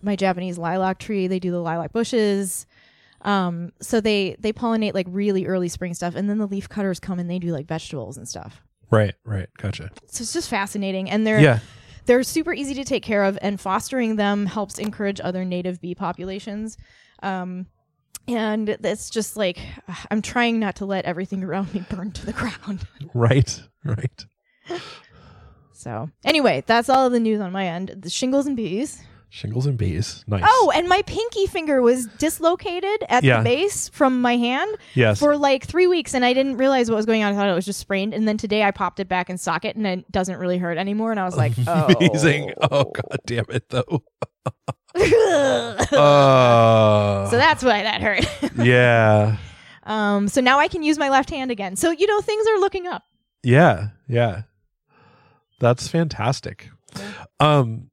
my 0.03 0.15
Japanese 0.15 0.59
lilac 0.59 0.99
tree. 0.99 1.25
They 1.25 1.39
do 1.39 1.49
the 1.49 1.59
lilac 1.61 1.91
bushes. 1.93 2.67
Um, 3.21 3.71
so 3.81 3.99
they 4.01 4.35
they 4.37 4.53
pollinate 4.53 4.93
like 4.93 5.07
really 5.09 5.47
early 5.47 5.67
spring 5.67 5.95
stuff, 5.95 6.13
and 6.13 6.29
then 6.29 6.37
the 6.37 6.45
leaf 6.47 6.69
cutters 6.69 6.99
come 6.99 7.17
and 7.17 7.27
they 7.27 7.39
do 7.39 7.51
like 7.51 7.65
vegetables 7.65 8.17
and 8.17 8.29
stuff. 8.29 8.61
Right. 8.91 9.15
Right. 9.25 9.49
Gotcha. 9.57 9.89
So 10.11 10.21
it's 10.21 10.33
just 10.33 10.47
fascinating, 10.49 11.09
and 11.09 11.25
they're 11.25 11.39
Yeah. 11.41 11.59
they're 12.05 12.21
super 12.21 12.53
easy 12.53 12.75
to 12.75 12.83
take 12.83 13.01
care 13.01 13.23
of, 13.23 13.39
and 13.41 13.59
fostering 13.59 14.15
them 14.15 14.45
helps 14.45 14.77
encourage 14.77 15.19
other 15.23 15.43
native 15.43 15.81
bee 15.81 15.95
populations. 15.95 16.77
Um, 17.23 17.65
and 18.27 18.69
it's 18.69 19.09
just 19.09 19.37
like 19.37 19.59
I'm 20.11 20.21
trying 20.21 20.59
not 20.59 20.75
to 20.77 20.85
let 20.85 21.05
everything 21.05 21.43
around 21.43 21.73
me 21.73 21.83
burn 21.89 22.11
to 22.11 22.25
the 22.25 22.33
ground. 22.33 22.87
Right. 23.13 23.61
Right. 23.85 24.25
So 25.71 26.09
anyway, 26.23 26.63
that's 26.67 26.89
all 26.89 27.05
of 27.05 27.13
the 27.13 27.19
news 27.19 27.39
on 27.39 27.51
my 27.51 27.65
end. 27.67 27.95
The 27.99 28.09
shingles 28.09 28.45
and 28.45 28.55
bees. 28.55 29.01
Shingles 29.29 29.65
and 29.65 29.77
bees. 29.77 30.23
Nice. 30.25 30.43
Oh, 30.45 30.71
and 30.73 30.87
my 30.87 31.01
pinky 31.03 31.47
finger 31.47 31.81
was 31.81 32.05
dislocated 32.17 33.03
at 33.09 33.23
Yeah. 33.23 33.39
the 33.39 33.43
base 33.43 33.89
from 33.89 34.21
my 34.21 34.37
hand 34.37 34.77
yes. 34.93 35.19
for 35.19 35.35
like 35.37 35.65
three 35.65 35.85
weeks, 35.85 36.13
and 36.13 36.23
I 36.23 36.33
didn't 36.33 36.57
realize 36.57 36.89
what 36.89 36.95
was 36.95 37.05
going 37.05 37.23
on. 37.23 37.33
I 37.33 37.35
thought 37.35 37.49
it 37.49 37.53
was 37.53 37.65
just 37.65 37.79
sprained, 37.79 38.13
and 38.13 38.25
then 38.27 38.37
today 38.37 38.63
I 38.63 38.71
popped 38.71 38.99
it 39.01 39.09
back 39.09 39.29
in 39.29 39.37
socket, 39.37 39.75
and 39.75 39.85
it 39.85 40.09
doesn't 40.11 40.37
really 40.37 40.57
hurt 40.57 40.77
anymore. 40.77 41.11
And 41.11 41.19
I 41.19 41.25
was 41.25 41.35
like, 41.35 41.51
oh, 41.67 41.93
Amazing. 41.99 42.53
Oh 42.71 42.85
god 42.85 43.19
damn 43.25 43.45
it 43.49 43.69
though. 43.69 44.03
Uh, 45.91 47.29
so 47.29 47.37
that's 47.37 47.63
why 47.63 47.83
that 47.83 48.01
hurt. 48.01 48.25
yeah. 48.65 49.37
Um, 49.83 50.27
so 50.27 50.41
now 50.41 50.57
I 50.59 50.67
can 50.67 50.81
use 50.83 50.97
my 50.97 51.09
left 51.09 51.29
hand 51.29 51.51
again. 51.51 51.75
So 51.75 51.91
you 51.91 52.07
know 52.07 52.19
things 52.21 52.47
are 52.47 52.59
looking 52.59 52.87
up. 52.87 53.03
Yeah. 53.43 53.89
Yeah. 54.07 54.43
That's 55.59 55.87
fantastic. 55.87 56.69
Um 57.39 57.89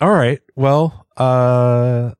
all 0.00 0.12
right. 0.12 0.40
Well, 0.56 1.06
uh 1.16 2.12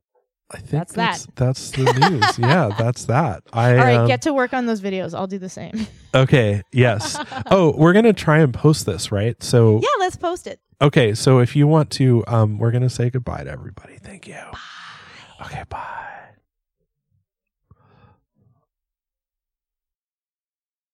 I 0.51 0.57
think 0.57 0.71
That's 0.71 0.93
that's 0.95 1.27
that. 1.27 1.37
that's, 1.37 1.71
the 1.73 1.93
news. 2.09 2.39
yeah, 2.39 2.71
that's 2.79 3.05
that. 3.05 3.43
I 3.53 3.73
All 3.73 3.85
right, 3.85 3.97
um, 3.99 4.07
get 4.07 4.23
to 4.23 4.33
work 4.33 4.55
on 4.55 4.65
those 4.65 4.81
videos. 4.81 5.15
I'll 5.15 5.27
do 5.27 5.39
the 5.39 5.49
same. 5.51 5.87
Okay, 6.15 6.63
yes. 6.73 7.23
oh, 7.51 7.75
we're 7.77 7.93
going 7.93 8.07
to 8.07 8.15
try 8.15 8.39
and 8.39 8.53
post 8.53 8.87
this, 8.87 9.13
right? 9.13 9.41
So 9.43 9.79
yeah, 9.83 9.89
let's 9.99 10.17
post 10.17 10.47
it. 10.47 10.59
Okay, 10.81 11.13
so 11.15 11.41
if 11.41 11.55
you 11.55 11.67
want 11.67 11.91
to, 11.93 12.25
um, 12.27 12.57
we're 12.57 12.71
gonna 12.71 12.89
say 12.89 13.11
goodbye 13.11 13.45
to 13.45 13.51
everybody. 13.51 13.99
Thank 13.99 14.27
you. 14.27 14.41
Okay, 15.45 15.65
bye. 15.69 16.18